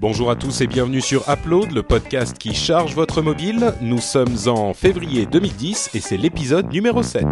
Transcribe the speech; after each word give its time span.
Bonjour 0.00 0.28
à 0.30 0.36
tous 0.36 0.60
et 0.60 0.66
bienvenue 0.66 1.00
sur 1.00 1.28
Upload, 1.30 1.70
le 1.70 1.84
podcast 1.84 2.36
qui 2.36 2.52
charge 2.52 2.94
votre 2.94 3.22
mobile. 3.22 3.72
Nous 3.80 4.00
sommes 4.00 4.36
en 4.46 4.74
février 4.74 5.24
2010 5.24 5.90
et 5.94 6.00
c'est 6.00 6.16
l'épisode 6.16 6.72
numéro 6.72 7.02
7. 7.02 7.24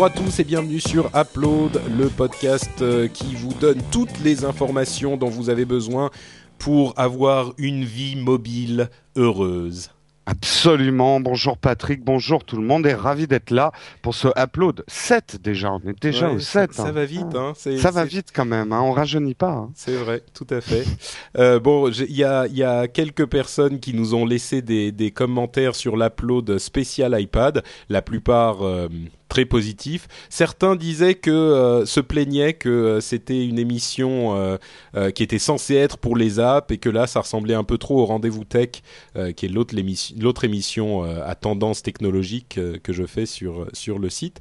Bonjour 0.00 0.16
à 0.16 0.24
tous 0.24 0.40
et 0.40 0.44
bienvenue 0.44 0.80
sur 0.80 1.10
Upload, 1.14 1.78
le 1.98 2.08
podcast 2.08 2.70
euh, 2.80 3.06
qui 3.06 3.34
vous 3.34 3.52
donne 3.52 3.82
toutes 3.92 4.18
les 4.24 4.46
informations 4.46 5.18
dont 5.18 5.28
vous 5.28 5.50
avez 5.50 5.66
besoin 5.66 6.08
pour 6.58 6.98
avoir 6.98 7.52
une 7.58 7.84
vie 7.84 8.16
mobile 8.16 8.88
heureuse. 9.16 9.90
Absolument. 10.24 11.20
Bonjour 11.20 11.58
Patrick, 11.58 12.02
bonjour 12.02 12.44
tout 12.44 12.56
le 12.56 12.62
monde 12.66 12.86
et 12.86 12.94
ravi 12.94 13.26
d'être 13.26 13.50
là 13.50 13.72
pour 14.00 14.14
ce 14.14 14.28
upload 14.38 14.84
7 14.88 15.36
déjà. 15.42 15.70
On 15.70 15.80
est 15.86 16.00
déjà 16.02 16.28
Ouais, 16.30 16.36
au 16.36 16.38
ça- 16.38 16.62
7. 16.62 16.72
Ça, 16.72 16.84
hein. 16.86 16.92
va 16.92 17.04
vite, 17.04 17.34
hein. 17.34 17.52
Ça 17.54 17.90
va 17.90 18.06
vite 18.06 18.28
quand 18.34 18.46
même, 18.46 18.72
hein. 18.72 18.80
on 18.80 18.92
rajeunit 18.92 19.34
pas. 19.34 19.50
hein. 19.52 19.70
C'est 19.74 19.96
vrai, 19.96 20.22
tout 20.32 20.46
à 20.48 20.62
fait. 20.62 20.86
Euh, 21.36 21.60
bon, 21.60 21.90
il 21.90 22.16
y 22.16 22.24
a, 22.24 22.46
il 22.46 22.56
y 22.56 22.64
a 22.64 22.88
quelques 22.88 23.26
personnes 23.26 23.78
qui 23.80 23.92
nous 23.92 24.14
ont 24.14 24.24
laissé 24.24 24.62
des, 24.62 24.92
des 24.92 25.10
commentaires 25.10 25.74
sur 25.74 25.98
l'upload 25.98 26.56
spécial 26.56 27.14
iPad, 27.20 27.62
la 27.90 28.00
plupart 28.00 28.62
euh, 28.62 28.88
très 29.30 29.46
positifs. 29.46 30.08
Certains 30.28 30.76
disaient 30.76 31.14
que 31.14 31.30
euh, 31.30 31.86
se 31.86 32.00
plaignaient 32.00 32.52
que 32.52 32.68
euh, 32.68 33.00
c'était 33.00 33.46
une 33.46 33.58
émission 33.58 34.36
euh, 34.94 35.10
qui 35.12 35.22
était 35.22 35.38
censée 35.38 35.76
être 35.76 35.96
pour 35.96 36.16
les 36.16 36.38
apps 36.38 36.70
et 36.70 36.76
que 36.76 36.90
là, 36.90 37.06
ça 37.06 37.20
ressemblait 37.20 37.54
un 37.54 37.64
peu 37.64 37.78
trop 37.78 38.00
au 38.02 38.04
Rendez-vous 38.04 38.44
Tech, 38.44 38.82
qui 39.36 39.46
est 39.46 39.48
l'autre 39.48 39.74
l'émission- 39.74 40.16
l'autre 40.18 40.44
émission 40.44 41.02
à 41.04 41.34
tendance 41.34 41.82
technologique 41.82 42.58
que 42.82 42.92
je 42.92 43.04
fais 43.06 43.24
sur 43.24 43.66
sur 43.72 43.98
le 43.98 44.10
site. 44.10 44.40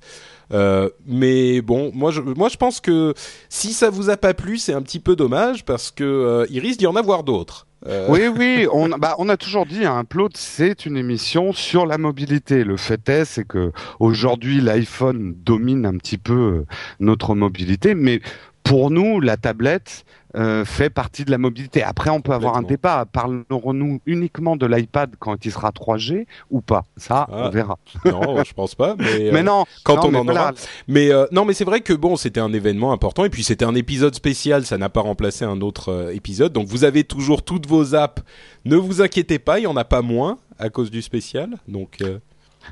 Mais 1.05 1.61
bon, 1.61 1.91
moi 1.93 2.11
je, 2.11 2.21
moi 2.21 2.49
je 2.49 2.57
pense 2.57 2.81
que 2.81 3.13
si 3.47 3.73
ça 3.73 3.89
vous 3.89 4.09
a 4.09 4.17
pas 4.17 4.33
plu, 4.33 4.57
c'est 4.57 4.73
un 4.73 4.81
petit 4.81 4.99
peu 4.99 5.15
dommage 5.15 5.63
parce 5.63 5.91
que 5.91 6.45
il 6.49 6.59
risque 6.59 6.79
d'y 6.79 6.87
en 6.87 6.95
avoir 6.95 7.23
d'autres. 7.23 7.67
Euh, 7.87 8.07
Oui, 8.09 8.27
oui, 8.27 8.67
on, 8.71 8.89
bah, 8.89 9.15
on 9.19 9.29
a 9.29 9.37
toujours 9.37 9.65
dit, 9.65 9.85
un 9.85 10.01
upload, 10.01 10.35
c'est 10.35 10.85
une 10.85 10.97
émission 10.97 11.53
sur 11.53 11.85
la 11.85 11.97
mobilité. 11.97 12.63
Le 12.63 12.77
fait 12.77 13.07
est, 13.09 13.25
c'est 13.25 13.45
que 13.45 13.71
aujourd'hui, 13.99 14.61
l'iPhone 14.61 15.33
domine 15.37 15.85
un 15.85 15.97
petit 15.97 16.17
peu 16.17 16.33
euh, 16.33 16.65
notre 16.99 17.35
mobilité, 17.35 17.95
mais 17.95 18.21
pour 18.63 18.91
nous, 18.91 19.19
la 19.19 19.37
tablette 19.37 20.05
euh, 20.35 20.63
fait 20.65 20.89
partie 20.89 21.25
de 21.25 21.31
la 21.31 21.37
mobilité. 21.37 21.81
Après, 21.83 22.09
on 22.09 22.21
peut 22.21 22.33
avoir 22.33 22.55
un 22.57 22.61
débat. 22.61 23.05
Parlerons-nous 23.11 23.99
uniquement 24.05 24.55
de 24.55 24.65
l'iPad 24.65 25.15
quand 25.19 25.43
il 25.45 25.51
sera 25.51 25.71
3G 25.71 26.25
ou 26.51 26.61
pas? 26.61 26.85
Ça, 26.97 27.27
Ah. 27.31 27.45
on 27.47 27.49
verra. 27.49 27.77
non, 28.05 28.43
je 28.43 28.53
pense 28.53 28.75
pas. 28.75 28.95
Mais, 28.99 29.05
euh, 29.27 29.31
Mais 29.33 29.43
non, 29.43 29.65
quand 29.83 29.95
non, 29.95 30.01
on 30.05 30.11
mais 30.11 30.17
en 30.19 30.23
voilà, 30.25 30.41
aura. 30.41 30.51
Mais 30.87 31.11
euh, 31.11 31.25
non, 31.31 31.45
mais 31.45 31.53
c'est 31.53 31.65
vrai 31.65 31.81
que 31.81 31.93
bon, 31.93 32.15
c'était 32.15 32.39
un 32.39 32.53
événement 32.53 32.91
important 32.91 33.25
et 33.25 33.29
puis 33.29 33.43
c'était 33.43 33.65
un 33.65 33.75
épisode 33.75 34.13
spécial. 34.15 34.65
Ça 34.65 34.77
n'a 34.77 34.89
pas 34.89 35.01
remplacé 35.01 35.45
un 35.45 35.61
autre 35.61 35.89
euh, 35.91 36.13
épisode. 36.13 36.53
Donc 36.53 36.67
vous 36.67 36.83
avez 36.83 37.03
toujours 37.03 37.43
toutes 37.43 37.65
vos 37.67 37.95
apps. 37.95 38.21
Ne 38.65 38.75
vous 38.75 39.01
inquiétez 39.01 39.39
pas, 39.39 39.59
il 39.59 39.63
y 39.63 39.67
en 39.67 39.77
a 39.77 39.85
pas 39.85 40.01
moins 40.01 40.37
à 40.59 40.69
cause 40.69 40.91
du 40.91 41.01
spécial. 41.01 41.55
Donc 41.67 42.03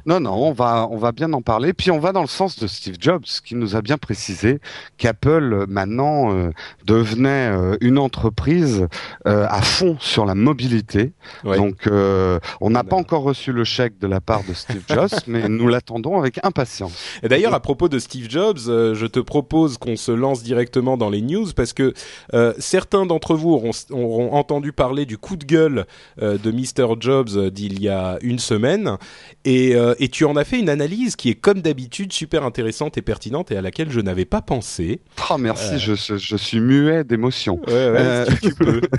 Non, 0.05 0.19
non, 0.19 0.33
on 0.33 0.53
va, 0.53 0.87
on 0.91 0.97
va 0.97 1.11
bien 1.11 1.31
en 1.33 1.41
parler. 1.41 1.73
Puis 1.73 1.91
on 1.91 1.99
va 1.99 2.11
dans 2.11 2.21
le 2.21 2.27
sens 2.27 2.57
de 2.59 2.67
Steve 2.67 2.95
Jobs, 2.99 3.25
qui 3.43 3.55
nous 3.55 3.75
a 3.75 3.81
bien 3.81 3.97
précisé 3.97 4.59
qu'Apple 4.97 5.53
euh, 5.53 5.65
maintenant 5.67 6.33
euh, 6.33 6.51
devenait 6.85 7.51
euh, 7.51 7.77
une 7.81 7.97
entreprise 7.97 8.87
euh, 9.27 9.45
à 9.49 9.61
fond 9.61 9.97
sur 9.99 10.25
la 10.25 10.35
mobilité. 10.35 11.13
ouais. 11.43 11.57
Donc 11.57 11.87
on 12.61 12.69
n'a 12.69 12.83
pas 12.83 12.95
encore 12.95 13.23
reçu 13.23 13.51
le 13.51 13.63
chèque 13.63 13.99
de 13.99 14.07
la 14.07 14.21
part 14.21 14.43
de 14.43 14.53
Steve 14.53 14.83
Jobs, 14.89 15.09
mais 15.27 15.47
nous 15.47 15.67
l'attendons 15.67 16.17
avec 16.19 16.39
impatience. 16.43 16.93
Et 17.23 17.29
d'ailleurs, 17.29 17.53
à 17.53 17.59
propos 17.59 17.89
de 17.89 17.99
Steve 17.99 18.29
Jobs, 18.29 18.57
je 18.57 19.05
te 19.05 19.19
propose 19.19 19.77
qu'on 19.77 19.95
se 19.95 20.11
lance 20.11 20.43
directement 20.43 20.97
dans 20.97 21.09
les 21.09 21.21
news 21.21 21.47
parce 21.55 21.73
que 21.73 21.93
certains 22.57 23.05
d'entre 23.05 23.35
vous 23.35 23.51
auront, 23.51 23.71
auront 23.91 24.33
entendu 24.33 24.71
parler 24.73 25.05
du 25.05 25.17
coup 25.17 25.35
de 25.35 25.45
gueule 25.45 25.85
de 26.21 26.51
Mr. 26.51 26.95
Jobs 26.99 27.49
d'il 27.49 27.81
y 27.81 27.89
a 27.89 28.17
une 28.21 28.39
semaine 28.39 28.97
et, 29.45 29.76
euh, 29.77 29.95
et 29.99 30.09
tu 30.09 30.25
en 30.25 30.35
as 30.35 30.43
fait 30.43 30.59
une 30.59 30.69
analyse 30.69 31.15
qui 31.15 31.29
est 31.29 31.35
comme 31.35 31.61
d'habitude 31.61 32.11
super 32.11 32.43
intéressante 32.43 32.97
et 32.97 33.01
pertinente 33.01 33.51
et 33.51 33.57
à 33.57 33.61
laquelle 33.61 33.89
je 33.91 33.99
n'avais 34.01 34.25
pas 34.25 34.41
pensé. 34.41 34.99
Oh, 35.29 35.37
merci, 35.37 35.75
Euh. 35.75 35.77
je, 35.77 35.95
je, 35.95 36.17
je 36.17 36.35
suis 36.35 36.59
muet 36.59 37.03
d'émotion. 37.03 37.59
Ouais, 37.67 37.73
ouais, 37.73 37.97
Euh. 37.99 38.25
si 38.25 38.49
tu 38.49 38.55
peux. 38.55 38.81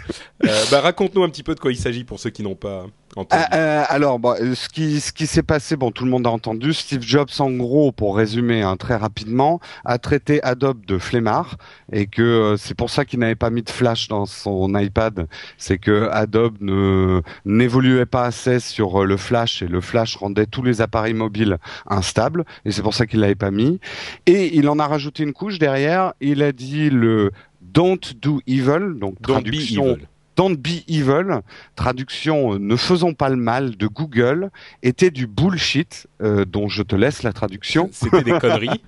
Bah, 0.71 0.81
raconte-nous 0.81 1.23
un 1.25 1.29
petit 1.29 1.43
peu 1.43 1.55
de 1.55 1.61
quoi 1.61 1.73
il 1.73 1.77
s'agit 1.77 2.05
pour 2.05 2.19
ceux 2.21 2.31
qui 2.31 2.43
n'ont 2.43 2.55
pas. 2.55 2.87
Euh, 3.17 3.25
euh, 3.53 3.85
alors, 3.89 4.21
euh, 4.25 4.55
ce 4.55 4.69
qui, 4.69 5.01
ce 5.01 5.13
qui 5.13 5.27
s'est 5.27 5.43
passé, 5.43 5.77
bon, 5.77 5.91
tout 5.91 6.05
le 6.05 6.11
monde 6.11 6.27
a 6.27 6.31
entendu. 6.31 6.73
Steve 6.73 7.03
Jobs, 7.03 7.31
en 7.39 7.51
gros, 7.51 7.93
pour 7.93 8.17
résumer 8.17 8.63
hein, 8.63 8.77
très 8.77 8.97
rapidement, 8.97 9.61
a 9.85 9.99
traité 9.99 10.43
Adobe 10.43 10.85
de 10.87 10.99
flemmard 10.99 11.57
et 11.93 12.07
que 12.07 12.23
euh, 12.23 12.57
c'est 12.57 12.75
pour 12.75 12.91
ça 12.91 13.05
qu'il 13.05 13.21
n'avait 13.21 13.35
pas 13.35 13.51
mis 13.51 13.63
de 13.63 13.71
flash 13.71 14.09
dans 14.09 14.27
son 14.27 14.79
iPad. 14.79 15.27
C'est 15.57 15.79
que 15.79 16.09
Adobe 16.11 16.57
ne 16.61 17.23
n'évoluait 17.45 18.07
pas 18.07 18.25
assez 18.25 18.61
sur 18.61 19.03
euh, 19.03 19.07
le 19.07 19.17
flash 19.17 19.63
et 19.63 19.69
le 19.69 19.81
flash 19.81 20.17
rendait 20.17 20.47
tous 20.47 20.63
les 20.63 20.81
appareils 20.81 21.15
mobiles 21.15 21.59
instables 21.87 22.45
et 22.65 22.71
c'est 22.71 22.83
pour 22.83 22.95
ça 22.95 23.07
qu'il 23.07 23.21
l'avait 23.21 23.35
pas 23.35 23.51
mis. 23.51 23.81
Et 24.27 24.57
il 24.57 24.69
en 24.69 24.79
a 24.79 24.87
rajouté 24.87 25.23
une 25.23 25.33
couche 25.33 25.59
derrière. 25.59 26.13
Il 26.21 26.43
a 26.43 26.53
dit 26.53 26.91
le 26.91 27.33
Don't 27.61 28.01
do 28.21 28.41
evil, 28.47 28.99
donc 28.99 29.21
Don't 29.21 29.39
be 29.39 29.45
traduction 29.45 29.95
evil. 29.95 30.07
Don't 30.39 30.55
be 30.57 30.85
evil, 30.87 31.41
traduction 31.75 32.55
euh, 32.55 32.59
ne 32.61 32.77
faisons 32.77 33.13
pas 33.13 33.29
le 33.29 33.35
mal 33.35 33.77
de 33.77 33.89
Google, 33.89 34.51
était 34.85 35.11
du 35.11 35.27
bullshit, 35.27 36.07
euh, 36.23 36.45
dont 36.45 36.69
je 36.69 36.85
te 36.85 36.95
laisse 36.95 37.25
la 37.25 37.33
traduction. 37.33 37.91
C'était 37.93 38.23
des 38.23 38.39
conneries. 38.39 38.81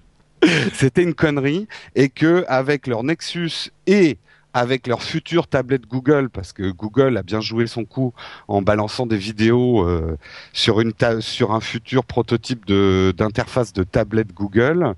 C'était 0.73 1.03
une 1.03 1.13
connerie 1.13 1.67
et 1.97 2.09
que 2.09 2.45
avec 2.47 2.87
leur 2.87 3.03
Nexus 3.03 3.73
et 3.89 4.19
avec 4.53 4.87
leur 4.87 5.03
future 5.03 5.47
tablette 5.47 5.87
Google, 5.87 6.29
parce 6.31 6.53
que 6.53 6.71
Google 6.71 7.17
a 7.17 7.23
bien 7.23 7.41
joué 7.41 7.67
son 7.67 7.85
coup 7.85 8.13
en 8.49 8.63
balançant 8.63 9.07
des 9.07 9.17
vidéos 9.17 9.87
euh, 9.87 10.17
sur 10.53 10.81
une 10.81 10.93
ta- 10.93 11.21
sur 11.21 11.53
un 11.53 11.61
futur 11.61 12.05
prototype 12.05 12.67
d'interface 12.67 13.73
de 13.73 13.85
tablette 13.85 14.33
Google, 14.35 14.95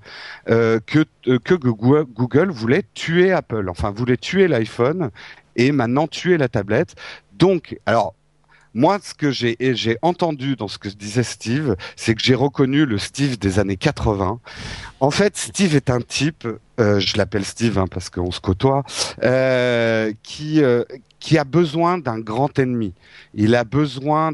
euh, 0.49 0.79
que 0.85 1.05
euh, 1.27 1.39
que 1.39 1.53
Google, 1.53 2.05
Google 2.13 2.49
voulait 2.51 2.83
tuer 2.93 3.31
Apple, 3.31 3.69
enfin 3.69 3.91
voulait 3.91 4.17
tuer 4.17 4.47
l'iPhone 4.47 5.11
et 5.55 5.71
maintenant 5.71 6.07
tuer 6.07 6.37
la 6.37 6.47
tablette. 6.47 6.95
Donc, 7.33 7.77
alors 7.85 8.15
moi, 8.73 8.99
ce 9.01 9.13
que 9.13 9.31
j'ai 9.31 9.55
j'ai 9.59 9.97
entendu 10.01 10.55
dans 10.55 10.67
ce 10.67 10.77
que 10.77 10.89
disait 10.89 11.23
Steve, 11.23 11.75
c'est 11.95 12.15
que 12.15 12.21
j'ai 12.23 12.35
reconnu 12.35 12.85
le 12.85 12.97
Steve 12.97 13.37
des 13.37 13.59
années 13.59 13.77
80. 13.77 14.39
En 14.99 15.11
fait, 15.11 15.37
Steve 15.37 15.75
est 15.75 15.89
un 15.89 16.01
type, 16.01 16.47
euh, 16.79 16.99
je 16.99 17.17
l'appelle 17.17 17.45
Steve 17.45 17.77
hein, 17.77 17.87
parce 17.89 18.09
qu'on 18.09 18.31
se 18.31 18.39
côtoie, 18.39 18.83
euh, 19.23 20.11
qui 20.23 20.63
euh, 20.63 20.83
qui 21.23 21.37
a 21.37 21.45
besoin 21.45 21.97
d'un 21.99 22.19
grand 22.19 22.59
ennemi. 22.59 22.93
Il 23.33 23.55
a 23.55 23.63
besoin 23.63 24.31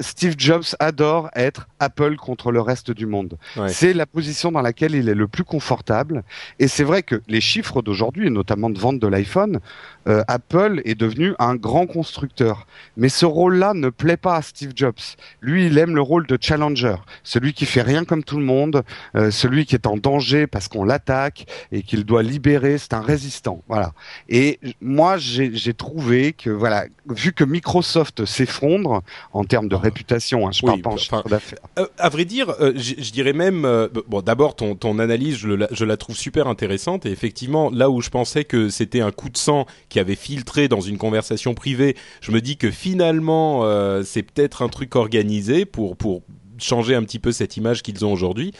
Steve 0.00 0.34
Jobs 0.38 0.64
adore 0.78 1.28
être 1.36 1.68
Apple 1.78 2.16
contre 2.16 2.50
le 2.50 2.62
reste 2.62 2.90
du 2.90 3.04
monde. 3.04 3.36
Ouais. 3.58 3.68
C'est 3.68 3.92
la 3.92 4.06
position 4.06 4.50
dans 4.50 4.62
laquelle 4.62 4.94
il 4.94 5.10
est 5.10 5.14
le 5.14 5.28
plus 5.28 5.44
confortable. 5.44 6.24
Et 6.58 6.66
c'est 6.66 6.82
vrai 6.82 7.02
que 7.02 7.20
les 7.28 7.42
chiffres 7.42 7.82
d'aujourd'hui, 7.82 8.28
et 8.28 8.30
notamment 8.30 8.70
de 8.70 8.78
vente 8.78 8.98
de 9.00 9.06
l'iPhone, 9.06 9.60
euh, 10.08 10.24
Apple 10.28 10.80
est 10.86 10.94
devenu 10.94 11.34
un 11.38 11.56
grand 11.56 11.86
constructeur. 11.86 12.66
Mais 12.96 13.10
ce 13.10 13.26
rôle-là 13.26 13.74
ne 13.74 13.90
plaît 13.90 14.16
pas 14.16 14.36
à 14.36 14.42
Steve 14.42 14.72
Jobs. 14.74 14.94
Lui, 15.42 15.66
il 15.66 15.76
aime 15.76 15.94
le 15.94 16.00
rôle 16.00 16.26
de 16.26 16.38
challenger, 16.40 16.96
celui 17.22 17.52
qui 17.52 17.66
fait 17.66 17.82
rien 17.82 18.06
comme 18.06 18.24
tout 18.24 18.38
le 18.38 18.44
monde, 18.44 18.82
euh, 19.14 19.30
celui 19.30 19.66
qui 19.66 19.74
est 19.74 19.86
en 19.86 19.98
danger 19.98 20.46
parce 20.46 20.68
qu'on 20.68 20.84
l'attaque 20.84 21.44
et 21.70 21.82
qu'il 21.82 22.04
doit 22.06 22.22
libérer. 22.22 22.78
C'est 22.78 22.94
un 22.94 23.02
résistant, 23.02 23.62
voilà. 23.68 23.92
Et 24.30 24.58
moi, 24.80 25.18
j'ai 25.18 25.49
j'ai 25.52 25.74
trouvé 25.74 26.32
que 26.32 26.50
voilà, 26.50 26.86
vu 27.08 27.32
que 27.32 27.44
Microsoft 27.44 28.24
s'effondre 28.24 29.02
en 29.32 29.44
termes 29.44 29.68
de 29.68 29.74
réputation, 29.76 30.46
hein, 30.46 30.52
je 30.52 30.60
Oui, 30.64 30.66
parle 30.70 30.82
pas 30.82 30.90
en 30.90 30.96
chiffre 30.96 31.28
d'affaires. 31.28 31.58
Euh, 31.78 31.86
à 31.98 32.08
vrai 32.08 32.24
dire, 32.24 32.50
euh, 32.60 32.72
je 32.76 33.10
dirais 33.12 33.32
même, 33.32 33.64
euh, 33.64 33.88
bon, 34.08 34.20
d'abord 34.22 34.56
ton, 34.56 34.74
ton 34.74 34.98
analyse, 34.98 35.36
je, 35.38 35.48
le- 35.48 35.68
je 35.70 35.84
la 35.84 35.96
trouve 35.96 36.16
super 36.16 36.46
intéressante 36.46 37.06
et 37.06 37.10
effectivement, 37.10 37.70
là 37.70 37.90
où 37.90 38.00
je 38.00 38.10
pensais 38.10 38.44
que 38.44 38.68
c'était 38.68 39.00
un 39.00 39.10
coup 39.12 39.28
de 39.30 39.36
sang 39.38 39.66
qui 39.88 39.98
avait 39.98 40.14
filtré 40.16 40.68
dans 40.68 40.80
une 40.80 40.98
conversation 40.98 41.54
privée, 41.54 41.96
je 42.20 42.32
me 42.32 42.40
dis 42.40 42.56
que 42.56 42.70
finalement, 42.70 43.60
euh, 43.64 44.02
c'est 44.04 44.22
peut-être 44.22 44.62
un 44.62 44.68
truc 44.68 44.96
organisé 44.96 45.64
pour 45.64 45.96
pour 45.96 46.22
changer 46.58 46.94
un 46.94 47.02
petit 47.02 47.18
peu 47.18 47.32
cette 47.32 47.56
image 47.56 47.82
qu'ils 47.82 48.04
ont 48.04 48.12
aujourd'hui. 48.12 48.52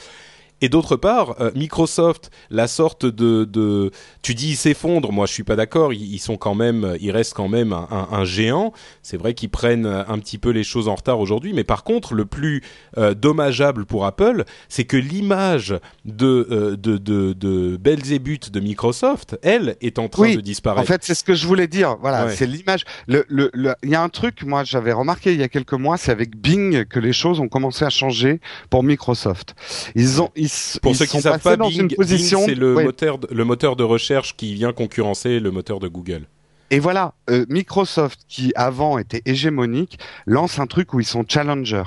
Et 0.61 0.69
d'autre 0.69 0.97
part, 0.97 1.41
euh, 1.41 1.51
Microsoft, 1.55 2.31
la 2.51 2.69
sorte 2.69 3.07
de, 3.07 3.45
de 3.45 3.91
tu 4.23 4.35
dis 4.35 4.51
ils 4.51 4.57
s'effondrent, 4.57 5.13
moi 5.13 5.27
je 5.27 5.33
suis 5.33 5.45
pas 5.45 5.57
d'accord. 5.57 5.93
Ils, 5.93 6.19
sont 6.19 6.37
quand 6.37 6.55
même, 6.55 6.97
ils 7.01 7.11
restent 7.11 7.35
quand 7.35 7.49
même 7.49 7.73
un, 7.73 8.09
un, 8.11 8.25
géant. 8.25 8.73
C'est 9.03 9.17
vrai 9.17 9.35
qu'ils 9.35 9.51
prennent 9.51 9.87
un 9.87 10.19
petit 10.19 10.39
peu 10.39 10.51
les 10.51 10.65
choses 10.65 10.89
en 10.89 10.95
retard 10.95 11.21
aujourd'hui, 11.21 11.53
mais 11.53 11.65
par 11.65 11.85
contre, 11.85 12.15
le 12.15 12.27
plus 12.27 12.63
euh, 12.99 13.15
dommageable 13.15 13.87
pour 13.87 14.05
Apple, 14.05 14.45
c'est 14.69 14.85
que 14.85 14.97
l'image 14.97 15.75
de, 16.05 16.47
euh, 16.51 16.77
de 16.77 16.99
de 16.99 17.33
de 17.33 17.77
Belzébuth 17.77 18.51
de 18.51 18.61
Microsoft, 18.61 19.39
elle, 19.43 19.77
est 19.81 19.99
en 19.99 20.09
train 20.09 20.35
de 20.35 20.41
disparaître. 20.41 20.83
En 20.83 20.85
fait, 20.85 21.05
c'est 21.05 21.15
ce 21.15 21.25
que 21.25 21.35
je 21.35 21.47
voulais 21.47 21.67
dire. 21.67 21.97
Voilà, 22.01 22.31
c'est 22.31 22.47
l'image. 22.47 22.85
Le, 23.07 23.25
le, 23.29 23.51
il 23.83 23.91
y 23.91 23.95
a 23.95 24.03
un 24.03 24.09
truc, 24.09 24.43
moi, 24.43 24.65
j'avais 24.65 24.93
remarqué 24.93 25.33
il 25.33 25.41
y 25.41 25.43
a 25.43 25.49
quelques 25.49 25.73
mois, 25.73 25.97
c'est 25.97 26.13
avec 26.13 26.37
Bing 26.37 26.85
que 26.85 26.99
les 26.99 27.13
choses 27.13 27.41
ont 27.41 27.49
commencé 27.49 27.85
à 27.85 27.91
changer 27.91 28.41
pour 28.69 28.83
Microsoft. 28.83 29.55
Ils 29.95 30.21
ont, 30.21 30.31
ils, 30.37 30.50
pour 30.83 30.97
ceux 30.97 31.07
qui 31.07 31.21
savent 31.21 31.41
pas, 31.41 31.57
Bing, 31.57 31.95
position... 31.95 32.41
c'est 32.45 32.55
le 32.55 32.75
moteur, 32.75 33.19
le 33.31 33.45
moteur 33.45 33.77
de 33.77 33.85
recherche 33.85 34.37
qui 34.37 34.55
vient 34.55 34.73
concurrencer 34.73 35.41
le 35.41 35.51
moteur 35.51 35.81
de 35.81 35.89
Google. 35.89 36.27
Et 36.73 36.79
voilà, 36.79 37.15
euh, 37.31 37.45
Microsoft, 37.49 38.21
qui 38.29 38.53
avant 38.55 38.97
était 38.99 39.23
hégémonique, 39.27 39.99
lance 40.25 40.61
un 40.61 40.69
truc 40.69 40.95
où 40.95 41.01
ils 41.01 41.07
sont 41.07 41.25
challenger. 41.27 41.83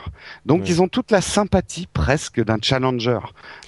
Donc 0.46 0.68
ils 0.68 0.82
ont 0.82 0.90
toute 0.90 1.10
la 1.10 1.22
sympathie 1.22 1.88
presque 1.92 2.44
d'un 2.44 2.58
challenger. 2.62 3.20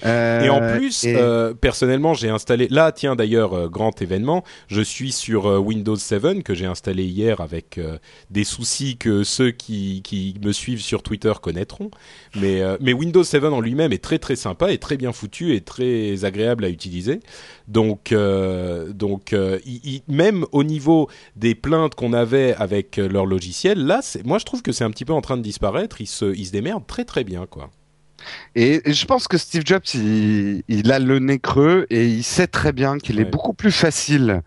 Euh, 0.06 0.42
et 0.42 0.50
en 0.50 0.76
plus, 0.76 1.06
euh, 1.06 1.54
personnellement, 1.54 2.14
j'ai 2.14 2.30
installé. 2.30 2.68
Là, 2.70 2.92
tiens, 2.92 3.16
d'ailleurs, 3.16 3.70
grand 3.70 4.02
événement. 4.02 4.44
Je 4.68 4.82
suis 4.82 5.14
sur 5.14 5.46
Windows 5.66 5.96
7 5.96 6.44
que 6.44 6.54
j'ai 6.54 6.66
installé 6.66 7.06
hier 7.06 7.40
avec 7.40 7.80
des 8.30 8.44
soucis 8.44 8.98
que 8.98 9.24
ceux 9.24 9.52
qui, 9.52 10.02
qui 10.04 10.36
me 10.44 10.52
suivent 10.52 10.82
sur 10.82 11.02
Twitter 11.02 11.32
connaîtront. 11.42 11.92
Mais, 12.36 12.62
mais 12.82 12.92
Windows 12.92 13.24
7 13.24 13.46
en 13.46 13.62
lui-même 13.62 13.94
est 13.94 14.04
très 14.04 14.20
très 14.20 14.36
sympa 14.36 14.72
et 14.72 14.80
très 14.80 14.98
bien 14.98 15.14
foutu 15.14 15.56
et 15.56 15.62
très 15.62 16.26
agréable 16.26 16.66
à 16.66 16.70
utiliser. 16.70 17.22
Donc, 17.70 18.14
donc, 18.94 19.36
même 20.08 20.46
au 20.52 20.64
niveau 20.64 21.05
des 21.36 21.56
plaintes 21.56 21.96
qu'on 21.96 22.14
avait 22.14 22.54
avec 22.56 22.98
euh, 22.98 23.08
leur 23.08 23.26
logiciel, 23.26 23.86
là, 23.86 24.02
moi 24.24 24.38
je 24.38 24.46
trouve 24.46 24.62
que 24.62 24.72
c'est 24.72 24.84
un 24.84 24.92
petit 24.92 25.06
peu 25.06 25.14
en 25.14 25.22
train 25.22 25.38
de 25.38 25.42
disparaître. 25.42 26.02
Ils 26.02 26.08
se, 26.08 26.36
ils 26.36 26.48
se 26.48 26.52
démerdent 26.52 26.88
très 26.88 27.06
très 27.06 27.24
bien, 27.24 27.46
quoi. 27.46 27.70
Et, 28.56 28.82
je 28.92 29.06
pense 29.06 29.28
que 29.28 29.38
Steve 29.38 29.64
Jobs, 29.66 29.84
il, 29.94 30.92
a 30.92 31.00
le 31.00 31.20
nez 31.20 31.40
creux 31.40 31.86
et 31.90 32.08
il 32.08 32.24
sait 32.24 32.48
très 32.48 32.72
bien 32.72 32.98
qu'il 32.98 33.20
est 33.20 33.26
beaucoup 33.26 33.54
plus 33.54 33.72
facile 33.72 34.42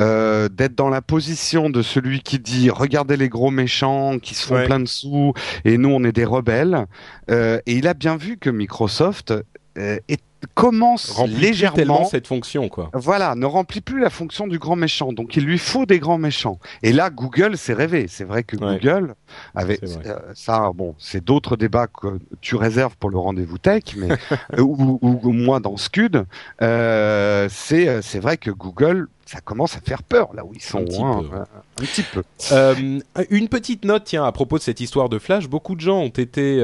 euh, 0.00 0.48
d'être 0.48 0.74
dans 0.74 0.88
la 0.88 1.02
position 1.02 1.70
de 1.70 1.82
celui 1.82 2.22
qui 2.22 2.38
dit 2.38 2.70
regardez 2.70 3.16
les 3.16 3.28
gros 3.28 3.50
méchants 3.50 4.18
qui 4.18 4.34
se 4.34 4.46
font 4.46 4.64
plein 4.64 4.80
de 4.80 4.88
sous 4.88 5.34
et 5.64 5.78
nous 5.78 5.90
on 5.90 6.02
est 6.04 6.12
des 6.12 6.24
rebelles. 6.24 6.86
Euh, 7.30 7.60
et 7.66 7.74
il 7.74 7.86
a 7.86 7.94
bien 7.94 8.16
vu 8.16 8.38
que 8.38 8.50
Microsoft 8.50 9.32
est 9.76 10.20
commence 10.54 11.20
légèrement 11.26 12.04
cette 12.04 12.26
fonction 12.26 12.68
quoi. 12.68 12.90
Voilà, 12.94 13.34
ne 13.34 13.46
remplit 13.46 13.80
plus 13.80 14.00
la 14.00 14.10
fonction 14.10 14.46
du 14.46 14.58
grand 14.58 14.76
méchant. 14.76 15.12
Donc 15.12 15.36
il 15.36 15.44
lui 15.44 15.58
faut 15.58 15.86
des 15.86 15.98
grands 15.98 16.18
méchants. 16.18 16.58
Et 16.82 16.92
là 16.92 17.10
Google 17.10 17.56
s'est 17.56 17.74
rêvé. 17.74 18.06
C'est 18.08 18.24
vrai 18.24 18.42
que 18.42 18.56
Google 18.56 19.14
avec 19.54 19.82
euh, 19.82 20.18
ça 20.34 20.70
bon, 20.74 20.94
c'est 20.98 21.24
d'autres 21.24 21.56
débats 21.56 21.86
que 21.86 22.18
tu 22.40 22.56
réserves 22.56 22.96
pour 22.96 23.10
le 23.10 23.18
rendez-vous 23.18 23.58
tech 23.58 23.82
mais 23.96 24.08
euh, 24.58 24.62
ou, 24.62 24.98
ou, 25.02 25.32
moi 25.32 25.60
dans 25.60 25.76
Scud, 25.76 26.24
euh, 26.60 27.48
c'est 27.50 27.88
euh, 27.88 28.02
c'est 28.02 28.20
vrai 28.20 28.36
que 28.36 28.50
Google 28.50 29.08
ça 29.26 29.40
commence 29.40 29.76
à 29.76 29.80
faire 29.80 30.02
peur 30.02 30.34
là 30.34 30.44
où 30.44 30.52
ils 30.54 30.62
sont 30.62 30.78
un 30.78 30.84
petit 30.84 30.98
peu. 31.30 31.36
Un 31.78 31.84
petit 31.84 32.02
peu. 32.02 33.26
une 33.30 33.48
petite 33.48 33.84
note 33.84 34.04
tiens 34.04 34.24
à 34.24 34.32
propos 34.32 34.58
de 34.58 34.62
cette 34.62 34.80
histoire 34.80 35.08
de 35.08 35.18
Flash, 35.18 35.48
beaucoup 35.48 35.74
de 35.74 35.80
gens 35.80 36.00
ont 36.00 36.08
été 36.08 36.60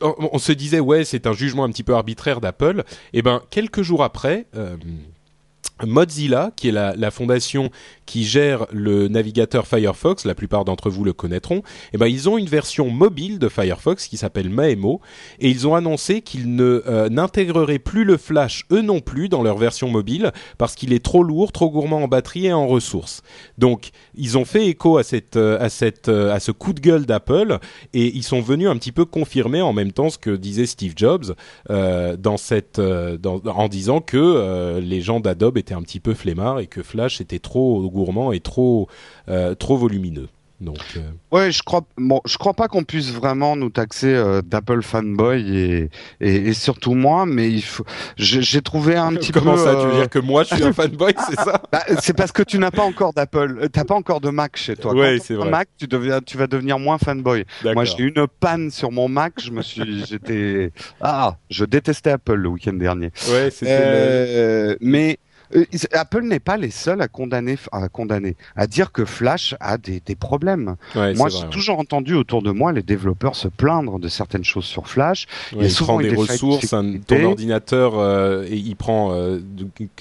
on, 0.00 0.38
se 0.38 0.52
disait 0.52 0.80
ouais 0.80 1.04
c'est 1.04 1.26
un 1.26 1.32
jugement 1.32 1.64
un 1.64 1.70
petit 1.70 1.82
peu 1.82 1.94
arbitraire 1.94 2.40
d'Apple. 2.40 2.84
Et 3.12 3.18
eh 3.18 3.22
ben 3.22 3.42
quelques 3.50 3.82
jours 3.82 4.02
après. 4.02 4.46
Euh, 4.56 4.76
Mozilla, 5.82 6.52
qui 6.54 6.68
est 6.68 6.72
la, 6.72 7.10
fondation 7.10 7.70
qui 8.06 8.24
gère 8.24 8.66
le 8.72 9.08
navigateur 9.08 9.66
Firefox, 9.66 10.24
la 10.24 10.34
plupart 10.34 10.64
d'entre 10.64 10.90
vous 10.90 11.04
le 11.04 11.12
connaîtront, 11.12 11.62
eh 11.92 11.98
ben 11.98 12.06
ils 12.06 12.28
ont 12.28 12.38
une 12.38 12.46
version 12.46 12.90
mobile 12.90 13.38
de 13.38 13.48
Firefox 13.48 14.06
qui 14.06 14.16
s'appelle 14.16 14.50
Maemo 14.50 15.00
et 15.40 15.48
ils 15.48 15.66
ont 15.66 15.74
annoncé 15.74 16.22
qu'ils 16.22 16.54
ne 16.54 16.82
euh, 16.86 17.08
n'intégreraient 17.08 17.78
plus 17.78 18.04
le 18.04 18.16
Flash 18.16 18.64
eux 18.72 18.82
non 18.82 19.00
plus 19.00 19.28
dans 19.28 19.42
leur 19.42 19.56
version 19.56 19.88
mobile 19.88 20.32
parce 20.58 20.74
qu'il 20.74 20.92
est 20.92 21.04
trop 21.04 21.22
lourd, 21.22 21.52
trop 21.52 21.70
gourmand 21.70 22.02
en 22.02 22.08
batterie 22.08 22.46
et 22.46 22.52
en 22.52 22.66
ressources. 22.66 23.22
Donc 23.58 23.90
ils 24.14 24.38
ont 24.38 24.44
fait 24.44 24.66
écho 24.66 24.98
à 24.98 25.02
cette 25.02 25.36
euh, 25.36 25.58
à 25.60 25.68
cette 25.68 26.08
euh, 26.08 26.32
à 26.32 26.40
ce 26.40 26.52
coup 26.52 26.72
de 26.72 26.80
gueule 26.80 27.06
d'Apple 27.06 27.58
et 27.92 28.14
ils 28.14 28.22
sont 28.22 28.40
venus 28.40 28.68
un 28.68 28.76
petit 28.76 28.92
peu 28.92 29.04
confirmer 29.04 29.62
en 29.62 29.72
même 29.72 29.92
temps 29.92 30.10
ce 30.10 30.18
que 30.18 30.30
disait 30.30 30.66
Steve 30.66 30.94
Jobs 30.96 31.34
dans 31.68 32.36
cette 32.36 32.78
en 32.78 33.68
disant 33.68 34.00
que 34.00 34.78
les 34.80 35.00
gens 35.00 35.20
d'Adobe 35.20 35.58
étaient 35.58 35.74
un 35.74 35.82
petit 35.82 36.00
peu 36.00 36.14
flemmards 36.14 36.60
et 36.60 36.66
que 36.66 36.82
Flash 36.82 37.20
était 37.20 37.38
trop 37.38 37.80
gourmand 37.94 38.32
et 38.32 38.40
trop, 38.40 38.88
euh, 39.28 39.54
trop 39.54 39.78
volumineux. 39.78 40.28
Donc, 40.60 40.78
euh... 40.96 41.00
ouais, 41.32 41.50
je 41.50 41.62
crois, 41.62 41.82
bon, 41.98 42.20
je 42.24 42.38
crois 42.38 42.54
pas 42.54 42.68
qu'on 42.68 42.84
puisse 42.84 43.10
vraiment 43.10 43.56
nous 43.56 43.70
taxer 43.70 44.14
euh, 44.14 44.40
d'Apple 44.40 44.82
fanboy 44.82 45.56
et, 45.56 45.90
et, 46.20 46.52
surtout 46.52 46.94
moi, 46.94 47.26
mais 47.26 47.50
il 47.50 47.62
faut, 47.62 47.84
j'ai 48.16 48.62
trouvé 48.62 48.96
un 48.96 49.12
petit 49.14 49.32
peu. 49.32 49.40
Comment 49.40 49.56
ça, 49.56 49.74
tu 49.74 49.86
veux 49.86 49.94
dire 49.94 50.08
que 50.08 50.20
moi 50.20 50.44
je 50.44 50.54
suis 50.54 50.64
un 50.64 50.72
fanboy, 50.74 51.12
c'est 51.28 51.36
ça? 51.36 51.60
Bah, 51.72 51.82
C'est 52.00 52.16
parce 52.16 52.30
que 52.30 52.42
tu 52.42 52.58
n'as 52.58 52.70
pas 52.70 52.84
encore 52.84 53.12
d'Apple, 53.12 53.68
t'as 53.72 53.84
pas 53.84 53.94
encore 53.94 54.20
de 54.20 54.30
Mac 54.30 54.56
chez 54.56 54.76
toi. 54.76 54.94
Ouais, 54.94 55.18
c'est 55.20 55.34
vrai. 55.34 55.50
Mac, 55.50 55.68
tu 55.76 55.88
deviens, 55.88 56.20
tu 56.20 56.38
vas 56.38 56.46
devenir 56.46 56.78
moins 56.78 56.98
fanboy. 56.98 57.44
Moi, 57.64 57.84
j'ai 57.84 58.04
eu 58.04 58.12
une 58.14 58.26
panne 58.26 58.70
sur 58.70 58.92
mon 58.92 59.08
Mac, 59.08 59.34
je 59.42 59.50
me 59.50 59.60
suis, 59.60 60.04
j'étais, 60.08 60.72
ah, 61.00 61.36
je 61.50 61.64
détestais 61.64 62.12
Apple 62.12 62.34
le 62.34 62.48
week-end 62.48 62.74
dernier. 62.74 63.10
Ouais, 63.28 63.50
c'était. 63.50 64.76
Mais 64.80 65.18
Apple 65.92 66.22
n'est 66.22 66.40
pas 66.40 66.56
les 66.56 66.70
seuls 66.70 67.00
à 67.00 67.08
condamner, 67.08 67.56
à 67.72 67.88
condamner, 67.88 68.36
à 68.56 68.66
dire 68.66 68.92
que 68.92 69.04
Flash 69.04 69.54
a 69.60 69.78
des, 69.78 70.00
des 70.00 70.14
problèmes. 70.14 70.76
moi, 70.94 71.28
j'ai 71.28 71.48
toujours 71.50 71.78
entendu 71.78 72.14
autour 72.14 72.42
de 72.42 72.50
moi 72.50 72.72
les 72.72 72.82
développeurs 72.82 73.36
se 73.36 73.48
plaindre 73.48 73.98
de 73.98 74.08
certaines 74.08 74.44
choses 74.44 74.64
sur 74.64 74.88
Flash. 74.88 75.26
il, 75.52 75.72
prend 75.74 75.98
des, 75.98 76.14
ressources, 76.14 76.74
ton 77.06 77.24
ordinateur, 77.24 77.98
euh, 77.98 78.44
et 78.48 78.56
il 78.56 78.76
prend, 78.76 79.12
euh, 79.12 79.40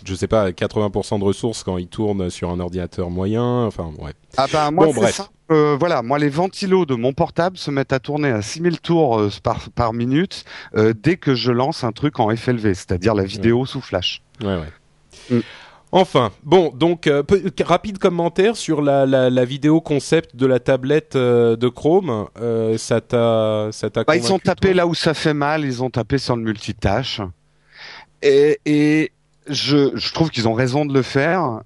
je 0.06 0.16
sais 0.16 0.28
pas, 0.28 0.52
80% 0.52 1.20
de 1.20 1.24
ressources 1.24 1.64
quand 1.64 1.78
il 1.78 1.88
tourne 1.88 2.30
sur 2.30 2.50
un 2.50 2.60
ordinateur 2.60 3.10
moyen. 3.10 3.66
Enfin, 3.66 3.92
ouais. 4.00 4.14
Ah 4.38 4.48
ben, 4.52 4.72
moi, 4.72 4.88
bon, 4.88 4.94
bref. 4.94 5.22
Euh, 5.52 5.76
voilà, 5.78 6.02
moi 6.02 6.20
les 6.20 6.30
ventilos 6.30 6.86
de 6.86 6.96
mon 6.96 7.14
portable 7.14 7.58
se 7.58 7.70
mettent 7.70 7.94
à 7.94 8.00
tourner 8.00 8.30
à 8.30 8.42
6000 8.42 8.80
tours 8.80 9.20
euh, 9.20 9.30
par, 9.44 9.70
par 9.72 9.94
minute 9.94 10.46
euh, 10.76 10.94
dès 10.98 11.18
que 11.18 11.36
je 11.36 11.52
lance 11.52 11.84
un 11.84 11.92
truc 11.92 12.20
en 12.20 12.34
FLV, 12.36 12.74
c'est-à-dire 12.74 13.14
la 13.14 13.26
vidéo 13.26 13.66
sous 13.66 13.82
flash. 13.82 14.22
Ouais, 14.42 14.56
ouais. 14.56 14.72
Mm. 15.30 15.40
Enfin, 15.96 16.32
bon, 16.42 16.72
donc 16.74 17.06
euh, 17.06 17.22
rapide 17.62 18.00
commentaire 18.00 18.58
sur 18.58 18.82
la, 18.82 19.06
la, 19.06 19.30
la, 19.30 19.46
vidéo 19.46 19.80
concept 19.80 20.36
de 20.36 20.48
la 20.48 20.60
tablette 20.60 21.16
euh, 21.16 21.56
de 21.56 21.68
Chrome. 21.68 22.26
Euh, 22.42 22.80
ça 22.80 23.00
t'a, 23.00 23.70
ça 23.72 23.92
t'a 23.92 24.04
bah, 24.04 24.16
Ils 24.16 24.34
ont 24.34 24.40
tapé 24.40 24.74
là 24.74 24.88
où 24.88 24.96
ça 24.96 25.14
fait 25.14 25.36
mal. 25.36 25.64
Ils 25.64 25.84
ont 25.84 25.92
tapé 25.92 26.18
sur 26.18 26.36
le 26.36 26.42
multitâche. 26.42 27.22
Et, 28.24 28.60
et 28.66 29.12
je, 29.48 29.92
je 29.94 30.14
trouve 30.14 30.32
qu'ils 30.32 30.48
ont 30.48 30.56
raison 30.56 30.84
de 30.84 30.96
le 30.96 31.04
faire. 31.04 31.62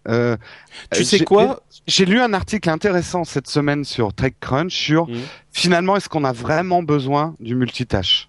tu 0.91 1.05
sais 1.05 1.23
quoi? 1.23 1.61
J'ai 1.87 2.03
lu 2.03 2.19
un 2.19 2.33
article 2.33 2.69
intéressant 2.69 3.23
cette 3.23 3.47
semaine 3.47 3.85
sur 3.85 4.13
TechCrunch 4.13 4.75
sur 4.75 5.07
mm. 5.07 5.15
finalement 5.53 5.95
est-ce 5.95 6.09
qu'on 6.09 6.25
a 6.25 6.33
vraiment 6.33 6.83
besoin 6.83 7.33
du 7.39 7.55
multitâche? 7.55 8.27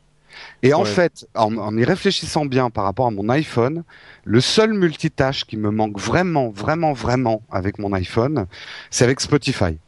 Et 0.62 0.74
en 0.74 0.84
fait, 0.84 1.26
en, 1.34 1.76
y 1.76 1.84
réfléchissant 1.84 2.46
bien 2.46 2.70
par 2.70 2.84
rapport 2.84 3.06
à 3.06 3.10
mon 3.10 3.28
iPhone, 3.28 3.84
le 4.24 4.40
seul 4.40 4.72
multitâche 4.72 5.44
qui 5.44 5.56
me 5.56 5.70
manque 5.70 5.98
vraiment, 5.98 6.50
vraiment, 6.50 6.92
vraiment 6.92 7.42
avec 7.50 7.78
mon 7.78 7.92
iPhone, 7.92 8.46
c'est 8.90 9.04
avec 9.04 9.20
Spotify. 9.20 9.78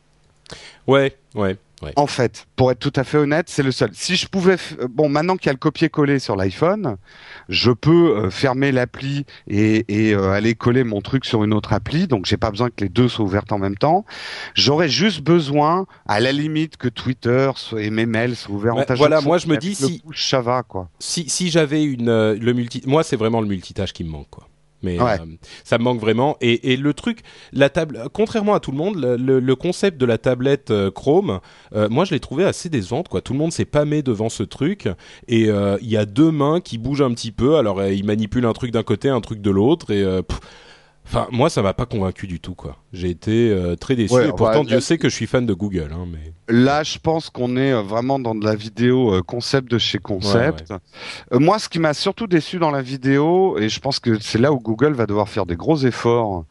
Ouais, 0.86 1.16
ouais. 1.34 1.56
En 1.96 2.06
fait, 2.06 2.46
pour 2.56 2.70
être 2.70 2.78
tout 2.78 2.92
à 2.96 3.04
fait 3.04 3.18
honnête, 3.18 3.48
c'est 3.48 3.62
le 3.62 3.72
seul. 3.72 3.90
Si 3.92 4.16
je 4.16 4.28
pouvais, 4.28 4.56
bon, 4.90 5.08
maintenant 5.08 5.36
qu'il 5.36 5.46
y 5.46 5.50
a 5.50 5.52
le 5.52 5.58
copier-coller 5.58 6.18
sur 6.18 6.36
l'iPhone, 6.36 6.96
je 7.48 7.70
peux 7.70 8.16
euh, 8.16 8.30
fermer 8.30 8.72
l'appli 8.72 9.24
et, 9.48 9.84
euh, 10.14 10.32
aller 10.32 10.54
coller 10.54 10.84
mon 10.84 11.00
truc 11.00 11.24
sur 11.24 11.44
une 11.44 11.54
autre 11.54 11.72
appli. 11.72 12.06
Donc, 12.06 12.26
j'ai 12.26 12.36
pas 12.36 12.50
besoin 12.50 12.68
que 12.68 12.82
les 12.82 12.88
deux 12.88 13.08
soient 13.08 13.24
ouvertes 13.24 13.52
en 13.52 13.58
même 13.58 13.76
temps. 13.76 14.04
J'aurais 14.54 14.88
juste 14.88 15.22
besoin, 15.22 15.86
à 16.06 16.20
la 16.20 16.32
limite, 16.32 16.76
que 16.76 16.88
Twitter 16.88 17.50
et 17.76 17.90
mes 17.90 18.06
mails 18.06 18.36
soient 18.36 18.54
ouverts 18.54 18.76
en 18.76 18.84
tâche. 18.84 18.98
Voilà, 18.98 19.20
moi 19.20 19.38
je 19.38 19.48
me 19.48 19.56
dis 19.56 19.74
si 19.74 20.02
ça 20.14 20.40
va 20.40 20.62
quoi. 20.62 20.88
Si 20.98 21.28
si 21.28 21.50
j'avais 21.50 21.82
une 21.82 22.08
euh, 22.08 22.36
le 22.38 22.52
multi, 22.52 22.82
moi 22.86 23.02
c'est 23.02 23.16
vraiment 23.16 23.40
le 23.40 23.46
multitâche 23.46 23.92
qui 23.92 24.04
me 24.04 24.10
manque 24.10 24.30
quoi 24.30 24.48
mais 24.82 25.00
euh, 25.00 25.16
ça 25.64 25.78
me 25.78 25.84
manque 25.84 26.00
vraiment. 26.00 26.36
Et, 26.40 26.72
et, 26.72 26.76
le 26.76 26.94
truc, 26.94 27.20
la 27.52 27.68
table, 27.68 28.04
contrairement 28.12 28.54
à 28.54 28.60
tout 28.60 28.70
le 28.70 28.76
monde, 28.76 28.96
le, 28.96 29.40
le 29.40 29.56
concept 29.56 29.98
de 29.98 30.06
la 30.06 30.18
tablette 30.18 30.70
euh, 30.70 30.90
Chrome, 30.90 31.40
euh, 31.74 31.88
moi 31.88 32.04
je 32.04 32.12
l'ai 32.12 32.20
trouvé 32.20 32.44
assez 32.44 32.68
décevante. 32.68 33.08
Quoi, 33.08 33.20
tout 33.20 33.32
le 33.32 33.38
monde 33.38 33.52
s'est 33.52 33.64
pâmé 33.64 34.02
devant 34.02 34.28
ce 34.28 34.42
truc, 34.42 34.88
et 35.28 35.48
il 35.48 35.88
y 35.88 35.96
a 35.96 36.04
deux 36.04 36.30
mains 36.30 36.60
qui 36.60 36.78
bougent 36.78 37.02
un 37.02 37.12
petit 37.12 37.32
peu. 37.32 37.56
Alors 37.56 37.84
ils 37.84 38.04
manipulent 38.04 38.46
un 38.46 38.52
truc 38.52 38.70
d'un 38.70 38.82
côté, 38.82 39.08
un 39.08 39.20
truc 39.20 39.40
de 39.40 39.50
l'autre, 39.50 39.90
et 39.90 40.04
Enfin, 41.12 41.26
moi, 41.32 41.50
ça 41.50 41.60
m'a 41.60 41.74
pas 41.74 41.86
convaincu 41.86 42.28
du 42.28 42.38
tout, 42.38 42.54
quoi. 42.54 42.76
J'ai 42.92 43.10
été 43.10 43.50
euh, 43.50 43.74
très 43.74 43.96
déçu. 43.96 44.14
Ouais, 44.14 44.28
et 44.28 44.30
pourtant, 44.30 44.60
bah, 44.62 44.68
Dieu 44.68 44.78
sait 44.80 44.96
que 44.96 45.08
je 45.08 45.14
suis 45.14 45.26
fan 45.26 45.44
de 45.44 45.54
Google, 45.54 45.90
hein, 45.92 46.06
mais 46.10 46.32
Là, 46.50 46.82
je 46.82 46.98
pense 46.98 47.30
qu'on 47.30 47.56
est 47.56 47.72
euh, 47.72 47.82
vraiment 47.82 48.18
dans 48.18 48.34
de 48.34 48.44
la 48.44 48.56
vidéo 48.56 49.14
euh, 49.14 49.22
concept 49.22 49.70
de 49.70 49.78
chez 49.78 49.98
concept. 49.98 50.72
Euh, 51.32 51.38
Moi, 51.38 51.58
ce 51.58 51.68
qui 51.68 51.78
m'a 51.78 51.94
surtout 51.94 52.26
déçu 52.26 52.58
dans 52.58 52.72
la 52.72 52.82
vidéo, 52.82 53.56
et 53.58 53.68
je 53.68 53.78
pense 53.80 54.00
que 54.00 54.18
c'est 54.20 54.38
là 54.38 54.52
où 54.52 54.58
Google 54.58 54.92
va 54.92 55.06
devoir 55.06 55.28
faire 55.28 55.46
des 55.46 55.56
gros 55.56 55.78
efforts, 55.78 56.44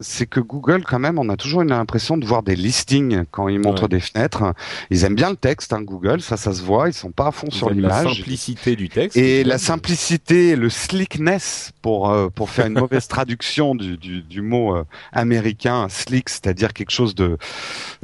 c'est 0.00 0.26
que 0.26 0.40
Google, 0.40 0.84
quand 0.84 0.98
même, 0.98 1.18
on 1.18 1.28
a 1.28 1.36
toujours 1.36 1.62
une 1.62 1.70
l'impression 1.70 2.16
de 2.16 2.24
voir 2.24 2.42
des 2.42 2.56
listings 2.56 3.24
quand 3.30 3.48
ils 3.48 3.58
montrent 3.58 3.88
des 3.88 4.00
fenêtres. 4.00 4.54
Ils 4.90 5.04
aiment 5.04 5.14
bien 5.14 5.30
le 5.30 5.36
texte, 5.36 5.72
hein, 5.72 5.82
Google, 5.82 6.20
ça, 6.20 6.36
ça 6.36 6.52
se 6.52 6.62
voit. 6.62 6.88
Ils 6.88 6.94
sont 6.94 7.10
pas 7.10 7.28
à 7.28 7.32
fond 7.32 7.50
sur 7.50 7.70
aiment 7.70 7.80
la 7.80 8.00
l'image. 8.00 8.16
simplicité 8.16 8.76
du 8.76 8.88
texte. 8.88 9.16
Et 9.16 9.44
la 9.44 9.58
simplicité, 9.58 10.56
le 10.56 10.70
slickness, 10.70 11.72
pour 11.82 12.14
pour 12.34 12.50
faire 12.50 12.66
une 12.66 12.78
mauvaise 12.78 13.08
traduction 13.08 13.35
du, 13.74 13.96
du, 13.96 14.22
du 14.22 14.42
mot 14.42 14.74
euh, 14.76 14.84
américain, 15.12 15.88
slick, 15.88 16.28
c'est-à-dire 16.28 16.72
quelque 16.72 16.90
chose 16.90 17.14
de 17.14 17.36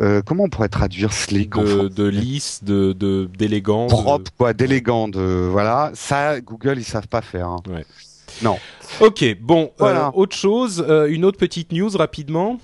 euh, 0.00 0.22
comment 0.24 0.44
on 0.44 0.48
pourrait 0.48 0.68
traduire 0.68 1.12
slick 1.12 1.56
en 1.56 1.62
de, 1.62 2.04
lisse, 2.08 2.62
de 2.64 2.92
de- 2.92 3.28
d'élégance. 3.38 3.90
propre, 3.92 4.30
quoi, 4.36 4.52
d'élégant, 4.52 5.08
de 5.08 5.48
voilà. 5.50 5.90
Ça, 5.94 6.40
Google, 6.40 6.74
ils 6.78 6.84
savent 6.84 7.08
pas 7.08 7.22
faire. 7.22 7.48
hein. 7.48 7.60
Ouais. 7.68 7.84
Non. 8.42 8.58
Ok, 9.00 9.24
bon, 9.40 9.70
Voilà. 9.78 10.06
euh, 10.08 10.10
autre 10.14 10.36
chose, 10.36 10.84
une 11.08 11.24
autre 11.24 11.38
petite 11.38 11.72
news 11.72 11.90
rapidement. 11.96 12.58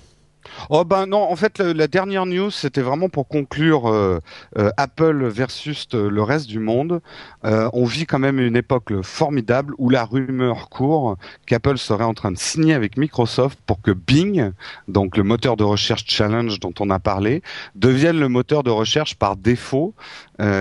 Oh 0.69 0.83
ben 0.83 1.05
non, 1.05 1.31
en 1.31 1.35
fait, 1.35 1.59
la 1.59 1.87
dernière 1.87 2.25
news, 2.25 2.51
c'était 2.51 2.81
vraiment 2.81 3.09
pour 3.09 3.27
conclure 3.27 3.87
euh, 3.87 4.19
euh, 4.57 4.69
Apple 4.77 5.27
versus 5.27 5.87
euh, 5.93 6.09
le 6.09 6.23
reste 6.23 6.47
du 6.47 6.59
monde. 6.59 7.01
On 7.43 7.85
vit 7.85 8.05
quand 8.05 8.19
même 8.19 8.39
une 8.39 8.55
époque 8.55 9.01
formidable 9.01 9.73
où 9.77 9.89
la 9.89 10.03
rumeur 10.03 10.69
court 10.69 11.17
qu'Apple 11.45 11.77
serait 11.77 12.03
en 12.03 12.13
train 12.13 12.31
de 12.31 12.37
signer 12.37 12.73
avec 12.73 12.97
Microsoft 12.97 13.59
pour 13.65 13.81
que 13.81 13.91
Bing, 13.91 14.51
donc 14.87 15.17
le 15.17 15.23
moteur 15.23 15.55
de 15.55 15.63
recherche 15.63 16.03
Challenge 16.07 16.59
dont 16.59 16.73
on 16.79 16.89
a 16.89 16.99
parlé, 16.99 17.41
devienne 17.75 18.19
le 18.19 18.27
moteur 18.27 18.63
de 18.63 18.71
recherche 18.71 19.15
par 19.15 19.35
défaut 19.35 19.93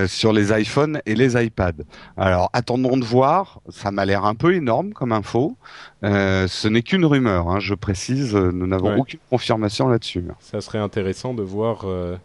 sur 0.06 0.32
les 0.32 0.58
iPhones 0.60 1.00
et 1.06 1.14
les 1.14 1.42
iPads. 1.42 1.84
Alors 2.16 2.50
attendons 2.52 2.96
de 2.96 3.04
voir, 3.04 3.60
ça 3.68 3.90
m'a 3.90 4.04
l'air 4.04 4.24
un 4.24 4.34
peu 4.34 4.54
énorme 4.54 4.92
comme 4.92 5.12
info. 5.12 5.56
Euh, 6.04 6.46
ce 6.46 6.68
n'est 6.68 6.82
qu'une 6.82 7.04
rumeur, 7.04 7.48
hein, 7.50 7.58
je 7.58 7.74
précise, 7.74 8.32
nous 8.36 8.66
n'avons 8.68 8.90
Ouais. 8.92 8.98
aucune 9.00 9.18
confirmation 9.30 9.88
là-dessus. 9.88 10.24
Ça 10.38 10.60
serait 10.60 10.78
intéressant 10.78 11.34
de 11.34 11.42
voir. 11.42 11.80
euh, 11.86 12.16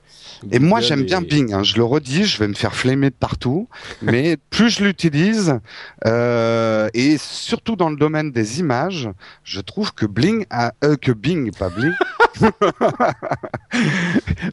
Et 0.52 0.60
moi, 0.60 0.80
j'aime 0.80 1.02
bien 1.04 1.22
Bing. 1.22 1.52
hein, 1.54 1.64
je 1.64 1.78
le 1.78 1.84
redis, 1.84 2.26
je 2.26 2.38
vais 2.38 2.48
me 2.48 2.54
faire 2.54 2.76
flammer 2.76 3.10
de 3.10 3.16
partout. 3.16 3.68
mais 4.04 4.38
plus 4.52 4.70
je 4.70 4.84
l'utilise, 4.84 5.60
euh, 6.06 6.88
et 6.94 7.18
surtout 7.18 7.76
dans 7.76 7.90
le 7.90 7.96
domaine 7.96 8.32
des 8.32 8.60
images, 8.60 9.10
je 9.44 9.60
trouve 9.60 9.92
que 9.94 10.06
Bling 10.06 10.46
a, 10.52 10.72
que 11.02 11.12
Bing, 11.12 11.52
pas 11.58 11.70
Bling, 11.70 11.94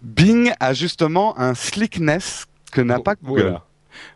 Bing 0.03 0.53
a 0.61 0.73
justement 0.73 1.39
un 1.39 1.55
slickness 1.55 2.47
que 2.73 2.81
n'a 2.81 3.01
pas 3.01 3.15
Google. 3.23 3.43
Voilà. 3.43 3.65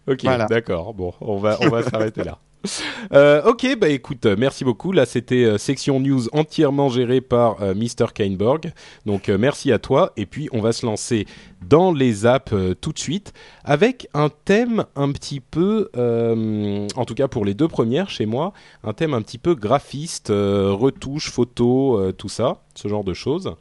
Ok, 0.08 0.20
Voilà. 0.22 0.46
d'accord. 0.46 0.94
Bon, 0.94 1.12
on 1.20 1.36
va 1.38 1.58
on 1.60 1.68
va 1.68 1.82
s'arrêter 1.82 2.24
là. 2.24 2.38
Euh, 3.12 3.42
ok, 3.44 3.76
bah 3.78 3.90
écoute, 3.90 4.26
euh, 4.26 4.34
merci 4.36 4.64
beaucoup. 4.64 4.90
Là, 4.90 5.04
c'était 5.04 5.44
euh, 5.44 5.58
section 5.58 6.00
news 6.00 6.26
entièrement 6.32 6.88
gérée 6.88 7.20
par 7.20 7.60
Mr. 7.60 8.12
Kainborg. 8.12 8.72
Donc, 9.06 9.28
merci 9.28 9.70
à 9.70 9.78
toi. 9.78 10.12
Et 10.16 10.26
puis, 10.26 10.48
on 10.52 10.60
va 10.60 10.72
se 10.72 10.84
lancer 10.84 11.26
dans 11.68 11.92
les 11.92 12.26
apps 12.26 12.54
tout 12.80 12.92
de 12.92 12.98
suite 12.98 13.32
avec 13.62 14.08
un 14.14 14.30
thème 14.30 14.86
un 14.96 15.12
petit 15.12 15.40
peu, 15.40 15.90
en 15.94 17.04
tout 17.04 17.14
cas 17.14 17.28
pour 17.28 17.44
les 17.44 17.54
deux 17.54 17.68
premières 17.68 18.10
chez 18.10 18.26
moi, 18.26 18.52
un 18.82 18.92
thème 18.92 19.14
un 19.14 19.22
petit 19.22 19.38
peu 19.38 19.54
graphiste, 19.54 20.28
retouche, 20.30 21.30
photo, 21.30 22.12
tout 22.12 22.28
ça, 22.28 22.62
ce 22.74 22.88
genre 22.88 23.04
de 23.04 23.14
choses. 23.14 23.54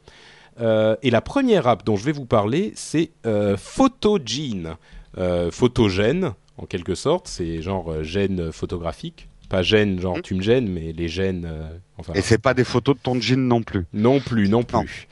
Et 0.60 1.10
la 1.10 1.20
première 1.20 1.66
app 1.66 1.84
dont 1.84 1.96
je 1.96 2.04
vais 2.04 2.12
vous 2.12 2.26
parler, 2.26 2.72
c'est 2.74 3.12
Photogene. 3.56 4.76
Photogène, 5.50 6.34
en 6.58 6.66
quelque 6.66 6.94
sorte, 6.94 7.28
c'est 7.28 7.62
genre 7.62 7.90
euh, 7.90 8.02
gène 8.02 8.52
photographique. 8.52 9.28
Pas 9.50 9.62
gène, 9.62 10.00
genre 10.00 10.16
Mhm. 10.16 10.22
tu 10.22 10.34
me 10.36 10.40
gênes, 10.42 10.68
mais 10.68 10.92
les 10.92 11.06
gènes. 11.08 11.44
euh, 11.46 11.68
enfin, 11.98 12.14
Et 12.14 12.22
c'est 12.22 12.38
pas 12.38 12.54
des 12.54 12.64
photos 12.64 12.96
de 12.96 13.00
ton 13.00 13.20
jean 13.20 13.46
non 13.46 13.62
plus. 13.62 13.84
non 13.92 14.18
plus, 14.20 14.48
non 14.48 14.62
plus. 14.62 15.06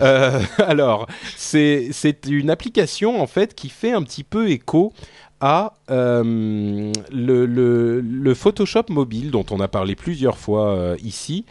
Euh, 0.00 0.40
alors, 0.58 1.06
c'est 1.36 1.88
c'est 1.92 2.26
une 2.26 2.50
application 2.50 3.20
en 3.22 3.26
fait 3.28 3.54
qui 3.54 3.68
fait 3.68 3.92
un 3.92 4.02
petit 4.02 4.24
peu 4.24 4.50
écho 4.50 4.92
à 5.40 5.74
euh, 5.90 6.92
le, 7.12 7.46
le, 7.46 8.00
le 8.00 8.34
Photoshop 8.34 8.84
mobile 8.88 9.30
dont 9.30 9.46
on 9.50 9.60
a 9.60 9.68
parlé 9.68 9.94
plusieurs 9.94 10.38
fois 10.38 10.70
euh, 10.74 10.96
ici. 11.04 11.44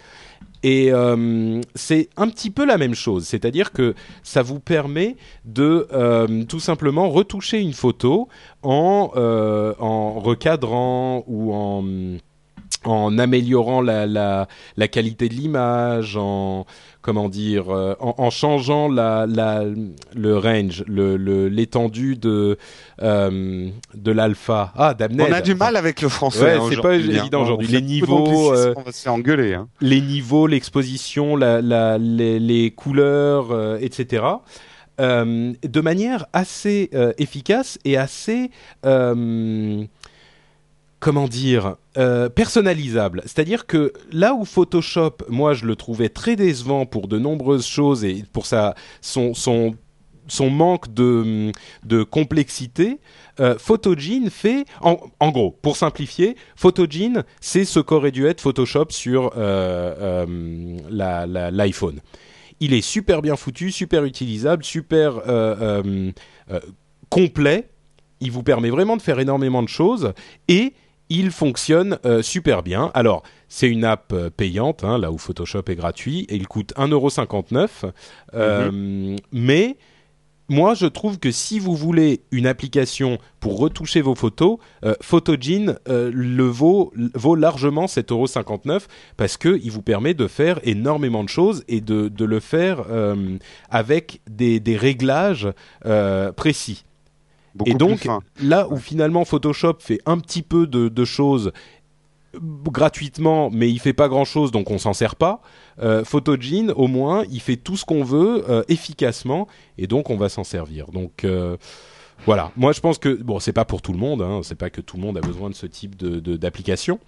Et 0.66 0.92
euh, 0.92 1.62
c'est 1.76 2.10
un 2.18 2.28
petit 2.28 2.50
peu 2.50 2.66
la 2.66 2.80
même 2.80 2.96
chose, 2.96 3.28
c'est-à-dire 3.28 3.72
que 3.72 3.94
ça 4.24 4.42
vous 4.42 4.60
permet 4.60 5.16
de 5.46 5.88
euh, 5.94 6.44
tout 6.46 6.60
simplement 6.60 7.08
retoucher 7.08 7.62
une 7.62 7.74
photo 7.74 8.30
en, 8.64 9.12
euh, 9.16 9.76
en 9.78 10.20
recadrant 10.20 11.24
ou 11.28 11.54
en, 11.54 11.86
en 12.88 13.18
améliorant 13.18 13.82
la, 13.82 14.06
la, 14.06 14.48
la 14.78 14.88
qualité 14.88 15.30
de 15.30 15.34
l'image, 15.34 16.18
en 16.18 16.66
comment 17.02 17.30
dire, 17.30 17.70
euh, 17.70 17.94
en, 18.00 18.16
en 18.18 18.30
changeant 18.32 18.88
la, 18.90 19.28
la, 19.28 19.64
le 20.16 20.38
range, 20.38 20.84
le, 20.88 21.18
le, 21.18 21.48
l'étendue 21.50 22.16
de 22.16 22.58
euh, 23.02 23.70
de 23.94 24.12
l'alpha. 24.12 24.74
Ah, 24.76 24.94
d'Amned. 24.96 25.22
On 25.22 25.32
a 25.32 25.42
du 25.42 25.54
mal 25.54 25.76
avec 25.76 26.02
le 26.02 26.10
français. 26.10 26.44
Ouais, 26.44 26.54
hein, 26.54 26.68
c'est 26.70 26.82
pas 26.82 26.94
hein. 26.94 27.00
évident 27.00 27.44
aujourd'hui. 27.44 27.68
Les 27.68 27.82
niveaux, 27.82 28.54
euh, 28.54 28.74
on 28.76 28.82
va 28.82 28.92
se 28.92 29.08
engueuler. 29.08 29.54
Hein. 29.54 29.68
les 29.82 30.02
niveaux, 30.02 30.48
l'exposition, 30.48 31.36
la, 31.36 31.62
la, 31.62 31.98
les, 32.00 32.40
les 32.40 32.72
couleurs, 32.72 33.52
euh, 33.52 33.78
etc. 33.82 34.24
euh, 35.00 35.54
de 35.62 35.82
manière 35.82 36.26
assez 36.34 36.90
euh, 36.94 37.14
efficace 37.18 37.78
et 37.86 37.98
assez 37.98 38.50
comment 41.00 41.28
dire 41.28 41.76
euh, 41.98 42.30
personnalisable. 42.30 43.22
C'est-à-dire 43.26 43.68
que 43.68 43.94
là 44.12 44.34
où 44.34 44.46
Photoshop, 44.46 45.18
moi, 45.30 45.54
je 45.54 45.66
le 45.66 45.76
trouvais 45.76 46.10
très 46.10 46.36
décevant 46.36 46.86
pour 46.86 47.08
de 47.08 47.20
nombreuses 47.20 47.66
choses 47.66 48.04
et 48.04 48.24
pour 48.34 48.46
sa 48.46 48.76
son 49.02 49.34
son 49.34 49.76
son 50.28 50.50
manque 50.50 50.92
de, 50.92 51.52
de 51.84 52.02
complexité, 52.02 52.98
euh, 53.40 53.60
Photogene 53.60 54.32
fait, 54.32 54.66
en, 54.82 54.98
en 55.20 55.30
gros, 55.30 55.52
pour 55.62 55.78
simplifier, 55.78 56.36
Photogene, 56.56 57.24
c'est 57.42 57.64
ce 57.64 57.80
qu'aurait 57.80 58.10
dû 58.10 58.26
être 58.26 58.42
Photoshop 58.42 58.88
sur 58.90 59.34
euh, 59.38 60.26
l'iPhone. 60.90 62.00
Il 62.60 62.74
est 62.74 62.82
super 62.82 63.22
bien 63.22 63.36
foutu, 63.36 63.70
super 63.70 64.04
utilisable, 64.04 64.64
super 64.64 65.22
complet. 67.10 67.70
Il 68.20 68.32
vous 68.32 68.42
permet 68.42 68.72
vraiment 68.72 68.98
de 68.98 69.04
faire 69.04 69.20
énormément 69.20 69.62
de 69.62 69.70
choses 69.70 70.14
et 70.48 70.74
il 71.10 71.32
fonctionne 71.32 72.00
euh, 72.06 72.22
super 72.22 72.64
bien. 72.64 72.92
Alors, 72.94 73.24
c'est 73.48 73.70
une 73.70 73.84
app 73.84 74.12
euh, 74.14 74.30
payante, 74.30 74.84
hein, 74.84 74.98
là 74.98 75.12
où 75.12 75.18
Photoshop 75.18 75.64
est 75.68 75.76
gratuit, 75.76 76.26
et 76.30 76.36
il 76.36 76.48
coûte 76.48 76.74
1,59€. 76.78 77.92
Euh, 78.34 79.16
Mais 79.32 79.78
moi, 80.48 80.76
je 80.76 80.86
trouve 80.86 81.18
que 81.18 81.32
si 81.32 81.58
vous 81.58 81.76
voulez 81.76 82.22
une 82.32 82.46
application 82.46 83.18
pour 83.40 83.58
retoucher 83.58 84.02
vos 84.02 84.14
photos, 84.14 84.58
euh, 84.84 84.94
Photogene 85.02 85.80
euh, 85.88 86.12
le 86.14 86.44
vaut, 86.44 86.94
vaut 87.16 87.36
largement 87.36 87.86
7,59€ 87.86 88.84
parce 89.18 89.38
que 89.38 89.60
il 89.64 89.72
vous 89.72 89.82
permet 89.82 90.14
de 90.14 90.28
faire 90.28 90.60
énormément 90.64 91.24
de 91.24 91.30
choses 91.30 91.64
et 91.68 91.82
de, 91.82 92.10
de 92.10 92.26
le 92.26 92.40
faire 92.40 92.86
euh, 92.92 93.38
avec 93.70 94.22
des, 94.30 94.60
des 94.60 94.78
réglages 94.78 95.50
précis. 96.36 96.86
Beaucoup 97.56 97.72
Et 97.72 97.74
donc, 97.74 98.00
plus 98.02 98.08
fin. 98.10 98.20
là 98.44 98.68
où 98.70 98.78
finalement 98.78 99.26
Photoshop 99.26 99.78
fait 99.80 100.00
un 100.06 100.18
petit 100.20 100.42
peu 100.44 100.68
de, 100.68 100.90
de 100.90 101.06
choses 101.06 101.52
gratuitement, 102.66 103.50
mais 103.52 103.70
il 103.70 103.80
fait 103.80 103.94
pas 103.94 104.10
grand 104.10 104.26
chose, 104.26 104.52
donc 104.52 104.70
on 104.72 104.78
s'en 104.78 104.94
sert 104.94 105.16
pas. 105.16 105.42
Euh, 105.82 106.04
Photogene, 106.04 106.72
au 106.76 106.88
moins, 106.88 107.24
il 107.32 107.40
fait 107.40 107.56
tout 107.56 107.78
ce 107.78 107.86
qu'on 107.86 108.04
veut 108.04 108.44
euh, 108.50 108.64
efficacement, 108.68 109.48
et 109.78 109.88
donc 109.88 110.10
on 110.10 110.18
va 110.18 110.28
s'en 110.30 110.44
servir. 110.44 110.92
Donc 110.92 111.24
euh, 111.24 111.56
voilà. 112.26 112.52
Moi, 112.58 112.74
je 112.74 112.82
pense 112.82 112.98
que 112.98 113.10
bon, 113.22 113.40
c'est 113.40 113.54
pas 113.54 113.66
pour 113.66 113.82
tout 113.82 113.94
le 113.94 114.00
monde. 114.00 114.22
Hein, 114.22 114.42
c'est 114.44 114.56
pas 114.58 114.70
que 114.70 114.82
tout 114.82 114.98
le 114.98 115.04
monde 115.04 115.18
a 115.18 115.22
besoin 115.22 115.50
de 115.50 115.56
ce 115.56 115.66
type 115.66 115.96
de 115.96 116.20
de- 116.20 116.36
d'application. 116.38 117.00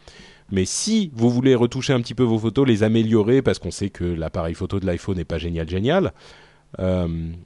Mais 0.50 0.64
si 0.64 1.12
vous 1.14 1.30
voulez 1.30 1.56
retoucher 1.56 1.92
un 1.92 2.00
petit 2.00 2.14
peu 2.14 2.24
vos 2.24 2.40
photos, 2.40 2.66
les 2.66 2.84
améliorer, 2.84 3.42
parce 3.42 3.60
qu'on 3.60 3.72
sait 3.72 3.90
que 3.90 4.06
l'appareil 4.06 4.54
photo 4.54 4.80
de 4.80 4.86
l'iPhone 4.86 5.18
n'est 5.18 5.26
pas 5.26 5.38
génial, 5.40 5.68
génial, 5.68 6.14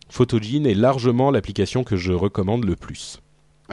Photogene 0.09 0.65
est 0.65 0.73
largement 0.73 1.31
l'application 1.31 1.83
que 1.83 1.95
je 1.95 2.11
recommande 2.11 2.65
le 2.65 2.75
plus. 2.75 3.21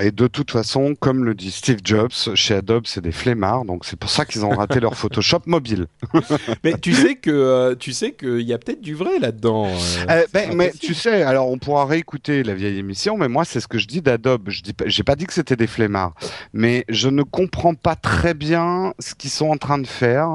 Et 0.01 0.13
de 0.13 0.27
toute 0.29 0.51
façon, 0.51 0.95
comme 0.99 1.25
le 1.25 1.35
dit 1.35 1.51
Steve 1.51 1.79
Jobs, 1.83 2.13
chez 2.35 2.55
Adobe, 2.55 2.85
c'est 2.87 3.01
des 3.01 3.13
flemmards, 3.13 3.65
donc 3.65 3.85
c'est 3.85 3.99
pour 3.99 4.11
ça 4.11 4.25
qu'ils 4.25 4.45
ont 4.45 4.51
raté 4.51 4.79
leur 4.79 4.97
Photoshop 4.97 5.43
mobile. 5.47 5.87
mais 6.65 6.75
tu 6.75 6.93
sais 6.93 7.17
que 7.17 7.31
euh, 7.31 7.75
tu 7.75 7.93
sais 7.93 8.13
qu'il 8.13 8.43
y 8.43 8.53
a 8.53 8.59
peut-être 8.59 8.81
du 8.81 8.95
vrai 8.95 9.19
là-dedans. 9.19 9.67
Euh, 9.67 10.07
euh, 10.11 10.27
ben, 10.33 10.55
mais 10.55 10.73
tu 10.73 10.95
sais, 10.95 11.23
alors 11.23 11.51
on 11.51 11.59
pourra 11.59 11.85
réécouter 11.85 12.45
la 12.45 12.55
vieille 12.55 12.79
émission, 12.79 13.17
mais 13.17 13.29
moi 13.29 13.45
c'est 13.45 13.61
ce 13.61 13.67
que 13.67 13.79
je 13.79 13.87
dis 13.87 14.01
d'Adobe. 14.01 14.49
Je 14.51 14.63
dis, 14.63 14.73
j'ai 14.87 15.03
pas 15.03 15.17
dit 15.17 15.27
que 15.27 15.33
c'était 15.33 15.57
des 15.57 15.67
flemmards, 15.67 16.15
mais 16.53 16.85
je 16.89 17.09
ne 17.09 17.23
comprends 17.23 17.75
pas 17.75 17.97
très 17.97 18.35
bien 18.35 18.95
ce 19.01 19.15
qu'ils 19.15 19.31
sont 19.31 19.49
en 19.49 19.57
train 19.57 19.79
de 19.79 19.87
faire. 19.87 20.29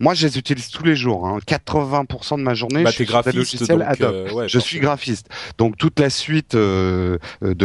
Moi, 0.00 0.14
je 0.14 0.26
les 0.26 0.38
utilise 0.38 0.68
tous 0.68 0.84
les 0.84 0.96
jours. 0.96 1.26
Hein. 1.26 1.38
80% 1.46 2.38
de 2.38 2.42
ma 2.42 2.54
journée, 2.54 2.82
bah, 2.82 2.90
je 2.90 2.96
suis 2.96 3.04
graphiste, 3.04 3.70
Adobe. 3.70 4.32
Ouais, 4.32 4.48
je 4.48 4.58
suis 4.58 4.80
graphiste, 4.80 5.28
donc 5.58 5.76
toute 5.76 6.00
la 6.00 6.10
suite 6.10 6.56
de 6.56 7.18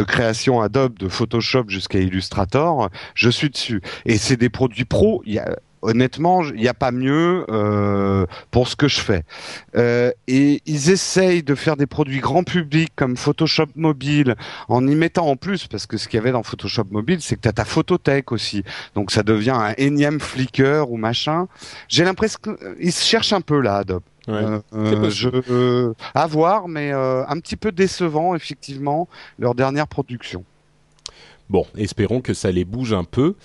création 0.03 0.62
Adobe 0.62 0.98
de 1.00 1.08
Photoshop 1.08 1.38
Photoshop 1.39 1.69
jusqu'à 1.69 2.00
Illustrator, 2.00 2.89
je 3.15 3.29
suis 3.29 3.50
dessus. 3.50 3.81
Et 4.05 4.17
c'est 4.17 4.38
des 4.38 4.50
produits 4.50 4.86
pro. 4.86 5.22
Il 5.25 5.34
y 5.34 5.39
a, 5.39 5.55
honnêtement, 5.81 6.43
il 6.43 6.60
n'y 6.60 6.67
a 6.67 6.74
pas 6.74 6.91
mieux 6.91 7.46
euh, 7.50 8.25
pour 8.51 8.67
ce 8.67 8.75
que 8.75 8.88
je 8.88 9.00
fais. 9.00 9.24
Euh, 9.75 10.12
et 10.27 10.62
ils 10.65 10.89
essayent 10.89 11.43
de 11.43 11.55
faire 11.55 11.77
des 11.77 11.88
produits 11.88 12.19
grand 12.19 12.43
public 12.43 12.91
comme 12.96 13.15
Photoshop 13.15 13.67
mobile, 13.75 14.36
en 14.67 14.86
y 14.86 14.96
mettant 14.96 15.27
en 15.27 15.36
plus, 15.38 15.67
parce 15.67 15.88
que 15.88 15.98
ce 15.98 16.08
qu'il 16.08 16.17
y 16.17 16.22
avait 16.22 16.31
dans 16.31 16.43
Photoshop 16.43 16.86
mobile, 16.91 17.22
c'est 17.22 17.36
que 17.36 17.41
tu 17.41 17.50
as 17.50 17.53
ta 17.53 17.65
photothèque 17.65 18.31
aussi. 18.31 18.63
Donc 18.96 19.12
ça 19.12 19.24
devient 19.24 19.51
un 19.51 19.74
énième 19.77 20.19
Flickr 20.19 20.89
ou 20.91 20.98
machin. 20.98 21.48
J'ai 21.88 22.03
l'impression 22.03 22.39
qu'ils 22.41 22.91
se 22.91 23.05
cherchent 23.05 23.34
un 23.34 23.41
peu 23.41 23.62
là, 23.62 23.77
Adobe. 23.77 24.03
Ouais, 24.27 24.43
euh, 24.74 25.10
je, 25.10 25.93
à 26.13 26.27
voir, 26.27 26.67
mais 26.67 26.91
un 26.91 27.39
petit 27.39 27.55
peu 27.55 27.72
décevant 27.72 28.36
effectivement 28.36 29.08
leur 29.39 29.55
dernière 29.55 29.88
production. 29.88 30.43
Bon, 31.50 31.65
espérons 31.77 32.22
que 32.22 32.34
ça 32.34 32.51
les 32.51 32.65
bouge 32.65 32.94
un 32.94 33.03
peu. 33.03 33.36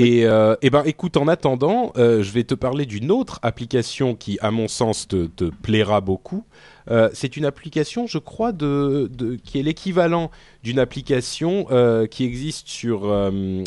Et, 0.00 0.26
euh, 0.26 0.54
eh 0.62 0.70
ben, 0.70 0.84
écoute, 0.86 1.16
en 1.16 1.26
attendant, 1.26 1.92
euh, 1.96 2.22
je 2.22 2.30
vais 2.30 2.44
te 2.44 2.54
parler 2.54 2.86
d'une 2.86 3.10
autre 3.10 3.40
application 3.42 4.14
qui, 4.14 4.38
à 4.40 4.52
mon 4.52 4.68
sens, 4.68 5.08
te, 5.08 5.26
plaira 5.60 6.00
beaucoup. 6.00 6.44
Euh, 6.88 7.10
c'est 7.12 7.36
une 7.36 7.44
application, 7.44 8.06
je 8.06 8.18
crois, 8.18 8.52
de, 8.52 9.10
qui 9.42 9.58
est 9.58 9.64
l'équivalent 9.64 10.30
d'une 10.62 10.78
application 10.78 11.66
euh, 11.72 12.06
qui 12.06 12.24
existe 12.24 12.68
sur 12.68 13.12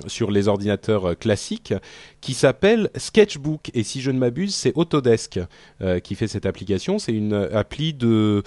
sur 0.07 0.31
les 0.31 0.47
ordinateurs 0.47 1.19
classiques, 1.19 1.73
qui 2.21 2.33
s'appelle 2.33 2.89
Sketchbook. 2.95 3.69
Et 3.73 3.83
si 3.83 3.99
je 3.99 4.09
ne 4.09 4.17
m'abuse, 4.17 4.55
c'est 4.55 4.71
Autodesk 4.75 5.41
qui 6.01 6.15
fait 6.15 6.27
cette 6.27 6.45
application. 6.45 6.97
C'est 6.97 7.13
une 7.13 7.33
appli 7.33 7.93
de 7.93 8.41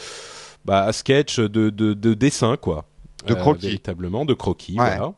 bah, 0.65 0.91
sketch 0.93 1.39
de, 1.39 1.69
de, 1.69 1.93
de 1.93 2.15
dessin, 2.15 2.57
quoi. 2.57 2.87
De 3.27 3.35
croquis. 3.35 3.67
véritablement, 3.67 4.25
de 4.25 4.35
croquis, 4.35 4.77
voilà. 4.77 5.15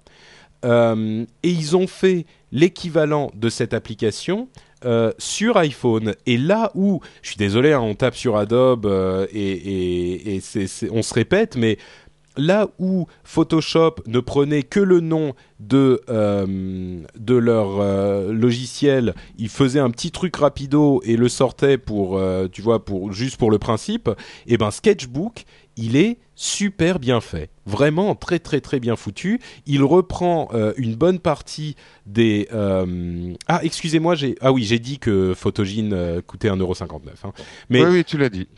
Euh, 0.64 1.24
et 1.42 1.50
ils 1.50 1.76
ont 1.76 1.86
fait 1.86 2.26
l'équivalent 2.52 3.30
de 3.34 3.48
cette 3.48 3.74
application 3.74 4.48
euh, 4.84 5.12
sur 5.18 5.56
iPhone. 5.56 6.14
Et 6.26 6.36
là 6.36 6.70
où, 6.74 7.00
je 7.22 7.28
suis 7.28 7.36
désolé, 7.36 7.72
hein, 7.72 7.80
on 7.80 7.94
tape 7.94 8.16
sur 8.16 8.36
Adobe 8.36 8.86
euh, 8.86 9.26
et, 9.32 10.40
on 10.90 11.02
se 11.02 11.14
répète, 11.14 11.56
mais 11.56 11.78
là 12.38 12.68
où 12.78 13.06
Photoshop 13.24 13.96
ne 14.06 14.20
prenait 14.20 14.62
que 14.62 14.80
le 14.80 15.00
nom 15.00 15.34
de, 15.58 16.02
de 16.06 17.34
leur 17.34 17.82
logiciel, 18.30 19.14
ils 19.38 19.48
faisaient 19.48 19.80
un 19.80 19.88
petit 19.88 20.10
truc 20.10 20.36
rapido 20.36 21.00
et 21.06 21.16
le 21.16 21.30
sortaient 21.30 21.78
pour, 21.78 22.20
tu 22.52 22.60
vois, 22.60 22.84
pour, 22.84 23.10
juste 23.10 23.38
pour 23.38 23.50
le 23.50 23.58
principe, 23.58 24.10
et 24.46 24.54
eh 24.54 24.58
ben 24.58 24.70
Sketchbook, 24.70 25.46
il 25.76 25.96
est 25.96 26.18
super 26.34 26.98
bien 26.98 27.20
fait, 27.20 27.50
vraiment 27.66 28.14
très 28.14 28.38
très 28.38 28.60
très 28.60 28.80
bien 28.80 28.96
foutu. 28.96 29.40
Il 29.66 29.82
reprend 29.84 30.48
euh, 30.52 30.72
une 30.76 30.94
bonne 30.94 31.18
partie 31.18 31.76
des 32.06 32.48
euh, 32.52 33.34
ah 33.48 33.60
excusez-moi 33.62 34.14
j'ai 34.14 34.36
ah 34.40 34.52
oui 34.52 34.64
j'ai 34.64 34.78
dit 34.78 34.98
que 34.98 35.34
Photogene 35.34 35.92
euh, 35.92 36.20
coûtait 36.22 36.48
1,59€. 36.48 37.00
Hein. 37.24 37.32
Mais 37.70 37.84
oui, 37.84 37.98
oui 37.98 38.04
tu 38.04 38.18
l'as 38.18 38.30
dit. 38.30 38.48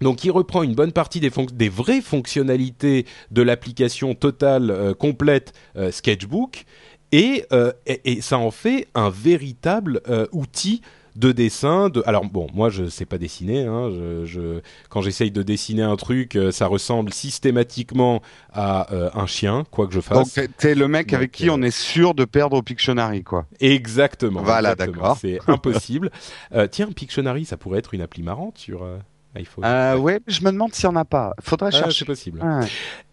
Donc 0.00 0.24
il 0.24 0.30
reprend 0.30 0.62
une 0.62 0.74
bonne 0.74 0.92
partie 0.92 1.20
des, 1.20 1.30
des 1.52 1.68
vraies 1.68 2.00
fonctionnalités 2.00 3.04
de 3.30 3.42
l'application 3.42 4.14
totale 4.14 4.94
complète 4.98 5.52
Sketchbook 5.90 6.64
et, 7.12 7.44
et, 7.84 8.00
et, 8.10 8.20
ça 8.22 8.38
en 8.38 8.50
fait 8.50 8.88
un 8.94 9.10
véritable 9.10 10.00
outil 10.32 10.80
de 11.16 11.32
dessin. 11.32 11.88
De... 11.88 12.02
Alors 12.06 12.24
bon, 12.24 12.46
moi 12.54 12.70
je 12.70 12.88
sais 12.88 13.06
pas 13.06 13.18
dessiner. 13.18 13.64
Hein, 13.64 13.90
je, 14.24 14.60
Quand 14.88 15.02
j'essaye 15.02 15.30
de 15.30 15.42
dessiner 15.42 15.82
un 15.82 15.96
truc, 15.96 16.36
euh, 16.36 16.50
ça 16.50 16.66
ressemble 16.66 17.12
systématiquement 17.12 18.22
à 18.52 18.92
euh, 18.92 19.10
un 19.14 19.26
chien, 19.26 19.64
quoi 19.70 19.86
que 19.86 19.92
je 19.92 20.00
fasse. 20.00 20.34
Donc 20.34 20.48
t'es 20.56 20.74
le 20.74 20.88
mec 20.88 21.12
avec 21.12 21.32
qui 21.32 21.48
euh, 21.48 21.54
on 21.54 21.62
est 21.62 21.76
sûr 21.76 22.14
de 22.14 22.24
perdre 22.24 22.56
au 22.56 22.62
Pictionary, 22.62 23.22
quoi. 23.22 23.46
Exactement. 23.60 24.42
Voilà, 24.42 24.74
d'accord. 24.74 25.18
C'est 25.20 25.38
impossible. 25.46 26.10
tiens, 26.70 26.88
Pictionary, 26.92 27.44
ça 27.44 27.56
pourrait 27.56 27.78
être 27.78 27.94
une 27.94 28.02
appli 28.02 28.22
marrante 28.22 28.58
sur 28.58 28.86
iPhone. 29.34 29.64
Euh, 29.64 29.96
ouais, 29.96 30.20
je 30.26 30.40
me 30.42 30.50
demande 30.50 30.74
s'il 30.74 30.88
n'y 30.88 30.96
en 30.96 31.00
a 31.00 31.04
pas. 31.04 31.34
Faudrait 31.40 31.70
ah, 31.72 31.78
chercher. 31.78 32.00
C'est 32.00 32.04
possible. 32.04 32.42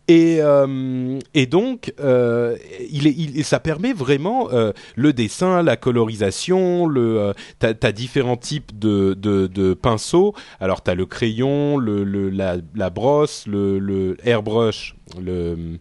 Et, 0.07 0.37
euh, 0.39 1.19
et 1.33 1.47
donc, 1.47 1.93
euh, 1.99 2.55
il 2.89 3.07
est, 3.07 3.11
il, 3.11 3.43
ça 3.43 3.59
permet 3.59 3.91
vraiment 3.91 4.47
euh, 4.51 4.71
le 4.95 5.11
dessin, 5.11 5.61
la 5.61 5.75
colorisation, 5.75 6.87
le, 6.87 7.33
t'as, 7.59 7.73
as 7.81 7.91
différents 7.91 8.37
types 8.37 8.77
de, 8.79 9.13
de, 9.15 9.47
de 9.47 9.73
pinceaux. 9.73 10.33
Alors 10.61 10.81
t'as 10.81 10.95
le 10.95 11.05
crayon, 11.05 11.77
le, 11.77 12.05
le 12.05 12.29
la, 12.29 12.55
la, 12.73 12.89
brosse, 12.89 13.47
le, 13.47 13.79
le 13.79 14.15
airbrush, 14.23 14.95
le 15.21 15.77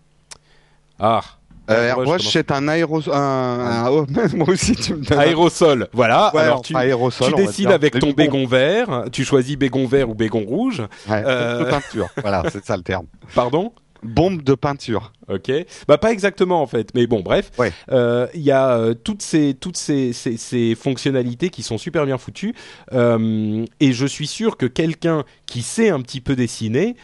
ah. 0.98 1.20
Euh, 1.68 1.88
airbrush, 1.88 2.28
c'est 2.28 2.50
un 2.52 2.68
aérosol. 2.68 3.14
Un, 3.14 3.86
un, 3.86 3.90
moi 4.36 4.48
aussi, 4.48 4.74
tu 4.76 4.94
me 4.94 5.04
donnes 5.04 5.18
Aérosol. 5.18 5.88
Voilà. 5.92 6.30
Ouais, 6.32 6.42
Alors, 6.42 6.62
tu, 6.62 6.76
aérosol, 6.76 7.34
tu 7.34 7.34
décides 7.34 7.70
avec 7.72 7.98
ton 7.98 8.12
bégon 8.12 8.46
vert. 8.46 9.04
Tu 9.10 9.24
choisis 9.24 9.56
bégon 9.56 9.86
vert 9.86 10.08
ou 10.08 10.14
bégon 10.14 10.44
rouge. 10.44 10.80
Ouais, 11.08 11.22
euh... 11.26 11.64
peinture. 11.70 12.08
voilà, 12.20 12.44
c'est 12.50 12.64
ça 12.64 12.76
le 12.76 12.84
terme. 12.84 13.06
Pardon? 13.34 13.72
Bombe 14.02 14.42
de 14.42 14.54
peinture. 14.54 15.12
Ok, 15.28 15.50
bah 15.88 15.98
pas 15.98 16.12
exactement 16.12 16.62
en 16.62 16.68
fait, 16.68 16.94
mais 16.94 17.08
bon 17.08 17.20
bref, 17.20 17.50
il 17.56 17.60
ouais. 17.60 17.72
euh, 17.90 18.28
y 18.34 18.52
a 18.52 18.76
euh, 18.78 18.94
toutes 18.94 19.22
ces 19.22 19.54
toutes 19.54 19.76
ces, 19.76 20.12
ces, 20.12 20.36
ces, 20.36 20.76
fonctionnalités 20.76 21.50
qui 21.50 21.64
sont 21.64 21.78
super 21.78 22.06
bien 22.06 22.16
foutues 22.16 22.54
euh, 22.92 23.64
et 23.80 23.92
je 23.92 24.06
suis 24.06 24.28
sûr 24.28 24.56
que 24.56 24.66
quelqu'un 24.66 25.24
qui 25.46 25.62
sait 25.62 25.90
un 25.90 26.00
petit 26.00 26.20
peu 26.20 26.36
dessiner 26.36 26.94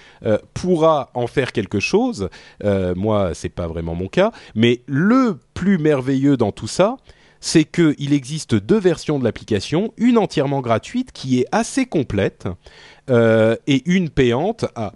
pourra 0.55 1.11
en 1.15 1.27
faire 1.27 1.53
quelque 1.53 1.81
chose. 1.81 2.29
Moi, 2.63 3.31
c'est 3.35 3.49
pas 3.49 3.67
vraiment 3.67 3.95
mon 3.95 4.09
cas, 4.09 4.33
mais 4.55 4.83
le 4.87 5.39
plus 5.55 5.79
merveilleux 5.79 6.37
dans 6.37 6.53
tout 6.53 6.69
ça, 6.69 6.97
c'est 7.43 7.65
qu'il 7.65 8.13
existe 8.13 8.55
deux 8.55 8.79
versions 8.79 9.19
de 9.19 9.25
l'application, 9.25 9.93
une 9.99 10.17
entièrement 10.17 10.61
gratuite 10.61 11.11
qui 11.13 11.41
est 11.41 11.47
assez 11.51 11.87
complète 11.87 12.49
euh, 13.11 13.57
et 13.67 13.83
une 13.91 14.09
payante 14.09 14.65
à 14.77 14.95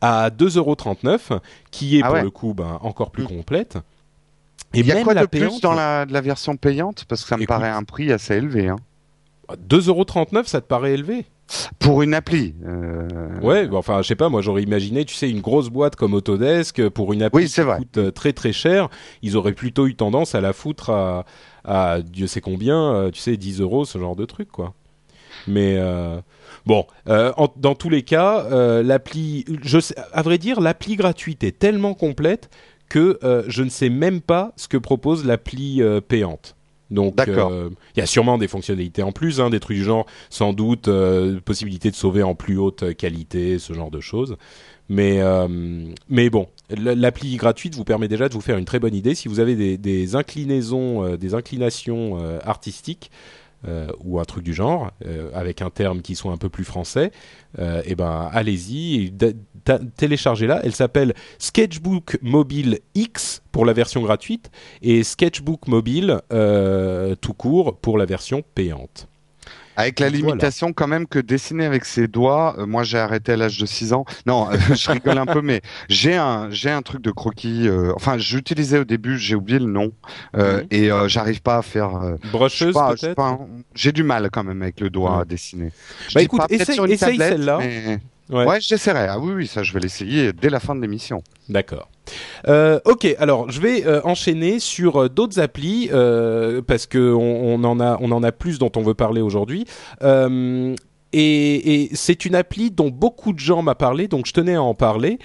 à 0.00 0.30
2,39€, 0.30 1.40
qui 1.70 1.98
est 1.98 2.02
ah 2.02 2.08
pour 2.08 2.22
le 2.22 2.30
coup 2.30 2.54
ben, 2.54 2.78
encore 2.82 3.10
plus 3.10 3.24
mm. 3.24 3.28
complète. 3.28 3.78
Et 4.74 4.80
il 4.80 4.86
y 4.86 4.92
a 4.92 5.02
quoi 5.02 5.14
de 5.14 5.26
plus 5.26 5.60
dans 5.60 5.72
la, 5.72 6.04
la, 6.04 6.20
version 6.20 6.56
payante? 6.56 7.04
Parce 7.08 7.22
que 7.22 7.28
ça 7.28 7.36
me 7.36 7.46
paraît 7.46 7.70
un 7.70 7.84
prix 7.84 8.12
assez 8.12 8.34
élevé. 8.34 8.68
Hein. 8.68 8.76
2,39€, 9.56 10.46
ça 10.46 10.60
te 10.60 10.66
paraît 10.66 10.92
élevé? 10.92 11.24
Pour 11.78 12.02
une 12.02 12.12
appli. 12.12 12.54
Euh... 12.66 13.08
Ouais, 13.40 13.66
enfin, 13.72 14.02
je 14.02 14.08
sais 14.08 14.16
pas, 14.16 14.28
moi 14.28 14.42
j'aurais 14.42 14.62
imaginé, 14.62 15.06
tu 15.06 15.14
sais, 15.14 15.30
une 15.30 15.40
grosse 15.40 15.70
boîte 15.70 15.96
comme 15.96 16.12
Autodesk 16.12 16.90
pour 16.90 17.14
une 17.14 17.22
appli 17.22 17.46
qui 17.46 17.62
coûte 17.62 17.96
euh, 17.96 18.10
très 18.10 18.34
très 18.34 18.52
cher, 18.52 18.90
ils 19.22 19.34
auraient 19.34 19.54
plutôt 19.54 19.86
eu 19.86 19.94
tendance 19.94 20.34
à 20.34 20.42
la 20.42 20.52
foutre 20.52 20.90
à, 20.90 21.24
à 21.64 22.02
Dieu 22.02 22.26
sait 22.26 22.42
combien, 22.42 22.94
euh, 22.94 23.10
tu 23.10 23.20
sais, 23.20 23.38
10 23.38 23.62
euros, 23.62 23.86
ce 23.86 23.98
genre 23.98 24.14
de 24.14 24.26
truc, 24.26 24.50
quoi. 24.50 24.74
Mais 25.46 25.76
euh, 25.78 26.20
bon, 26.68 26.86
euh, 27.08 27.32
dans 27.56 27.74
tous 27.74 27.88
les 27.88 28.02
cas, 28.02 28.44
euh, 28.52 28.82
l'appli, 28.82 29.46
je 29.62 29.78
à 30.12 30.22
vrai 30.22 30.36
dire, 30.36 30.60
l'appli 30.60 30.96
gratuite 30.96 31.42
est 31.42 31.58
tellement 31.58 31.94
complète 31.94 32.50
que 32.90 33.18
je 33.48 33.62
ne 33.62 33.68
sais 33.68 33.90
même 33.90 34.22
pas 34.22 34.52
ce 34.56 34.66
que 34.66 34.78
propose 34.78 35.26
l'appli 35.26 35.82
payante. 36.08 36.56
Donc, 36.90 37.20
il 37.26 37.98
y 37.98 38.00
a 38.00 38.06
sûrement 38.06 38.38
des 38.38 38.48
fonctionnalités 38.48 39.02
en 39.02 39.12
plus, 39.12 39.42
hein, 39.42 39.50
des 39.50 39.60
trucs 39.60 39.76
du 39.76 39.84
genre, 39.84 40.06
sans 40.30 40.54
doute, 40.54 40.88
possibilité 41.44 41.90
de 41.90 41.96
sauver 41.96 42.22
en 42.22 42.34
plus 42.34 42.56
haute 42.56 42.94
qualité, 42.96 43.58
ce 43.58 43.74
genre 43.74 43.90
de 43.90 44.00
choses. 44.00 44.38
Mais, 44.88 45.20
mais 46.08 46.30
bon, 46.30 46.48
l'appli 46.70 47.36
gratuite 47.36 47.74
vous 47.74 47.84
permet 47.84 48.08
déjà 48.08 48.30
de 48.30 48.32
vous 48.32 48.40
faire 48.40 48.56
une 48.56 48.64
très 48.64 48.78
bonne 48.78 48.94
idée. 48.94 49.14
Si 49.14 49.28
vous 49.28 49.38
avez 49.38 49.54
des, 49.54 49.76
des 49.76 50.16
inclinaisons, 50.16 51.14
des 51.16 51.34
inclinations 51.34 52.16
artistiques, 52.42 53.10
euh, 53.66 53.88
ou 54.04 54.20
un 54.20 54.24
truc 54.24 54.44
du 54.44 54.54
genre, 54.54 54.92
euh, 55.04 55.30
avec 55.34 55.62
un 55.62 55.70
terme 55.70 56.00
qui 56.00 56.14
soit 56.14 56.30
un 56.30 56.36
peu 56.36 56.48
plus 56.48 56.62
français, 56.62 57.10
euh, 57.58 57.82
et 57.84 57.96
ben 57.96 58.30
allez-y, 58.32 59.12
téléchargez-la. 59.96 60.64
Elle 60.64 60.74
s'appelle 60.74 61.12
Sketchbook 61.40 62.18
Mobile 62.22 62.78
X 62.94 63.42
pour 63.50 63.64
la 63.64 63.72
version 63.72 64.00
gratuite 64.02 64.52
et 64.80 65.02
Sketchbook 65.02 65.66
Mobile 65.66 66.20
tout 67.20 67.34
court 67.34 67.76
pour 67.78 67.98
la 67.98 68.06
version 68.06 68.44
payante. 68.54 69.08
Avec 69.78 70.00
la 70.00 70.08
limitation 70.08 70.72
quand 70.72 70.88
même 70.88 71.06
que 71.06 71.20
dessiner 71.20 71.64
avec 71.64 71.84
ses 71.84 72.08
doigts, 72.08 72.56
euh, 72.58 72.66
moi 72.66 72.82
j'ai 72.82 72.98
arrêté 72.98 73.32
à 73.32 73.36
l'âge 73.36 73.58
de 73.58 73.64
6 73.64 73.92
ans. 73.92 74.04
Non, 74.26 74.50
euh, 74.50 74.56
je 74.74 74.90
rigole 74.90 75.18
un 75.18 75.24
peu, 75.24 75.40
mais 75.40 75.60
j'ai 75.88 76.16
un 76.16 76.50
j'ai 76.50 76.70
un 76.70 76.82
truc 76.82 77.00
de 77.00 77.12
croquis. 77.12 77.68
Euh, 77.68 77.92
enfin, 77.94 78.18
j'utilisais 78.18 78.78
au 78.80 78.84
début, 78.84 79.18
j'ai 79.18 79.36
oublié 79.36 79.60
le 79.60 79.66
nom, 79.66 79.92
mhm. 80.34 80.66
et 80.72 80.90
j'arrive 81.06 81.42
pas 81.42 81.58
à 81.58 81.62
faire. 81.62 81.92
Brocheuse 82.32 82.74
peut-être. 82.74 83.38
J'ai 83.76 83.92
du 83.92 84.02
mal 84.02 84.28
quand 84.32 84.42
même 84.42 84.62
avec 84.62 84.80
le 84.80 84.90
doigt 84.90 85.20
à 85.20 85.24
dessiner. 85.24 85.70
bah 86.12 86.22
écoute, 86.22 86.42
essaye, 86.50 86.80
essaye 86.90 87.16
celle-là. 87.16 87.60
Ouais, 88.30 88.60
j'essaierai. 88.60 89.06
Ah 89.08 89.18
oui, 89.18 89.32
oui, 89.34 89.46
ça, 89.46 89.62
je 89.62 89.72
vais 89.72 89.80
l'essayer 89.80 90.32
dès 90.32 90.50
la 90.50 90.60
fin 90.60 90.74
de 90.74 90.80
l'émission. 90.80 91.22
D'accord. 91.48 91.88
Euh, 92.46 92.80
ok, 92.84 93.06
alors 93.18 93.50
je 93.50 93.60
vais 93.60 93.86
euh, 93.86 94.00
enchaîner 94.04 94.60
sur 94.60 95.02
euh, 95.02 95.08
d'autres 95.08 95.40
applis 95.40 95.88
euh, 95.92 96.62
parce 96.62 96.86
que 96.86 97.12
on, 97.12 97.62
en 97.64 97.80
a, 97.80 97.98
on 98.00 98.10
en 98.12 98.22
a 98.22 98.32
plus 98.32 98.58
dont 98.58 98.72
on 98.76 98.82
veut 98.82 98.94
parler 98.94 99.20
aujourd'hui. 99.20 99.64
et, 100.02 100.74
et 101.12 101.90
c'est 101.94 102.24
une 102.24 102.34
appli 102.34 102.70
dont 102.70 102.88
beaucoup 102.90 103.32
de 103.32 103.38
gens 103.38 103.62
m'ont 103.62 103.74
parlé, 103.74 104.08
donc 104.08 104.26
je 104.26 104.32
tenais 104.32 104.54
à 104.54 104.62
en 104.62 104.74
parler. 104.74 105.18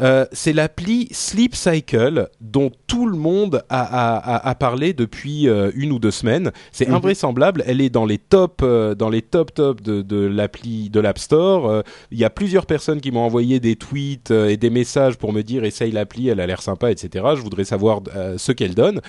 Euh, 0.00 0.26
c'est 0.32 0.52
l'appli 0.52 1.08
Sleep 1.10 1.54
Cycle 1.54 2.28
dont 2.40 2.70
tout 2.86 3.06
le 3.06 3.16
monde 3.16 3.62
a, 3.68 4.54
parlé 4.58 4.92
depuis 4.92 5.48
euh, 5.48 5.70
une 5.74 5.92
ou 5.92 5.98
deux 5.98 6.10
semaines. 6.10 6.52
C'est 6.70 6.88
mhm. 6.88 6.94
invraisemblable. 6.94 7.62
Elle 7.66 7.80
est 7.80 7.90
dans 7.90 8.06
les 8.06 8.18
top, 8.18 8.60
euh, 8.62 8.94
dans 8.94 9.10
les 9.10 9.22
top 9.22 9.54
top 9.54 9.80
de, 9.82 10.16
l'appli 10.16 10.90
de 10.90 11.00
l'App 11.00 11.18
Store. 11.18 11.82
Il 12.10 12.18
y 12.18 12.24
a 12.24 12.30
plusieurs 12.30 12.66
personnes 12.66 13.00
qui 13.00 13.10
m'ont 13.10 13.20
envoyé 13.20 13.60
des 13.60 13.76
tweets 13.76 14.30
et 14.30 14.56
des 14.56 14.70
messages 14.70 15.16
pour 15.16 15.32
me 15.32 15.42
dire 15.42 15.64
essaye 15.64 15.92
l'appli, 15.92 16.28
elle 16.28 16.40
a 16.40 16.46
l'air 16.46 16.62
sympa, 16.62 16.90
etc. 16.90 17.24
Je 17.36 17.40
voudrais 17.40 17.64
savoir 17.64 18.00
ce 18.36 18.52
qu'elle 18.52 18.74
donne. 18.74 19.00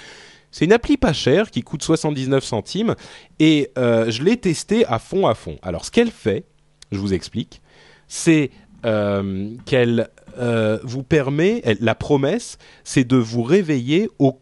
C'est 0.51 0.65
une 0.65 0.73
appli 0.73 0.97
pas 0.97 1.13
chère 1.13 1.49
qui 1.49 1.61
coûte 1.63 1.83
79 1.83 2.43
centimes 2.43 2.95
et 3.39 3.71
je 3.75 4.23
l'ai 4.23 4.37
testée 4.37 4.85
à 4.85 4.99
fond 4.99 5.27
à 5.27 5.35
fond. 5.35 5.57
Alors 5.61 5.85
ce 5.85 5.91
qu'elle 5.91 6.11
fait, 6.11 6.45
je 6.91 6.99
vous 6.99 7.13
explique, 7.13 7.61
c'est 8.07 8.51
qu'elle 8.83 10.09
euh, 10.37 10.79
vous 10.83 11.03
permet, 11.03 11.61
la 11.79 11.95
promesse, 11.95 12.57
c'est 12.83 13.03
de 13.03 13.17
vous 13.17 13.43
réveiller 13.43 14.09
au, 14.19 14.39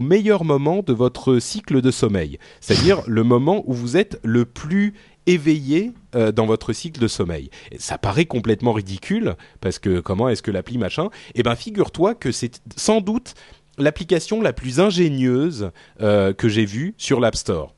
meilleur 0.00 0.44
moment 0.44 0.82
de 0.82 0.92
votre 0.92 1.40
cycle 1.40 1.80
de 1.80 1.90
sommeil, 1.90 2.38
c'est-à-dire 2.60 3.02
le 3.06 3.24
moment 3.24 3.64
où 3.66 3.74
vous 3.74 3.96
êtes 3.96 4.20
le 4.22 4.44
plus 4.44 4.94
éveillé 5.26 5.92
euh, 6.14 6.30
dans 6.30 6.46
votre 6.46 6.72
cycle 6.72 7.00
de 7.00 7.08
sommeil. 7.08 7.50
ça 7.76 7.98
paraît 7.98 8.24
complètement 8.24 8.72
ridicule 8.72 9.34
parce 9.60 9.78
que 9.78 10.00
comment 10.00 10.28
est-ce 10.28 10.42
que 10.42 10.52
l'appli 10.52 10.78
machin? 10.78 11.08
Eh 11.34 11.42
ben 11.42 11.56
figure-toi 11.56 12.14
que 12.14 12.30
c'est 12.30 12.62
sans 12.76 13.00
doute 13.00 13.34
l'application 13.78 14.40
la 14.40 14.52
plus 14.52 14.80
ingénieuse 14.80 15.70
euh, 16.00 16.32
que 16.32 16.48
j'ai 16.48 16.64
vue 16.64 16.94
sur 16.96 17.20
l'App 17.20 17.36
Store. 17.36 17.74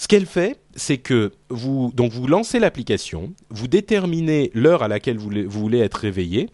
Ce 0.00 0.08
qu'elle 0.08 0.24
fait, 0.24 0.58
c'est 0.74 0.96
que 0.96 1.30
vous 1.50 1.92
donc 1.94 2.10
vous 2.10 2.26
lancez 2.26 2.58
l'application, 2.58 3.34
vous 3.50 3.68
déterminez 3.68 4.50
l'heure 4.54 4.82
à 4.82 4.88
laquelle 4.88 5.18
vous 5.18 5.30
voulez 5.46 5.78
être 5.80 5.96
réveillé 5.96 6.48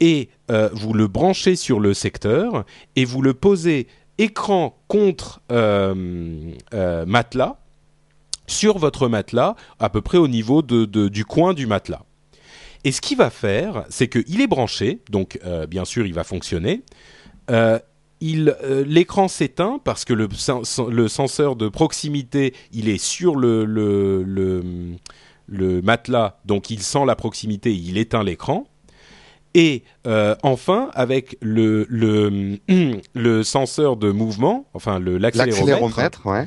et 0.00 0.30
euh, 0.50 0.70
vous 0.72 0.94
le 0.94 1.06
branchez 1.06 1.54
sur 1.54 1.80
le 1.80 1.92
secteur 1.92 2.64
et 2.96 3.04
vous 3.04 3.20
le 3.20 3.34
posez 3.34 3.88
écran 4.16 4.82
contre 4.88 5.42
euh, 5.52 6.54
euh, 6.72 7.04
matelas 7.04 7.58
sur 8.46 8.78
votre 8.78 9.06
matelas 9.06 9.54
à 9.78 9.90
peu 9.90 10.00
près 10.00 10.16
au 10.16 10.26
niveau 10.26 10.62
du 10.62 11.24
coin 11.26 11.52
du 11.52 11.66
matelas. 11.66 12.04
Et 12.84 12.92
ce 12.92 13.02
qu'il 13.02 13.18
va 13.18 13.28
faire, 13.28 13.84
c'est 13.90 14.08
qu'il 14.08 14.40
est 14.40 14.46
branché, 14.46 15.02
donc 15.10 15.38
bien 15.68 15.84
sûr 15.84 16.06
il 16.06 16.14
va 16.14 16.24
fonctionner. 16.24 16.84
L'écran 18.86 19.28
s'éteint 19.28 19.80
parce 19.82 20.04
que 20.04 20.14
le, 20.14 20.28
le, 20.90 21.08
senseur 21.08 21.56
de 21.56 21.68
proximité 21.68 22.54
il 22.72 22.88
est 22.88 23.02
sur 23.02 23.36
le, 23.36 23.64
le, 23.64 24.22
le 25.46 25.82
matelas, 25.82 26.38
donc 26.44 26.70
il 26.70 26.82
sent 26.82 27.04
la 27.06 27.16
proximité, 27.16 27.74
il 27.74 27.98
éteint 27.98 28.22
l'écran. 28.22 28.66
Et 29.54 29.84
euh, 30.06 30.34
enfin, 30.42 30.90
avec 30.94 31.36
le, 31.42 31.86
le, 31.90 32.58
le 33.14 33.42
senseur 33.42 33.96
de 33.96 34.10
mouvement, 34.10 34.66
enfin 34.72 34.98
l'accéléromètre, 34.98 36.26
ouais. 36.26 36.46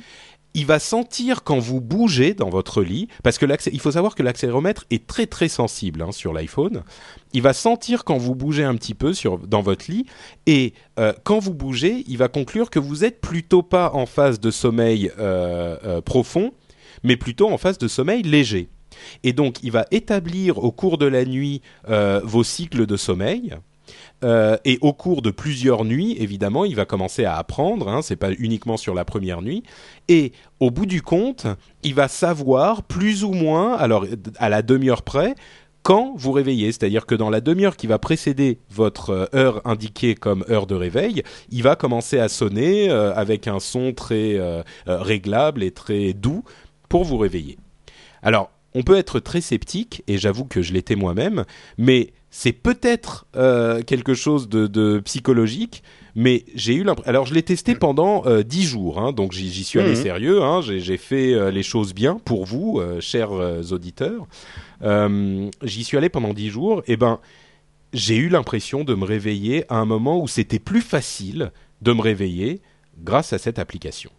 Il 0.55 0.65
va 0.65 0.79
sentir 0.79 1.43
quand 1.43 1.59
vous 1.59 1.81
bougez 1.81 2.33
dans 2.33 2.49
votre 2.49 2.81
lit, 2.81 3.09
parce 3.23 3.37
que 3.37 3.45
il 3.71 3.79
faut 3.79 3.91
savoir 3.91 4.15
que 4.15 4.23
l'accéléromètre 4.23 4.85
est 4.89 5.05
très 5.05 5.27
très 5.27 5.49
sensible 5.49 6.01
hein, 6.01 6.11
sur 6.11 6.33
l'iPhone. 6.33 6.83
Il 7.33 7.41
va 7.41 7.53
sentir 7.53 8.05
quand 8.05 8.17
vous 8.17 8.33
bougez 8.33 8.63
un 8.63 8.75
petit 8.75 8.93
peu 8.93 9.11
dans 9.47 9.61
votre 9.61 9.91
lit, 9.91 10.05
et 10.47 10.73
euh, 10.97 11.13
quand 11.25 11.39
vous 11.39 11.53
bougez, 11.53 12.05
il 12.07 12.17
va 12.17 12.29
conclure 12.29 12.69
que 12.69 12.79
vous 12.79 13.03
êtes 13.03 13.19
plutôt 13.19 13.63
pas 13.63 13.91
en 13.93 14.05
phase 14.05 14.39
de 14.39 14.49
sommeil 14.49 15.11
euh, 15.19 15.77
euh 15.83 16.01
profond, 16.01 16.53
mais 17.03 17.17
plutôt 17.17 17.51
en 17.51 17.57
phase 17.57 17.77
de 17.77 17.89
sommeil 17.89 18.23
léger. 18.23 18.69
Et 19.23 19.33
donc, 19.33 19.61
il 19.61 19.71
va 19.71 19.85
établir 19.91 20.63
au 20.63 20.71
cours 20.71 20.97
de 20.97 21.05
la 21.05 21.25
nuit 21.25 21.61
vos 22.23 22.43
cycles 22.43 22.85
de 22.85 22.95
sommeil. 22.95 23.55
Euh, 24.25 24.57
et 24.65 24.79
au 24.81 24.91
cours 24.91 25.21
de 25.21 25.29
plusieurs 25.29 25.85
nuits, 25.85 26.17
évidemment, 26.19 26.65
il 26.65 26.75
va 26.75 26.85
commencer 26.85 27.25
à 27.25 27.37
apprendre. 27.37 27.87
Hein, 27.87 28.01
c'est 28.01 28.15
pas 28.15 28.31
uniquement 28.31 28.75
sur 28.75 28.95
la 28.95 29.05
première 29.05 29.41
nuit. 29.41 29.63
Et 30.07 30.31
au 30.59 30.71
bout 30.71 30.87
du 30.87 31.01
compte, 31.01 31.45
il 31.83 31.93
va 31.93 32.07
savoir 32.07 32.83
plus 32.83 33.23
ou 33.23 33.31
moins, 33.31 33.75
alors 33.75 34.05
à 34.37 34.49
la 34.49 34.63
demi-heure 34.63 35.03
près, 35.03 35.35
quand 35.83 36.13
vous 36.17 36.31
réveillez. 36.31 36.71
C'est-à-dire 36.71 37.05
que 37.05 37.13
dans 37.13 37.29
la 37.29 37.39
demi-heure 37.39 37.77
qui 37.77 37.85
va 37.85 37.99
précéder 37.99 38.59
votre 38.71 39.11
euh, 39.11 39.25
heure 39.35 39.61
indiquée 39.65 40.15
comme 40.15 40.43
heure 40.49 40.65
de 40.65 40.75
réveil, 40.75 41.21
il 41.51 41.61
va 41.61 41.75
commencer 41.75 42.17
à 42.17 42.27
sonner 42.27 42.89
avec 42.89 43.47
un 43.47 43.59
son 43.59 43.93
très 43.93 44.39
réglable 44.87 45.61
et 45.61 45.71
très 45.71 46.13
doux 46.13 46.43
pour 46.89 47.03
vous 47.03 47.17
réveiller. 47.17 47.57
Alors, 48.23 48.49
on 48.75 48.83
peut 48.83 48.97
être 48.97 49.19
très 49.19 49.41
sceptique, 49.41 50.03
et 50.07 50.17
j'avoue 50.17 50.45
que 50.45 50.61
je 50.61 50.73
l'étais 50.73 50.95
moi-même, 50.95 51.45
mais 51.77 52.11
c'est 52.29 52.51
peut-être 52.51 53.25
euh, 53.37 53.81
quelque 53.81 54.13
chose 54.13 54.49
de, 54.49 54.99
psychologique, 54.99 55.81
mais 56.15 56.43
j'ai 56.53 56.75
eu 56.75 56.83
l'impression... 56.83 57.09
Alors 57.09 57.25
je 57.25 57.33
l'ai 57.33 57.43
testé 57.43 57.75
mm. 57.75 57.79
pendant 57.79 58.25
euh, 58.25 58.43
dix 58.43 58.63
jours, 58.63 58.99
hein, 58.99 59.13
donc 59.13 59.31
j'y 59.31 59.63
suis 59.63 59.79
allé 59.79 59.93
mm. 59.93 59.95
sérieux, 59.95 60.43
hein, 60.43 60.59
j'ai 60.61 60.97
fait 60.97 61.33
euh, 61.33 61.51
les 61.51 61.63
choses 61.63 61.93
bien 61.93 62.19
pour 62.25 62.45
vous, 62.45 62.81
chers 62.99 63.31
auditeurs. 63.71 64.27
j'y 64.81 65.83
suis 65.83 65.97
allé 65.97 66.09
pendant 66.09 66.33
dix 66.33 66.49
jours, 66.49 66.83
et 66.87 66.97
ben 66.97 67.19
j'ai 67.93 68.17
eu 68.17 68.27
l'impression 68.27 68.83
de 68.83 68.93
me 68.93 69.05
réveiller 69.05 69.63
à 69.69 69.77
un 69.77 69.85
moment 69.85 70.19
où 70.21 70.27
c'était 70.27 70.59
plus 70.59 70.81
facile 70.81 71.53
de 71.81 71.93
me 71.93 72.01
réveiller 72.01 72.61
grâce 72.99 73.31
à 73.31 73.37
cette 73.37 73.57
application. 73.57 74.11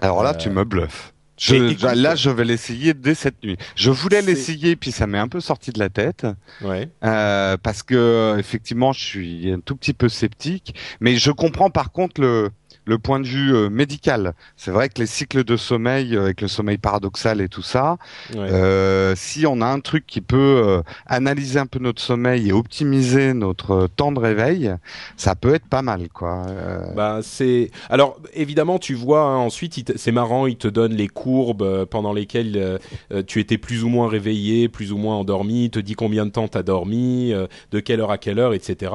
Alors 0.00 0.22
là, 0.22 0.34
tu 0.34 0.50
me 0.50 0.64
bluffes. 0.64 1.13
Je, 1.36 1.94
là, 1.94 2.14
je 2.14 2.30
vais 2.30 2.44
l'essayer 2.44 2.94
dès 2.94 3.14
cette 3.14 3.42
nuit. 3.42 3.56
Je 3.74 3.90
voulais 3.90 4.22
l'essayer, 4.22 4.76
puis 4.76 4.92
ça 4.92 5.06
m'est 5.06 5.18
un 5.18 5.28
peu 5.28 5.40
sorti 5.40 5.72
de 5.72 5.78
la 5.78 5.88
tête, 5.88 6.26
ouais. 6.62 6.88
euh, 7.04 7.56
parce 7.62 7.82
que 7.82 8.36
effectivement, 8.38 8.92
je 8.92 9.04
suis 9.04 9.50
un 9.50 9.60
tout 9.60 9.74
petit 9.76 9.94
peu 9.94 10.08
sceptique. 10.08 10.74
Mais 11.00 11.16
je 11.16 11.30
comprends 11.30 11.70
par 11.70 11.90
contre 11.92 12.20
le 12.20 12.50
le 12.84 12.98
point 12.98 13.20
de 13.20 13.26
vue 13.26 13.54
euh, 13.54 13.70
médical. 13.70 14.34
C'est 14.56 14.70
vrai 14.70 14.88
que 14.88 15.00
les 15.00 15.06
cycles 15.06 15.44
de 15.44 15.56
sommeil, 15.56 16.16
euh, 16.16 16.24
avec 16.24 16.40
le 16.40 16.48
sommeil 16.48 16.78
paradoxal 16.78 17.40
et 17.40 17.48
tout 17.48 17.62
ça, 17.62 17.96
euh, 18.36 19.14
si 19.16 19.46
on 19.46 19.60
a 19.60 19.66
un 19.66 19.80
truc 19.80 20.06
qui 20.06 20.20
peut 20.20 20.62
euh, 20.64 20.82
analyser 21.06 21.58
un 21.58 21.66
peu 21.66 21.78
notre 21.78 22.02
sommeil 22.02 22.48
et 22.48 22.52
optimiser 22.52 23.34
notre 23.34 23.88
temps 23.88 24.12
de 24.12 24.20
réveil, 24.20 24.74
ça 25.16 25.34
peut 25.34 25.54
être 25.54 25.66
pas 25.66 25.82
mal, 25.82 26.08
quoi. 26.12 26.46
Bah 26.94 27.20
c'est. 27.22 27.70
Alors 27.88 28.18
évidemment, 28.34 28.78
tu 28.78 28.94
vois 28.94 29.22
hein, 29.22 29.36
ensuite, 29.36 29.92
c'est 29.96 30.12
marrant, 30.12 30.46
il 30.46 30.56
te 30.56 30.68
donne 30.68 30.92
les 30.94 31.08
courbes 31.08 31.84
pendant 31.86 32.12
lesquelles 32.12 32.78
tu 33.26 33.40
étais 33.40 33.58
plus 33.58 33.84
ou 33.84 33.88
moins 33.88 34.08
réveillé, 34.08 34.68
plus 34.68 34.92
ou 34.92 34.98
moins 34.98 35.16
endormi, 35.16 35.64
il 35.64 35.70
te 35.70 35.78
dit 35.78 35.94
combien 35.94 36.26
de 36.26 36.30
temps 36.30 36.48
t'as 36.48 36.62
dormi, 36.62 37.32
de 37.70 37.80
quelle 37.80 38.00
heure 38.00 38.10
à 38.10 38.18
quelle 38.18 38.38
heure, 38.38 38.54
etc. 38.54 38.92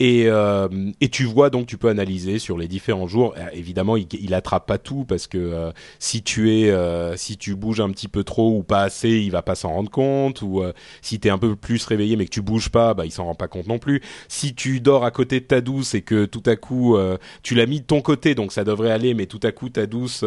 Et, 0.00 0.24
euh, 0.26 0.68
et, 1.00 1.08
tu 1.10 1.24
vois 1.24 1.50
donc 1.50 1.66
tu 1.66 1.76
peux 1.76 1.88
analyser 1.88 2.38
sur 2.38 2.58
les 2.58 2.66
différents 2.66 3.06
jours. 3.06 3.34
Euh, 3.36 3.46
évidemment, 3.52 3.96
il, 3.96 4.08
il 4.20 4.34
attrape 4.34 4.66
pas 4.66 4.78
tout 4.78 5.04
parce 5.04 5.26
que 5.26 5.38
euh, 5.38 5.70
si 5.98 6.22
tu 6.22 6.52
es 6.52 6.70
euh, 6.70 7.16
si 7.16 7.36
tu 7.36 7.54
bouges 7.54 7.80
un 7.80 7.90
petit 7.90 8.08
peu 8.08 8.24
trop 8.24 8.56
ou 8.56 8.62
pas 8.62 8.82
assez, 8.82 9.10
il 9.10 9.30
va 9.30 9.42
pas 9.42 9.54
s'en 9.54 9.70
rendre 9.70 9.90
compte. 9.90 10.42
Ou 10.42 10.62
si 11.02 11.20
tu 11.20 11.28
es 11.28 11.30
un 11.30 11.38
peu 11.38 11.54
plus 11.54 11.84
réveillé 11.84 12.16
mais 12.16 12.24
que 12.24 12.30
tu 12.30 12.42
bouges 12.42 12.70
pas, 12.70 12.94
bah 12.94 13.04
il 13.06 13.12
s'en 13.12 13.24
rend 13.24 13.34
pas 13.34 13.48
compte 13.48 13.68
non 13.68 13.78
plus. 13.78 14.02
Si 14.28 14.54
tu 14.54 14.80
dors 14.80 15.04
à 15.04 15.10
côté 15.10 15.40
de 15.40 15.44
ta 15.44 15.60
douce 15.60 15.94
et 15.94 16.02
que 16.02 16.24
tout 16.24 16.42
à 16.46 16.56
coup 16.56 16.96
tu 17.42 17.54
l'as 17.54 17.66
mis 17.66 17.80
de 17.80 17.86
ton 17.86 18.00
côté, 18.00 18.34
donc 18.34 18.52
ça 18.52 18.64
devrait 18.64 18.90
aller, 18.90 19.14
mais 19.14 19.26
tout 19.26 19.40
à 19.42 19.52
coup 19.52 19.68
ta 19.68 19.86
douce 19.86 20.24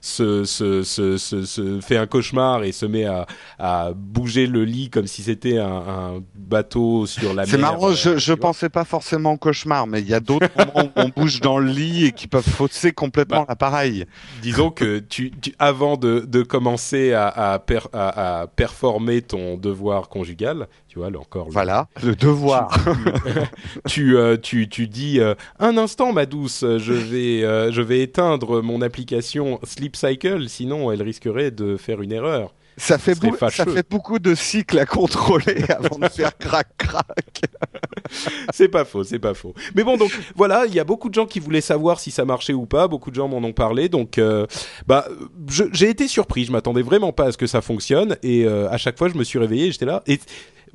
se, 0.00 0.44
se, 0.44 0.82
se, 0.82 1.16
se, 1.18 1.80
fait 1.80 1.96
un 1.96 2.06
cauchemar 2.06 2.64
et 2.64 2.72
se 2.72 2.86
met 2.86 3.04
à, 3.04 3.26
à 3.58 3.92
bouger 3.94 4.46
le 4.46 4.64
lit 4.64 4.88
comme 4.88 5.06
si 5.06 5.22
c'était 5.22 5.58
un, 5.58 5.66
un, 5.66 6.22
bateau 6.34 7.06
sur 7.06 7.34
la 7.34 7.42
mer. 7.42 7.50
C'est 7.50 7.58
marrant, 7.58 7.92
je, 7.92 8.16
je 8.16 8.32
pensais 8.32 8.68
pas 8.68 8.84
forcément 8.84 8.99
forcément 9.00 9.38
cauchemar, 9.38 9.86
mais 9.86 10.00
il 10.00 10.08
y 10.10 10.12
a 10.14 10.20
d'autres 10.20 10.46
moments 10.58 10.90
où 10.94 11.00
on 11.00 11.08
bouge 11.08 11.40
dans 11.40 11.58
le 11.58 11.70
lit 11.70 12.04
et 12.06 12.12
qui 12.12 12.26
peuvent 12.28 12.46
fausser 12.46 12.92
complètement 12.92 13.40
Bah, 13.40 13.46
l'appareil. 13.48 14.04
Disons 14.42 14.70
que 14.70 14.98
tu, 14.98 15.30
tu- 15.30 15.54
avant 15.58 15.96
de, 15.96 16.20
de 16.28 16.42
commencer 16.42 17.14
à, 17.14 17.28
à, 17.28 17.58
per- 17.58 17.88
à- 17.94 18.40
à 18.42 18.46
performer 18.46 19.22
ton 19.22 19.56
devoir 19.56 20.10
conjugal, 20.10 20.68
tu 20.86 20.98
vois, 20.98 21.08
là 21.10 21.18
encore. 21.18 21.46
le- 21.46 21.52
Voilà, 21.52 21.88
le 22.02 22.14
devoir. 22.14 22.68
tu, 23.88 24.18
euh, 24.18 24.36
tu, 24.36 24.68
tu 24.68 24.86
dis 24.86 25.18
euh, 25.18 25.34
un 25.58 25.78
instant, 25.78 26.12
ma 26.12 26.26
douce, 26.26 26.62
je 26.62 26.92
vais, 26.92 27.42
euh, 27.42 27.72
je 27.72 27.80
vais 27.80 28.00
éteindre 28.00 28.60
mon 28.62 28.82
application 28.82 29.60
Sleep 29.62 29.96
Cycle, 29.96 30.46
sinon 30.50 30.92
elle 30.92 31.02
risquerait 31.02 31.50
de 31.50 31.78
faire 31.78 32.02
une 32.02 32.12
erreur. 32.12 32.52
Ça 32.76 32.96
fait, 32.98 33.14
serait 33.14 33.28
beau- 33.30 33.36
ça 33.36 33.50
fâcheux. 33.50 33.72
fait 33.72 33.86
beaucoup 33.90 34.18
de 34.18 34.34
cycles 34.34 34.78
à 34.78 34.86
contrôler 34.86 35.64
avant 35.68 35.98
de 35.98 36.08
faire 36.08 36.36
crac 36.38 36.68
crac. 36.78 37.42
c'est 38.52 38.68
pas 38.68 38.84
faux, 38.84 39.04
c'est 39.04 39.18
pas 39.18 39.34
faux. 39.34 39.54
Mais 39.74 39.84
bon, 39.84 39.96
donc 39.96 40.10
voilà, 40.34 40.64
il 40.66 40.74
y 40.74 40.80
a 40.80 40.84
beaucoup 40.84 41.08
de 41.08 41.14
gens 41.14 41.26
qui 41.26 41.40
voulaient 41.40 41.60
savoir 41.60 42.00
si 42.00 42.10
ça 42.10 42.24
marchait 42.24 42.52
ou 42.54 42.66
pas. 42.66 42.88
Beaucoup 42.88 43.10
de 43.10 43.16
gens 43.16 43.28
m'en 43.28 43.38
ont 43.38 43.52
parlé, 43.52 43.88
donc 43.88 44.18
euh, 44.18 44.46
bah 44.86 45.06
j'ai 45.72 45.88
été 45.90 46.08
surpris. 46.08 46.44
Je 46.44 46.52
m'attendais 46.52 46.82
vraiment 46.82 47.12
pas 47.12 47.26
à 47.26 47.32
ce 47.32 47.38
que 47.38 47.46
ça 47.46 47.60
fonctionne, 47.60 48.16
et 48.22 48.44
euh, 48.44 48.68
à 48.70 48.78
chaque 48.78 48.98
fois 48.98 49.08
je 49.08 49.14
me 49.14 49.24
suis 49.24 49.38
réveillé, 49.38 49.70
j'étais 49.72 49.86
là. 49.86 50.02
Et 50.06 50.18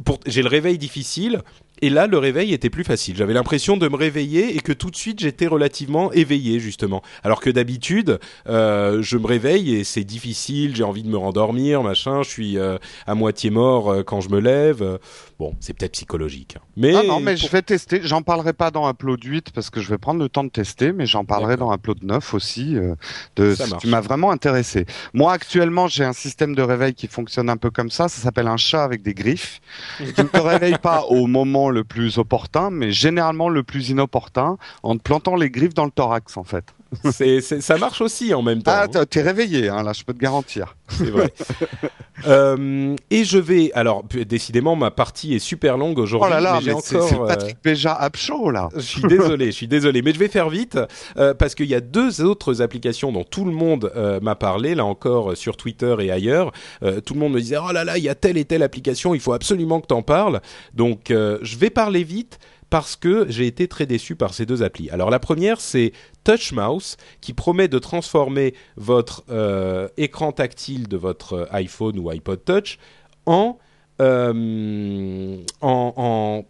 pour, 0.04 0.20
j'ai 0.26 0.42
le 0.42 0.50
réveil 0.50 0.78
difficile. 0.78 1.42
Et 1.82 1.90
là, 1.90 2.08
le 2.08 2.18
réveil 2.18 2.54
était 2.54 2.70
plus 2.70 2.84
facile. 2.84 3.16
J'avais 3.18 3.34
l'impression 3.34 3.76
de 3.78 3.88
me 3.90 3.96
réveiller 3.96 4.56
et 4.56 4.60
que 4.60 4.72
tout 4.72 4.90
de 4.90 4.96
suite 4.96 5.20
j'étais 5.20 5.48
relativement 5.48 6.12
éveillé 6.14 6.60
justement. 6.60 7.02
Alors 7.24 7.42
que 7.42 7.50
d'habitude, 7.50 8.20
euh, 8.48 9.02
je 9.02 9.18
me 9.18 9.28
réveille 9.28 9.76
et 9.76 9.84
c'est 9.84 10.04
difficile. 10.06 10.76
J'ai 10.76 10.84
envie 10.84 11.04
de 11.04 11.10
me 11.10 11.18
rendormir, 11.18 11.84
machin. 11.84 12.24
Je 12.24 12.30
suis 12.30 12.58
euh, 12.58 12.78
à 13.08 13.14
moitié 13.16 13.50
mort 13.50 13.90
euh, 13.92 14.04
quand 14.04 14.22
je 14.22 14.30
me 14.30 14.40
lève. 14.40 15.00
Bon, 15.38 15.54
c'est 15.60 15.74
peut-être 15.74 15.92
psychologique. 15.94 16.56
hein. 16.58 16.62
Mais 16.78 16.96
Ah 16.96 17.04
non, 17.04 17.20
mais 17.20 17.36
je 17.36 17.48
vais 17.50 17.62
tester. 17.62 18.00
J'en 18.04 18.22
parlerai 18.22 18.54
pas 18.54 18.72
dans 18.72 18.90
Upload 18.90 19.22
8 19.24 19.52
parce 19.52 19.70
que 19.70 19.82
je 19.82 19.90
vais 19.90 19.98
prendre 19.98 20.22
le 20.22 20.30
temps 20.30 20.44
de 20.46 20.50
tester, 20.50 20.94
mais 20.94 21.06
j'en 21.06 21.26
parlerai 21.26 21.58
dans 21.58 21.74
Upload 21.74 22.04
9 22.04 22.34
aussi. 22.34 22.76
de, 23.36 23.54
Ça 23.56 23.66
ce 23.66 23.70
marche. 23.72 23.82
qui 23.84 23.90
m'a 23.90 24.00
vraiment 24.02 24.32
intéressé. 24.32 24.86
Moi, 25.14 25.34
actuellement, 25.34 25.88
j'ai 25.88 26.06
un 26.06 26.14
système 26.14 26.56
de 26.56 26.62
réveil 26.62 26.94
qui 26.94 27.08
fonctionne 27.08 27.50
un 27.50 27.58
peu 27.58 27.70
comme 27.70 27.90
ça. 27.92 28.08
Ça 28.08 28.22
s'appelle 28.22 28.48
un 28.48 28.58
chat 28.58 28.84
avec 28.84 29.02
des 29.02 29.14
griffes, 29.14 29.60
qui 29.98 30.22
ne 30.22 30.28
te 30.28 30.40
réveille 30.40 30.78
pas 30.82 31.04
au 31.10 31.28
moment 31.28 31.65
le 31.70 31.84
plus 31.84 32.18
opportun, 32.18 32.70
mais 32.70 32.92
généralement 32.92 33.50
le 33.50 33.64
plus 33.64 33.90
inopportun, 33.90 34.58
en 34.84 34.98
te 34.98 35.02
plantant 35.02 35.36
les 35.36 35.50
griffes 35.50 35.74
dans 35.74 35.86
le 35.86 35.92
thorax, 35.92 36.38
en 36.38 36.44
fait. 36.44 36.74
C'est, 37.12 37.42
ça 37.42 37.78
marche 37.78 38.02
aussi 38.02 38.34
en 38.34 38.42
même 38.42 38.62
temps. 38.64 38.72
Ah, 38.74 38.88
hein. 38.94 39.06
t'es- 39.06 39.22
réveillé, 39.22 39.70
hein, 39.70 39.84
là, 39.84 39.94
je 39.94 40.04
peux 40.04 40.14
te 40.14 40.20
garantir. 40.20 40.76
c'est 40.90 41.10
vrai. 41.10 41.34
Euh, 42.28 42.96
et 43.12 43.26
je 43.26 43.38
vais. 43.38 43.72
Alors, 43.74 44.04
décidément, 44.04 44.76
ma 44.76 44.90
partie 44.90 45.36
est 45.36 45.40
super 45.40 45.78
longue 45.78 45.98
Oh 46.00 46.04
aujourd'hui. 46.04 46.30
là 46.32 46.40
là, 46.40 46.60
mais 46.66 46.74
mais 46.74 46.80
c'est 46.82 46.96
euh, 46.96 47.28
Patrick 47.28 47.58
Béja 47.64 48.00
là. 48.52 48.70
Je 48.74 48.82
suis 48.82 49.02
désolé, 49.02 49.48
je 49.48 49.52
suis 49.52 49.68
désolé, 49.68 50.02
mais 50.02 50.14
je 50.14 50.20
vais 50.20 50.30
faire 50.30 50.50
vite 50.50 50.80
euh, 51.18 51.34
parce 51.34 51.56
qu'il 51.56 51.68
y 51.68 51.76
a 51.76 51.82
deux 51.82 52.22
autres 52.22 52.62
applications 52.62 53.12
dont 53.12 53.26
tout 53.26 53.46
le 53.46 53.52
monde 53.52 53.92
euh, 53.96 54.20
m'a 54.22 54.36
parlé, 54.36 54.76
là 54.76 54.86
encore 54.86 55.36
sur 55.36 55.58
Twitter 55.58 55.96
et 56.00 56.10
ailleurs. 56.10 56.52
Tout 57.06 57.14
le 57.14 57.20
monde 57.20 57.34
me 57.34 57.42
disait 57.42 57.58
oh 57.58 57.72
là 57.72 57.84
là, 57.84 57.98
il 57.98 58.04
y 58.04 58.10
a 58.10 58.16
telle 58.16 58.38
et 58.38 58.46
telle 58.46 58.64
application, 58.64 59.14
il 59.14 59.20
faut 59.20 59.34
absolument 59.34 59.82
que 59.82 59.88
t'en 59.88 60.02
parles. 60.02 60.42
Donc 60.74 61.08
je 61.10 61.58
vais 61.58 61.70
parler 61.70 62.04
vite 62.04 62.40
parce 62.70 62.96
que 62.96 63.26
j'ai 63.30 63.48
été 63.48 63.68
très 63.68 63.86
déçu 63.86 64.16
par 64.16 64.34
ces 64.34 64.46
deux 64.46 64.64
applis. 64.64 64.90
Alors 64.90 65.10
la 65.10 65.20
première 65.20 65.62
c'est 65.62 65.94
Touch 66.24 66.52
Mouse 66.52 66.98
qui 67.22 67.34
promet 67.34 67.68
de 67.68 67.80
transformer 67.80 68.54
votre 68.78 69.24
euh, 69.30 69.88
écran 69.98 70.32
tactile 70.32 70.88
de 70.88 70.98
votre 70.98 71.34
euh, 71.34 71.46
iPhone 71.52 72.00
ou 72.00 72.10
iPod 72.12 72.44
Touch 72.44 72.80
en 73.26 73.58
euh, 74.02 75.38
en 75.62 75.94
en 75.96 76.46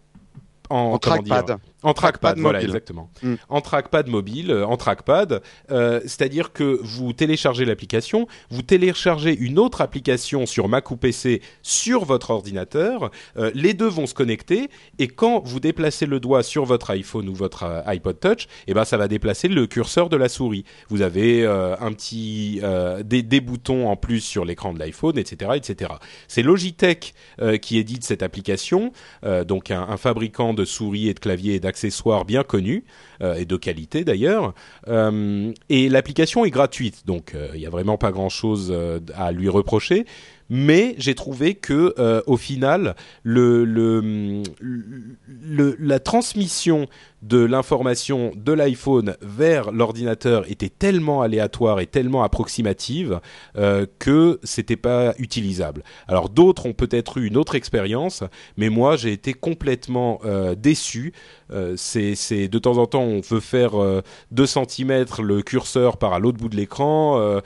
en, 0.70 0.76
En 0.76 0.92
dire, 0.92 1.00
trackpad. 1.00 1.58
En 1.86 1.94
trackpad, 1.94 2.36
Trackpad 2.36 2.40
voilà, 2.40 2.60
mobile. 2.60 2.70
exactement. 2.70 3.10
Mm. 3.22 3.34
En 3.50 3.62
trackpad 3.62 4.08
mobile, 4.08 4.52
euh, 4.52 4.66
en 4.66 4.78
trackpad, 4.78 5.42
euh, 5.72 6.00
c'est-à-dire 6.04 6.52
que 6.52 6.80
vous 6.82 7.14
téléchargez 7.14 7.64
l'application, 7.66 8.28
vous 8.50 8.62
téléchargez 8.64 9.36
une 9.38 9.60
autre 9.60 9.82
application 9.82 10.46
sur 10.46 10.68
Mac 10.68 10.90
ou 10.92 10.98
PC 10.98 11.42
sur 11.62 12.06
votre 12.06 12.32
ordinateur, 12.32 13.12
euh, 13.38 13.52
les 13.54 13.74
deux 13.74 13.88
vont 13.88 14.08
se 14.08 14.14
connecter 14.14 14.70
et 15.00 15.08
quand 15.08 15.42
vous 15.46 15.60
déplacez 15.60 16.06
le 16.06 16.20
doigt 16.20 16.44
sur 16.44 16.66
votre 16.66 16.90
iPhone 16.90 17.30
ou 17.30 17.36
votre 17.36 17.64
euh, 17.64 17.82
iPod 17.86 18.20
Touch, 18.20 18.48
eh 18.68 18.74
ben 18.74 18.84
ça 18.86 18.98
va 18.98 19.08
déplacer 19.08 19.48
le 19.48 19.68
curseur 19.68 20.10
de 20.10 20.18
la 20.18 20.28
souris. 20.30 20.66
Vous 20.90 21.02
avez 21.04 21.44
euh, 21.44 21.76
un 21.80 21.92
petit 21.94 22.60
euh, 22.64 23.04
des, 23.04 23.22
des 23.22 23.42
boutons 23.42 23.88
en 23.90 23.96
plus 23.96 24.22
sur 24.22 24.44
l'écran 24.44 24.74
de 24.74 24.80
l'iPhone, 24.80 25.18
etc., 25.18 25.52
etc. 25.56 25.92
C'est 26.28 26.42
Logitech 26.42 27.14
euh, 27.42 27.58
qui 27.58 27.78
édite 27.78 28.04
cette 28.04 28.24
application, 28.24 28.92
euh, 29.24 29.44
donc 29.44 29.70
un, 29.72 29.82
un 29.82 29.98
fabricant 29.98 30.54
de 30.54 30.66
souris 30.66 31.10
et 31.10 31.14
de 31.14 31.20
claviers 31.20 31.54
et 31.56 31.60
d'accessoires 31.60 31.75
bien 32.26 32.44
connu 32.44 32.86
euh, 33.22 33.36
et 33.36 33.46
de 33.46 33.58
qualité 33.58 34.04
d'ailleurs. 34.04 34.54
Euh, 34.88 35.52
et 35.70 35.90
l'application 35.90 36.46
est 36.46 36.52
gratuite, 36.52 37.06
donc 37.06 37.34
euh, 37.34 37.50
il 37.54 37.62
y 37.62 37.66
a 37.66 37.70
vraiment 37.70 37.98
pas 37.98 38.12
grand-chose 38.12 38.72
euh, 38.72 39.00
à 39.16 39.32
lui 39.32 39.50
reprocher. 39.50 40.06
Mais 40.50 40.96
j'ai 40.98 41.16
trouvé 41.16 41.56
que 41.56 41.94
euh, 41.98 42.22
au 42.28 42.38
final, 42.38 42.96
la 43.24 44.40
transmission 46.00 46.88
de 47.26 47.40
l'information 47.44 48.32
de 48.36 48.54
l'iPhone 48.54 49.16
vers 49.22 49.72
l'ordinateur 49.72 50.50
était 50.50 50.70
tellement 50.70 51.22
aléatoire 51.24 51.80
et 51.80 51.88
tellement 51.88 52.24
approximative 52.24 53.20
euh, 53.58 53.88
que 53.98 54.40
c'était 54.44 54.76
pas 54.76 55.16
utilisable. 55.18 55.84
Alors 56.08 56.30
d'autres 56.30 56.68
ont 56.68 56.74
peut-être 56.74 57.18
eu 57.18 57.26
une 57.26 57.38
autre 57.38 57.56
expérience, 57.56 58.24
mais 58.58 58.70
moi 58.70 58.96
j'ai 58.96 59.12
été 59.12 59.34
complètement 59.34 60.20
euh, 60.26 60.54
déçu. 60.56 61.14
Euh, 61.52 61.74
c'est, 61.78 62.48
de 62.48 62.60
temps 62.60 62.78
en 62.78 62.86
temps 62.86 63.04
on 63.04 63.22
veut 63.22 63.40
faire 63.40 63.82
euh, 63.82 64.02
2 64.32 64.46
cm 64.46 65.06
le 65.20 65.42
curseur 65.42 65.98
par 65.98 66.14
à 66.14 66.20
l'autre 66.20 66.38
bout 66.38 66.50
de 66.50 66.56
l'écran, 66.56 67.42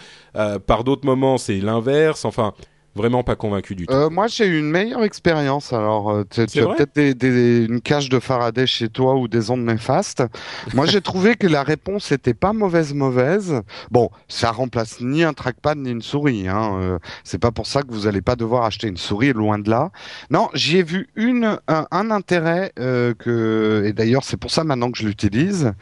par 0.65 0.83
d'autres 0.83 1.05
moments 1.05 1.37
c'est 1.37 1.59
l'inverse. 1.59 2.25
Enfin, 2.25 2.53
vraiment 2.95 3.23
pas 3.23 3.35
convaincu 3.35 3.75
du 3.75 3.85
tout. 3.85 3.93
Euh, 3.93 4.09
moi, 4.09 4.27
j'ai 4.27 4.45
eu 4.45 4.59
une 4.59 4.69
meilleure 4.69 5.03
expérience. 5.03 5.73
Alors, 5.73 6.11
euh, 6.11 6.23
tu, 6.29 6.41
as 6.41 6.45
peut-être 6.45 6.95
des, 6.95 7.13
des- 7.13 7.65
une 7.65 7.81
cage 7.81 8.09
de 8.09 8.19
Faraday 8.19 8.67
chez 8.67 8.89
toi 8.89 9.15
ou 9.15 9.27
des 9.27 9.51
ondes 9.51 9.63
néfastes. 9.65 10.23
moi, 10.73 10.85
j'ai 10.85 11.01
trouvé 11.01 11.35
que 11.35 11.47
la 11.47 11.63
réponse 11.63 12.11
était 12.11 12.33
pas 12.33 12.53
mauvaise, 12.53 12.93
mauvaise. 12.93 13.61
Bon, 13.91 14.09
ça 14.27 14.51
remplace 14.51 15.01
ni 15.01 15.23
un 15.23 15.33
trackpad 15.33 15.77
ni 15.77 15.91
une 15.91 16.01
souris. 16.01 16.47
Hein. 16.47 16.77
Euh, 16.81 16.99
c'est 17.23 17.37
pas 17.39 17.51
pour 17.51 17.67
ça 17.67 17.81
que 17.81 17.91
vous 17.91 18.07
allez 18.07 18.21
pas 18.21 18.35
devoir 18.35 18.63
acheter 18.65 18.87
une 18.87 18.97
souris, 18.97 19.33
loin 19.33 19.59
de 19.59 19.69
là. 19.69 19.91
Non, 20.29 20.49
j'y 20.53 20.77
ai 20.77 20.83
vu 20.83 21.07
une 21.15 21.57
un, 21.67 21.85
un 21.91 22.11
intérêt 22.11 22.71
euh, 22.79 23.13
que 23.13 23.83
et 23.85 23.93
d'ailleurs 23.93 24.23
c'est 24.23 24.37
pour 24.37 24.51
ça 24.51 24.63
maintenant 24.63 24.91
que 24.91 24.97
je 24.97 25.05
l'utilise. 25.05 25.73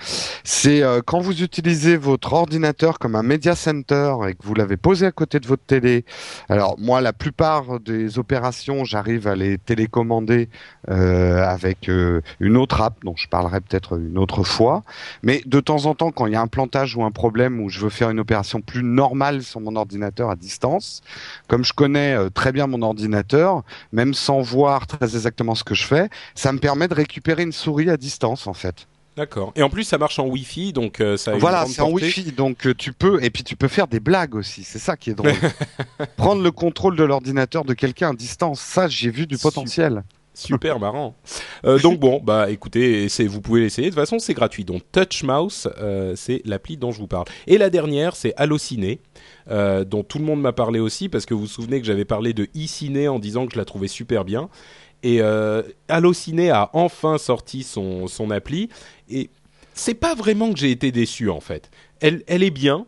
C'est 0.43 0.81
quand 1.05 1.19
vous 1.19 1.41
utilisez 1.41 1.97
votre 1.97 2.33
ordinateur 2.33 2.99
comme 2.99 3.15
un 3.15 3.23
media 3.23 3.55
center 3.55 4.13
et 4.27 4.33
que 4.33 4.43
vous 4.43 4.53
l'avez 4.53 4.77
posé 4.77 5.05
à 5.05 5.11
côté 5.11 5.39
de 5.39 5.47
votre 5.47 5.63
télé. 5.63 6.05
Alors 6.49 6.75
la 7.01 7.13
plupart 7.13 7.79
des 7.79 8.19
opérations, 8.19 8.83
j'arrive 8.85 9.27
à 9.27 9.35
les 9.35 9.57
télécommander 9.57 10.49
euh, 10.89 11.43
avec 11.43 11.89
euh, 11.89 12.21
une 12.39 12.57
autre 12.57 12.81
app 12.81 12.95
dont 13.03 13.15
je 13.15 13.27
parlerai 13.27 13.61
peut-être 13.61 13.97
une 13.99 14.17
autre 14.17 14.43
fois. 14.43 14.83
Mais 15.23 15.41
de 15.45 15.59
temps 15.59 15.85
en 15.85 15.95
temps, 15.95 16.11
quand 16.11 16.25
il 16.25 16.33
y 16.33 16.35
a 16.35 16.41
un 16.41 16.47
plantage 16.47 16.95
ou 16.95 17.03
un 17.03 17.11
problème 17.11 17.59
où 17.59 17.69
je 17.69 17.79
veux 17.79 17.89
faire 17.89 18.09
une 18.09 18.19
opération 18.19 18.61
plus 18.61 18.83
normale 18.83 19.43
sur 19.43 19.59
mon 19.59 19.75
ordinateur 19.75 20.29
à 20.29 20.35
distance, 20.35 21.01
comme 21.47 21.63
je 21.63 21.73
connais 21.73 22.13
euh, 22.13 22.29
très 22.29 22.51
bien 22.51 22.67
mon 22.67 22.81
ordinateur, 22.81 23.63
même 23.91 24.13
sans 24.13 24.41
voir 24.41 24.87
très 24.87 25.15
exactement 25.15 25.55
ce 25.55 25.63
que 25.63 25.75
je 25.75 25.85
fais, 25.85 26.09
ça 26.35 26.51
me 26.51 26.59
permet 26.59 26.87
de 26.87 26.93
récupérer 26.93 27.43
une 27.43 27.51
souris 27.51 27.89
à 27.89 27.97
distance 27.97 28.47
en 28.47 28.53
fait. 28.53 28.87
D'accord. 29.17 29.51
Et 29.55 29.63
en 29.63 29.69
plus 29.69 29.83
ça 29.83 29.97
marche 29.97 30.19
en 30.19 30.27
Wi-Fi, 30.27 30.73
donc 30.73 31.01
euh, 31.01 31.17
ça. 31.17 31.31
A 31.31 31.37
Voilà, 31.37 31.65
c'est 31.65 31.81
en. 31.81 31.89
Wi-Fi, 31.89 32.31
donc 32.31 32.67
euh, 32.67 32.75
tu 32.75 32.93
peux 32.93 33.21
et 33.23 33.31
puis 33.31 33.43
tu 33.43 33.55
peux 33.55 33.67
faire 33.67 33.87
des 33.87 33.99
blagues 33.99 34.35
aussi. 34.35 34.63
C'est 34.63 34.79
ça 34.79 34.95
qui 34.95 35.09
est 35.09 35.15
drôle. 35.15 35.33
Prendre 36.17 36.43
le 36.43 36.51
contrôle 36.51 36.95
de 36.95 37.03
l'ordinateur 37.03 37.65
de 37.65 37.73
quelqu'un 37.73 38.11
à 38.11 38.13
distance, 38.13 38.61
ça 38.61 38.87
j'ai 38.87 39.09
vu 39.09 39.25
du 39.25 39.35
Super. 39.35 39.51
potentiel. 39.51 40.03
Super 40.37 40.79
marrant. 40.79 41.15
Euh, 41.65 41.79
donc 41.79 41.99
bon, 41.99 42.21
bah 42.23 42.51
écoutez, 42.51 43.07
vous 43.27 43.41
pouvez 43.41 43.61
l'essayer. 43.61 43.89
De 43.89 43.93
toute 43.93 43.99
façon, 43.99 44.19
c'est 44.19 44.35
gratuit. 44.35 44.63
Donc 44.63 44.83
Touch 44.91 45.23
Mouse, 45.23 45.67
euh, 45.79 46.13
c'est 46.15 46.41
l'appli 46.45 46.77
dont 46.77 46.91
je 46.91 46.99
vous 46.99 47.07
parle. 47.07 47.25
Et 47.47 47.57
la 47.57 47.69
dernière, 47.69 48.15
c'est 48.15 48.33
Allociné, 48.37 48.99
euh, 49.49 49.83
dont 49.83 50.03
tout 50.03 50.19
le 50.19 50.25
monde 50.25 50.41
m'a 50.41 50.53
parlé 50.53 50.79
aussi 50.79 51.09
parce 51.09 51.25
que 51.25 51.33
vous 51.33 51.41
vous 51.41 51.47
souvenez 51.47 51.79
que 51.79 51.87
j'avais 51.87 52.05
parlé 52.05 52.33
de 52.33 52.47
e-ciné 52.55 53.07
en 53.07 53.17
disant 53.17 53.47
que 53.47 53.53
je 53.53 53.57
la 53.57 53.65
trouvais 53.65 53.87
super 53.87 54.25
bien. 54.25 54.49
Et 55.03 55.21
euh, 55.21 55.61
Allociné 55.87 56.49
a 56.49 56.69
enfin 56.73 57.17
sorti 57.17 57.63
son 57.63 58.07
son 58.07 58.31
appli 58.31 58.69
et 59.09 59.29
c'est 59.73 59.93
pas 59.93 60.15
vraiment 60.15 60.51
que 60.51 60.59
j'ai 60.59 60.71
été 60.71 60.91
déçu 60.91 61.29
en 61.29 61.39
fait. 61.39 61.69
Elle 62.01 62.23
elle 62.27 62.43
est 62.43 62.51
bien. 62.51 62.85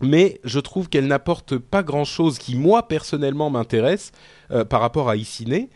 Mais 0.00 0.40
je 0.44 0.60
trouve 0.60 0.88
qu'elle 0.88 1.08
n'apporte 1.08 1.58
pas 1.58 1.82
grand-chose 1.82 2.38
qui, 2.38 2.54
moi, 2.54 2.86
personnellement, 2.86 3.50
m'intéresse 3.50 4.12
euh, 4.52 4.64
par 4.64 4.80
rapport 4.80 5.08
à 5.08 5.16
iCiné. 5.16 5.70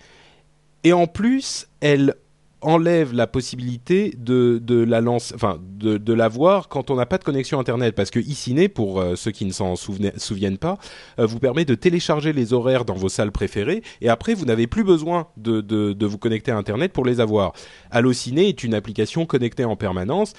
Et 0.84 0.92
en 0.92 1.08
plus, 1.08 1.66
elle 1.80 2.14
enlève 2.62 3.12
la 3.12 3.26
possibilité 3.26 4.14
de, 4.16 4.58
de 4.62 4.82
la 4.82 5.00
lance, 5.00 5.32
enfin 5.34 5.58
de, 5.60 5.98
de 5.98 6.12
la 6.12 6.28
voir 6.28 6.68
quand 6.68 6.90
on 6.90 6.96
n'a 6.96 7.06
pas 7.06 7.18
de 7.18 7.24
connexion 7.24 7.58
internet, 7.58 7.94
parce 7.94 8.10
que 8.10 8.20
iCiné, 8.20 8.68
pour 8.68 9.00
euh, 9.00 9.16
ceux 9.16 9.30
qui 9.30 9.44
ne 9.44 9.52
s'en 9.52 9.74
souviennent 9.76 10.58
pas, 10.58 10.78
euh, 11.18 11.26
vous 11.26 11.38
permet 11.38 11.64
de 11.64 11.74
télécharger 11.74 12.32
les 12.32 12.52
horaires 12.52 12.84
dans 12.84 12.94
vos 12.94 13.08
salles 13.08 13.32
préférées, 13.32 13.82
et 14.00 14.08
après 14.08 14.34
vous 14.34 14.44
n'avez 14.44 14.66
plus 14.66 14.84
besoin 14.84 15.26
de, 15.36 15.60
de, 15.60 15.92
de, 15.92 16.06
vous 16.06 16.18
connecter 16.18 16.52
à 16.52 16.56
internet 16.56 16.92
pour 16.92 17.04
les 17.04 17.20
avoir. 17.20 17.52
Allociné 17.90 18.48
est 18.48 18.64
une 18.64 18.74
application 18.74 19.26
connectée 19.26 19.64
en 19.64 19.76
permanence 19.76 20.32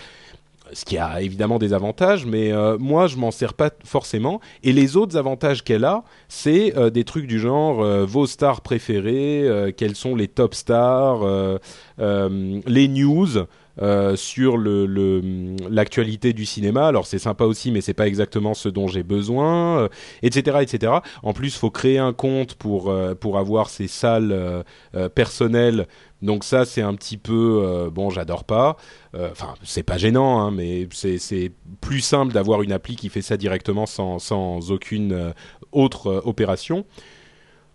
ce 0.74 0.86
qui 0.86 0.98
a 0.98 1.22
évidemment 1.22 1.60
des 1.60 1.74
avantages, 1.74 2.26
mais 2.26 2.52
euh, 2.52 2.78
moi 2.80 3.08
je 3.08 3.18
m'en 3.18 3.32
sers 3.32 3.54
pas 3.54 3.72
forcément. 3.84 4.40
Et 4.64 4.74
les 4.74 4.98
autres 4.98 5.18
avantages 5.18 5.64
qu'elle 5.64 5.86
a, 5.86 6.04
c'est 6.28 6.78
euh, 6.78 6.90
des 6.90 7.04
trucs 7.04 7.28
du 7.28 7.40
genre 7.40 7.82
euh, 7.82 8.06
vos 8.06 8.26
stars 8.26 8.62
préférées, 8.62 9.74
quels 9.78 9.96
sont 9.96 10.16
les 10.16 10.28
top 10.28 10.54
stars, 10.56 11.22
les 12.00 12.88
news. 12.88 13.46
sur 14.16 14.58
l'actualité 14.58 16.34
du 16.34 16.46
cinéma. 16.46 16.88
Alors 16.88 17.08
c'est 17.08 17.20
sympa 17.20 17.46
aussi, 17.46 17.72
mais 17.72 17.82
c'est 17.82 17.96
pas 17.96 18.08
exactement 18.08 18.54
ce 18.54 18.70
dont 18.70 18.88
j'ai 18.88 19.04
besoin, 19.04 19.90
etc., 20.22 20.60
etc. 20.62 20.94
En 21.24 21.34
plus, 21.34 21.58
faut 21.58 21.72
créer 21.72 21.98
un 21.98 22.14
compte 22.14 22.54
pour 22.54 22.94
pour 23.20 23.38
avoir 23.38 23.70
ces 23.70 23.88
salles 23.88 24.64
personnelles 25.16 25.88
donc 26.24 26.46
ça, 26.46 26.64
c'est 26.64 26.82
un 26.82 26.96
petit 26.96 27.18
peu 27.18 27.62
euh, 27.64 27.90
bon, 27.90 28.10
j'adore 28.10 28.46
pas. 28.46 28.78
Euh, 29.14 29.30
enfin, 29.32 29.56
c'est 29.62 29.84
pas 29.84 29.98
gênant, 29.98 30.40
hein, 30.40 30.52
mais 30.52 30.88
c'est 30.94 31.52
plus 31.82 32.00
simple 32.00 32.32
d'avoir 32.32 32.62
une 32.62 32.72
appli 32.72 32.96
qui 32.96 33.10
fait 33.10 33.22
ça 33.22 33.36
directement 33.36 33.86
sans, 33.86 34.20
sans 34.20 34.72
aucune 34.72 35.12
euh, 35.12 35.32
autre 35.74 36.22
opération. 36.26 36.86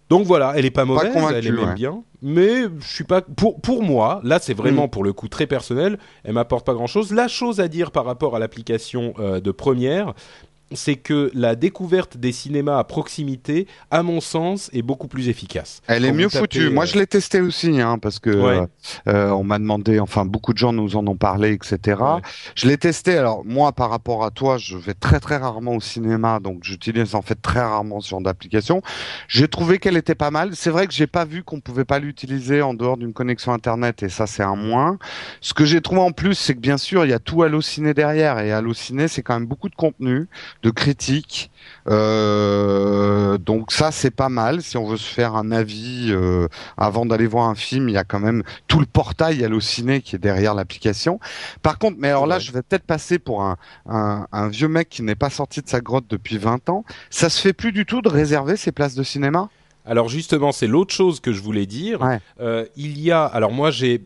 Donc 0.08 0.24
voilà, 0.24 0.54
elle 0.56 0.64
est 0.64 0.70
pas 0.70 0.87
mauvaise, 0.87 1.12
elle 1.34 1.46
est 1.46 1.52
même 1.52 1.74
bien, 1.74 2.02
mais 2.22 2.62
je 2.80 2.87
suis 2.87 3.04
pas 3.04 3.20
pour 3.20 3.61
pour 3.61 3.82
moi. 3.82 4.22
Là, 4.24 4.38
c'est 4.38 4.54
vraiment 4.54 4.87
mm. 4.87 4.90
pour 4.90 5.04
le 5.04 5.12
coup 5.12 5.28
très 5.28 5.46
personnel. 5.46 5.98
Elle 6.24 6.32
m'apporte 6.32 6.64
pas 6.64 6.72
grand 6.72 6.87
chose. 6.87 7.12
La 7.12 7.28
chose 7.28 7.61
à 7.61 7.68
dire 7.68 7.90
par 7.90 8.06
rapport 8.06 8.34
à 8.34 8.38
l'application 8.38 9.12
de 9.18 9.50
première, 9.50 10.14
c'est 10.72 10.96
que 10.96 11.31
la 11.35 11.54
découverte 11.54 12.16
des 12.16 12.33
cinémas 12.33 12.78
à 12.78 12.85
proximité, 12.85 13.66
à 13.90 14.02
mon 14.02 14.20
sens, 14.20 14.70
est 14.72 14.83
beaucoup 14.83 15.09
plus 15.09 15.28
efficace. 15.28 15.81
Elle 15.87 16.04
est 16.04 16.12
mieux 16.12 16.28
foutue. 16.28 16.70
Moi, 16.70 16.85
euh, 16.85 16.87
je 16.87 16.98
l'ai 16.98 17.07
testé 17.07 17.40
aussi, 17.40 17.81
hein, 17.81 17.98
parce 17.98 18.18
que 18.18 18.66
euh, 19.09 19.31
on 19.31 19.44
m'a 19.44 19.59
demandé, 19.59 20.00
enfin, 20.00 20.24
beaucoup 20.24 20.52
de 20.52 20.59
gens 20.59 20.72
nous 20.72 20.96
en 20.96 21.07
ont 21.07 21.16
parlé, 21.16 21.52
etc. 21.52 22.00
Je 22.54 22.68
l'ai 22.68 22.76
testé. 22.76 23.16
Alors, 23.16 23.44
moi, 23.44 23.72
par 23.72 23.90
rapport 23.90 24.24
à 24.24 24.31
toi, 24.31 24.59
je 24.59 24.76
vais 24.76 24.94
très 24.94 25.20
très 25.20 25.37
rarement 25.37 25.76
au 25.76 25.81
cinéma, 25.81 26.40
donc 26.40 26.64
j'utilise 26.64 27.14
en 27.14 27.22
fait 27.22 27.40
très 27.40 27.61
rarement 27.61 28.00
ce 28.00 28.11
genre 28.11 28.20
d'application. 28.20 28.83
J'ai 29.28 29.48
trouvé 29.48 29.78
qu'elle 29.78 29.96
était 29.96 30.14
pas 30.14 30.31
mal. 30.31 30.50
C'est 30.54 30.70
vrai 30.70 30.87
que 30.87 30.92
j'ai 30.92 31.07
pas 31.07 31.24
vu 31.24 31.42
qu'on 31.42 31.61
pouvait 31.61 31.85
pas 31.85 31.98
l'utiliser 31.98 32.62
en 32.62 32.74
dehors 32.74 32.96
d'une 32.96 33.12
connexion 33.12 33.52
internet, 33.52 34.02
et 34.02 34.09
ça, 34.09 34.26
c'est 34.26 34.42
un 34.42 34.57
moins. 34.57 34.98
Ce 35.40 35.54
que 35.54 35.64
j'ai 35.64 35.81
trouvé 35.81 36.00
en 36.00 36.12
plus, 36.12 36.35
c'est 36.35 36.54
que 36.54 36.61
bien 36.61 36.78
sûr, 36.78 37.04
il 37.04 37.11
y 37.11 37.14
a 37.14 37.18
tout 37.18 37.42
Allociné 37.42 37.94
derrière, 37.94 38.38
et 38.40 38.52
Allociné, 38.52 39.09
c'est 39.09 39.22
quand 39.22 39.35
même 39.35 39.46
beaucoup 39.46 39.68
de 39.68 39.74
contenu 39.74 40.28
de 40.62 40.71
critiques. 40.71 41.51
Euh, 41.88 43.38
donc 43.38 43.73
ça 43.73 43.90
c'est 43.90 44.11
pas 44.11 44.29
mal. 44.29 44.62
Si 44.62 44.77
on 44.77 44.87
veut 44.87 44.97
se 44.97 45.12
faire 45.12 45.35
un 45.35 45.51
avis 45.51 46.09
euh, 46.11 46.49
avant 46.77 47.07
d'aller 47.07 47.27
voir 47.27 47.49
un 47.49 47.55
film, 47.55 47.88
il 47.88 47.92
y 47.92 47.99
a 47.99 48.05
quand 48.05 48.21
même 48.21 48.42
tout 48.66 48.81
le 48.81 48.87
portail 48.87 49.44
Allociné 49.44 50.01
qui 50.03 50.16
est 50.16 50.18
derrière 50.18 50.55
l'application. 50.55 51.21
Par 51.62 51.79
contre, 51.79 51.97
mais 51.99 52.09
alors 52.09 52.27
là, 52.27 52.38
je 52.38 52.53
vais 52.53 52.62
peut-être 52.62 52.85
passer 52.85 53.18
pour 53.18 53.42
un, 53.42 53.57
un, 53.87 54.49
vieux 54.49 54.68
mec 54.68 54.88
qui 54.88 55.03
n'est 55.03 55.14
pas 55.14 55.31
sorti 55.31 55.62
de 55.62 55.68
sa 55.68 55.81
grotte 55.81 56.07
depuis 56.09 56.38
20 56.38 56.68
ans. 56.68 56.85
Ça 57.11 57.29
se 57.31 57.40
fait 57.40 57.53
plus 57.53 57.73
du 57.73 57.87
tout 57.87 58.03
de 58.03 58.09
réserver 58.09 58.57
ces 58.57 58.73
places 58.73 58.94
de 58.94 59.03
cinéma? 59.03 59.49
Alors 59.85 60.09
justement, 60.09 60.53
c'est 60.53 60.66
l'autre 60.66 60.92
chose 60.92 61.21
que 61.21 61.33
je 61.33 61.40
voulais 61.40 61.64
dire. 61.64 62.01
Euh, 62.40 62.66
il 62.77 63.01
y 63.01 63.11
a, 63.11 63.25
alors 63.25 63.53
moi 63.53 63.71
j'ai 63.71 64.03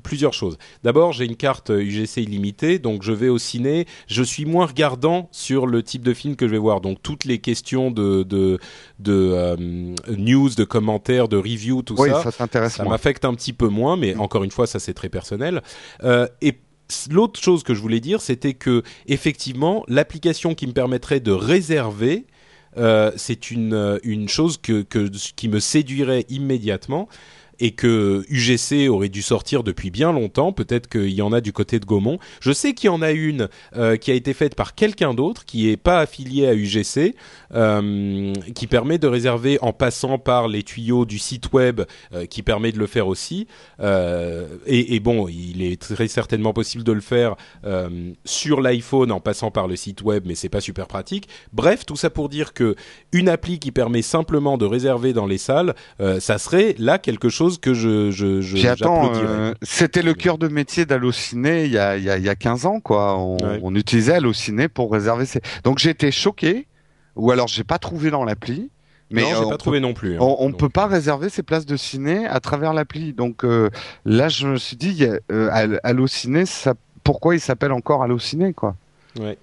plusieurs 0.00 0.32
choses. 0.32 0.58
D'abord, 0.82 1.12
j'ai 1.12 1.24
une 1.24 1.36
carte 1.36 1.70
UGC 1.70 2.18
illimitée, 2.18 2.78
donc 2.78 3.02
je 3.02 3.12
vais 3.12 3.28
au 3.28 3.38
ciné. 3.38 3.86
Je 4.06 4.22
suis 4.22 4.44
moins 4.44 4.66
regardant 4.66 5.28
sur 5.32 5.66
le 5.66 5.82
type 5.82 6.02
de 6.02 6.14
film 6.14 6.36
que 6.36 6.46
je 6.46 6.52
vais 6.52 6.58
voir. 6.58 6.80
Donc 6.80 7.02
toutes 7.02 7.24
les 7.24 7.38
questions 7.38 7.90
de 7.90 8.22
de, 8.22 8.58
de 8.98 9.32
euh, 9.34 9.56
news, 10.16 10.50
de 10.50 10.64
commentaires, 10.64 11.28
de 11.28 11.36
reviews, 11.36 11.82
tout 11.82 11.96
ça, 11.96 12.30
ça, 12.30 12.68
ça 12.68 12.84
m'affecte 12.84 13.24
un 13.24 13.34
petit 13.34 13.52
peu 13.52 13.68
moins. 13.68 13.96
Mais 13.96 14.16
encore 14.16 14.44
une 14.44 14.50
fois, 14.50 14.66
ça 14.66 14.78
c'est 14.78 14.94
très 14.94 15.08
personnel. 15.08 15.62
Euh, 16.04 16.26
et 16.40 16.54
l'autre 17.10 17.40
chose 17.40 17.62
que 17.62 17.74
je 17.74 17.80
voulais 17.80 18.00
dire, 18.00 18.20
c'était 18.20 18.54
que 18.54 18.82
effectivement, 19.06 19.84
l'application 19.88 20.54
qui 20.54 20.66
me 20.66 20.72
permettrait 20.72 21.20
de 21.20 21.32
réserver 21.32 22.26
euh, 22.76 23.10
c'est 23.16 23.50
une, 23.50 23.98
une 24.04 24.28
chose 24.28 24.58
que, 24.58 24.82
que, 24.82 25.08
qui 25.36 25.48
me 25.48 25.58
séduirait 25.58 26.26
immédiatement 26.28 27.08
et 27.60 27.72
que 27.72 28.24
UGC 28.28 28.88
aurait 28.88 29.08
dû 29.08 29.22
sortir 29.22 29.62
depuis 29.62 29.90
bien 29.90 30.12
longtemps. 30.12 30.52
Peut-être 30.52 30.88
qu'il 30.88 31.10
y 31.10 31.22
en 31.22 31.32
a 31.32 31.40
du 31.40 31.52
côté 31.52 31.80
de 31.80 31.84
Gaumont. 31.84 32.18
Je 32.40 32.52
sais 32.52 32.74
qu'il 32.74 32.86
y 32.88 32.90
en 32.90 33.02
a 33.02 33.10
une 33.10 33.48
euh, 33.76 33.96
qui 33.96 34.10
a 34.10 34.14
été 34.14 34.32
faite 34.32 34.54
par 34.54 34.74
quelqu'un 34.74 35.14
d'autre 35.14 35.44
qui 35.44 35.68
est 35.70 35.76
pas 35.76 36.00
affilié 36.00 36.46
à 36.46 36.54
UGC, 36.54 37.14
euh, 37.54 38.32
qui 38.54 38.66
permet 38.66 38.98
de 38.98 39.06
réserver 39.06 39.58
en 39.62 39.72
passant 39.72 40.18
par 40.18 40.48
les 40.48 40.62
tuyaux 40.62 41.04
du 41.04 41.18
site 41.18 41.52
web, 41.52 41.82
euh, 42.12 42.26
qui 42.26 42.42
permet 42.42 42.72
de 42.72 42.78
le 42.78 42.86
faire 42.86 43.08
aussi. 43.08 43.46
Et, 43.80 44.94
et, 44.94 45.00
bon, 45.00 45.28
il 45.28 45.62
est 45.62 45.80
très 45.80 46.08
certainement 46.08 46.52
possible 46.52 46.84
de 46.84 46.92
le 46.92 47.00
faire 47.00 47.36
sur 48.24 48.60
l'iPhone 48.60 49.12
en 49.12 49.20
passant 49.20 49.50
par 49.50 49.66
le 49.66 49.76
site 49.76 50.02
web, 50.02 50.24
mais 50.26 50.34
c'est 50.34 50.48
pas 50.48 50.60
super 50.60 50.86
pratique. 50.86 51.28
Bref, 51.52 51.86
tout 51.86 51.96
ça 51.96 52.10
pour 52.10 52.28
dire 52.28 52.52
que 52.52 52.74
une 53.12 53.28
appli 53.28 53.58
qui 53.58 53.72
permet 53.72 54.02
simplement 54.02 54.58
de 54.58 54.66
réserver 54.66 55.12
dans 55.12 55.26
les 55.26 55.38
salles, 55.38 55.74
ça 56.18 56.38
serait 56.38 56.74
là 56.78 56.98
quelque 56.98 57.28
chose 57.28 57.47
que 57.56 57.72
je, 57.72 58.10
je, 58.10 58.42
je 58.42 58.56
euh, 58.84 59.54
c'était 59.62 60.02
le 60.02 60.12
cœur 60.12 60.36
de 60.36 60.48
métier 60.48 60.84
d'Allociné 60.84 61.64
il 61.64 61.72
y 61.72 61.78
a, 61.78 61.96
il 61.96 62.04
y, 62.04 62.10
a, 62.10 62.18
il 62.18 62.24
y 62.24 62.28
a 62.28 62.34
15 62.34 62.66
ans, 62.66 62.80
quoi. 62.80 63.16
On, 63.16 63.38
on 63.62 63.74
utilisait 63.74 64.14
Allociné 64.14 64.68
pour 64.68 64.92
réserver 64.92 65.24
ses... 65.24 65.40
Donc 65.64 65.78
j'ai 65.78 65.90
été 65.90 66.10
choqué, 66.10 66.66
ou 67.16 67.30
alors 67.30 67.48
j'ai 67.48 67.64
pas 67.64 67.78
trouvé 67.78 68.10
dans 68.10 68.24
l'appli. 68.24 68.70
Mais 69.10 69.22
non, 69.22 69.28
j'ai 69.42 69.48
pas 69.48 69.56
trouvé 69.56 69.80
non 69.80 69.94
plus. 69.94 70.16
Hein. 70.16 70.20
on, 70.20 70.48
ne 70.48 70.54
peut 70.54 70.68
pas 70.68 70.86
réserver 70.86 71.30
ses 71.30 71.42
places 71.42 71.64
de 71.64 71.76
ciné 71.76 72.26
à 72.26 72.40
travers 72.40 72.74
l'appli. 72.74 73.14
Donc 73.14 73.42
euh, 73.44 73.70
là, 74.04 74.28
je 74.28 74.46
me 74.46 74.56
suis 74.56 74.76
dit, 74.76 75.06
euh, 75.32 75.78
Allociné, 75.82 76.44
ça, 76.44 76.74
pourquoi 77.04 77.34
il 77.34 77.40
s'appelle 77.40 77.72
encore 77.72 78.02
Allociné, 78.02 78.52
quoi? 78.52 78.76
Ouais. 79.18 79.38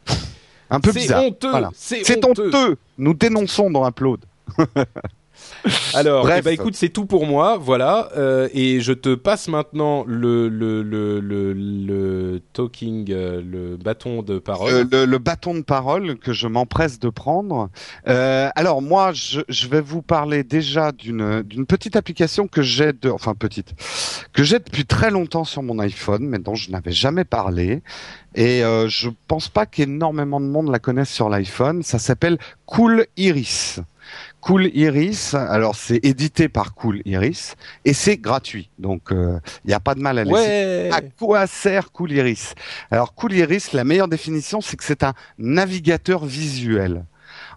Un 0.69 0.79
peu 0.79 0.91
bizarre. 0.91 1.23
Honteux. 1.23 1.51
C'est 1.73 2.23
honteux. 2.23 2.47
honteux. 2.47 2.77
Nous 2.97 3.13
dénonçons 3.13 3.71
dans 3.71 3.87
Upload. 3.87 4.19
Alors, 5.93 6.29
eh 6.31 6.41
ben, 6.41 6.51
écoute, 6.51 6.75
c'est 6.75 6.89
tout 6.89 7.05
pour 7.05 7.25
moi, 7.25 7.57
voilà. 7.57 8.09
Euh, 8.17 8.47
et 8.53 8.81
je 8.81 8.93
te 8.93 9.15
passe 9.15 9.47
maintenant 9.47 10.03
le 10.07 10.47
le 10.47 10.83
le 10.83 11.19
le, 11.19 11.53
le 11.53 12.41
talking, 12.53 13.11
euh, 13.11 13.41
le 13.41 13.77
bâton 13.77 14.21
de 14.21 14.39
parole. 14.39 14.71
Euh, 14.71 14.85
le, 14.91 15.05
le, 15.05 15.17
bâton 15.17 15.55
de 15.55 15.61
parole 15.61 16.17
que 16.17 16.33
je 16.33 16.47
m'empresse 16.47 16.99
de 16.99 17.09
prendre. 17.09 17.69
Euh, 18.07 18.49
alors 18.55 18.81
moi, 18.81 19.11
je, 19.13 19.41
je, 19.49 19.67
vais 19.67 19.81
vous 19.81 20.01
parler 20.01 20.43
déjà 20.43 20.91
d'une 20.91 21.41
d'une 21.41 21.65
petite 21.65 21.95
application 21.95 22.47
que 22.47 22.61
j'ai, 22.61 22.93
de, 22.93 23.09
enfin 23.09 23.33
petite, 23.33 23.73
que 24.33 24.43
j'ai 24.43 24.59
depuis 24.59 24.85
très 24.85 25.09
longtemps 25.09 25.45
sur 25.45 25.63
mon 25.63 25.79
iPhone, 25.79 26.27
mais 26.27 26.39
dont 26.39 26.55
je 26.55 26.71
n'avais 26.71 26.91
jamais 26.91 27.25
parlé. 27.25 27.81
Et 28.35 28.63
je 28.87 29.09
pense 29.29 29.47
pas 29.47 29.65
qu'énormément 29.65 30.41
de 30.41 30.45
monde 30.45 30.69
la 30.69 30.79
connaisse 30.79 31.09
sur 31.09 31.29
l'iPhone. 31.29 31.83
Ça 31.83 31.99
s'appelle 31.99 32.37
Cool 32.65 33.05
Iris. 33.15 33.79
Cool 34.45 34.69
Iris, 34.75 35.33
alors 35.33 35.75
c'est 35.75 36.05
édité 36.05 36.49
par 36.49 36.75
Cool 36.75 37.01
Iris 37.05 37.55
et 37.83 37.93
c'est 37.93 38.17
gratuit. 38.17 38.69
Donc 38.77 39.07
il 39.09 39.17
euh, 39.17 39.39
n'y 39.65 39.73
a 39.73 39.79
pas 39.79 39.95
de 39.95 40.01
mal 40.01 40.19
à 40.19 40.23
laisser. 40.23 40.91
À 40.91 41.01
quoi 41.01 41.47
sert 41.47 41.91
Cool 41.91 42.11
Iris? 42.11 42.53
Alors 42.91 43.15
Cool 43.15 43.33
Iris, 43.33 43.73
la 43.73 43.83
meilleure 43.83 44.07
définition, 44.07 44.61
c'est 44.61 44.77
que 44.77 44.83
c'est 44.83 45.01
un 45.01 45.13
navigateur 45.39 46.25
visuel. 46.25 47.05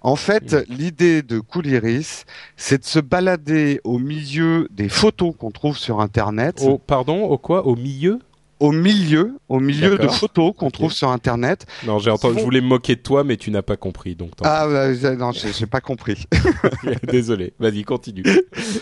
En 0.01 0.17
fait, 0.17 0.57
l'idée 0.71 1.21
de 1.21 1.41
Cool 1.41 1.67
Iris, 1.67 2.25
c'est 2.57 2.79
de 2.79 2.87
se 2.87 3.01
balader 3.01 3.83
au 3.85 3.99
milieu 3.99 4.67
des 4.71 4.89
photos 4.89 5.35
qu'on 5.39 5.51
trouve 5.51 5.77
sur 5.77 6.01
Internet. 6.01 6.63
Au, 6.63 6.79
pardon, 6.79 7.25
au 7.25 7.37
quoi? 7.37 7.67
Au 7.67 7.77
milieu? 7.77 8.19
Au 8.61 8.73
milieu, 8.73 9.39
au 9.49 9.61
milieu 9.61 9.99
de 9.99 10.09
photos 10.09 10.53
qu'on 10.57 10.71
trouve 10.71 10.93
sur 10.93 11.11
Internet. 11.11 11.67
Non, 11.87 11.99
j'ai 11.99 12.11
entendu. 12.11 12.39
Je 12.39 12.45
voulais 12.45 12.61
me 12.61 12.67
moquer 12.67 12.97
de 12.97 13.01
toi, 13.01 13.25
mais 13.25 13.37
tu 13.37 13.51
n'as 13.51 13.63
pas 13.63 13.77
compris, 13.77 14.15
donc. 14.15 14.33
Ah 14.43 14.67
bah, 14.67 15.15
non, 15.17 15.33
j'ai 15.33 15.67
pas 15.67 15.81
compris. 15.81 16.25
Désolé. 17.05 17.55
Vas-y, 17.59 17.85
continue. 17.85 18.25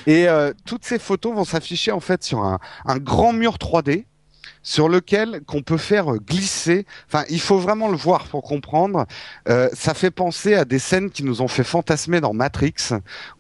Et 0.07 0.29
euh, 0.29 0.53
toutes 0.65 0.85
ces 0.85 0.99
photos 0.99 1.35
vont 1.35 1.45
s'afficher 1.45 1.93
en 1.93 2.01
fait 2.01 2.25
sur 2.25 2.41
un, 2.41 2.59
un 2.85 2.99
grand 2.99 3.33
mur 3.33 3.57
3D 3.57 4.05
sur 4.67 4.89
lequel 4.89 5.43
qu'on 5.47 5.63
peut 5.63 5.77
faire 5.77 6.17
glisser. 6.17 6.87
Enfin, 7.07 7.25
il 7.31 7.41
faut 7.41 7.59
vraiment 7.59 7.87
le 7.89 7.97
voir 7.97 8.25
pour 8.25 8.43
comprendre. 8.43 9.07
Euh, 9.49 9.69
ça 9.73 9.95
fait 9.95 10.11
penser 10.11 10.55
à 10.55 10.65
des 10.65 10.81
scènes 10.81 11.11
qui 11.11 11.23
nous 11.23 11.41
ont 11.41 11.47
fait 11.47 11.63
fantasmer 11.63 12.21
dans 12.21 12.33
Matrix, 12.33 12.75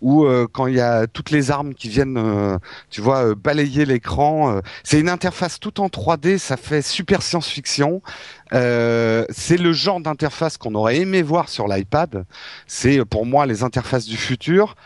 où 0.01 0.25
euh, 0.25 0.47
quand 0.51 0.69
il 0.69 0.77
y 0.77 0.81
a 0.81 1.09
toutes 1.09 1.31
les 1.31 1.51
armes 1.51 1.75
qui 1.75 1.89
viennent, 1.89 2.17
euh, 2.17 2.59
tu 2.91 3.01
vois, 3.01 3.35
balayer 3.35 3.85
l'écran. 3.85 4.61
c'est 4.85 5.01
une 5.01 5.09
interface 5.09 5.59
tout 5.59 5.81
en 5.81 5.89
3D. 5.89 6.39
Ça 6.39 6.57
fait 6.57 6.81
super 6.81 7.23
science-fiction. 7.23 8.03
c'est 8.53 9.59
le 9.59 9.73
genre 9.73 10.01
d'interface 10.01 10.57
qu'on 10.59 10.77
aurait 10.77 10.99
aimé 10.99 11.23
voir 11.23 11.49
sur 11.49 11.67
l'iPad. 11.67 12.25
C'est 12.69 13.05
pour 13.05 13.27
moi 13.27 13.47
les 13.47 13.65
interfaces 13.65 14.07
du 14.07 14.17
futur. 14.17 14.77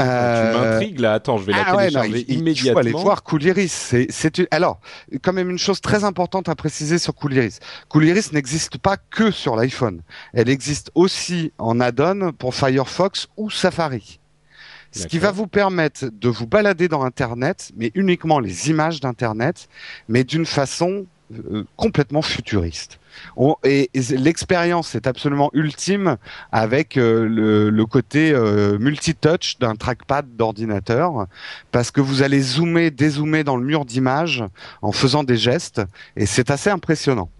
Euh... 0.00 0.52
Tu 0.52 0.58
m'intrigues 0.58 1.00
là. 1.00 1.14
Attends, 1.14 1.38
je 1.38 1.44
vais 1.44 1.52
la 1.52 1.64
ah 1.66 1.76
télécharger 1.76 2.32
immédiatement. 2.32 2.70
Il 2.70 2.72
faut 2.72 2.78
aller 2.78 2.92
voir 2.92 3.22
Cooliris. 3.22 3.68
C'est, 3.68 4.06
c'est 4.10 4.48
alors 4.52 4.80
quand 5.22 5.32
même 5.32 5.50
une 5.50 5.58
chose 5.58 5.80
très 5.80 6.04
importante 6.04 6.48
à 6.48 6.54
préciser 6.54 6.98
sur 6.98 7.14
Cooliris. 7.14 7.58
Cooliris 7.88 8.32
n'existe 8.32 8.78
pas 8.78 8.96
que 8.96 9.30
sur 9.30 9.56
l'iPhone. 9.56 10.02
Elle 10.32 10.48
existe 10.48 10.90
aussi 10.94 11.52
en 11.58 11.80
add-on 11.80 12.32
pour 12.32 12.54
Firefox 12.54 13.28
ou 13.36 13.50
Safari. 13.50 14.20
Ce 14.92 15.06
qui 15.06 15.18
va 15.18 15.30
vous 15.30 15.46
permettre 15.46 16.06
de 16.10 16.28
vous 16.28 16.46
balader 16.46 16.88
dans 16.88 17.04
Internet, 17.04 17.70
mais 17.76 17.92
uniquement 17.94 18.40
les 18.40 18.70
images 18.70 19.00
d'Internet, 19.00 19.68
mais 20.08 20.24
d'une 20.24 20.46
façon 20.46 21.06
euh, 21.32 21.64
complètement 21.76 22.22
futuriste. 22.22 22.98
Et, 23.64 23.90
l'expérience 24.10 24.94
est 24.94 25.06
absolument 25.06 25.50
ultime 25.52 26.16
avec 26.52 26.96
euh, 26.96 27.70
le, 27.70 27.86
côté 27.86 28.32
euh, 28.32 28.78
multitouch 28.78 29.58
d'un 29.58 29.74
trackpad 29.74 30.36
d'ordinateur, 30.36 31.26
parce 31.72 31.90
que 31.90 32.00
vous 32.00 32.22
allez 32.22 32.40
zoomer, 32.40 32.90
dézoomer 32.90 33.44
dans 33.44 33.56
le 33.56 33.64
mur 33.64 33.84
d'image 33.84 34.44
en 34.82 34.92
faisant 34.92 35.24
des 35.24 35.36
gestes, 35.36 35.82
et 36.16 36.26
c'est 36.26 36.50
assez 36.50 36.70
impressionnant. 36.70 37.30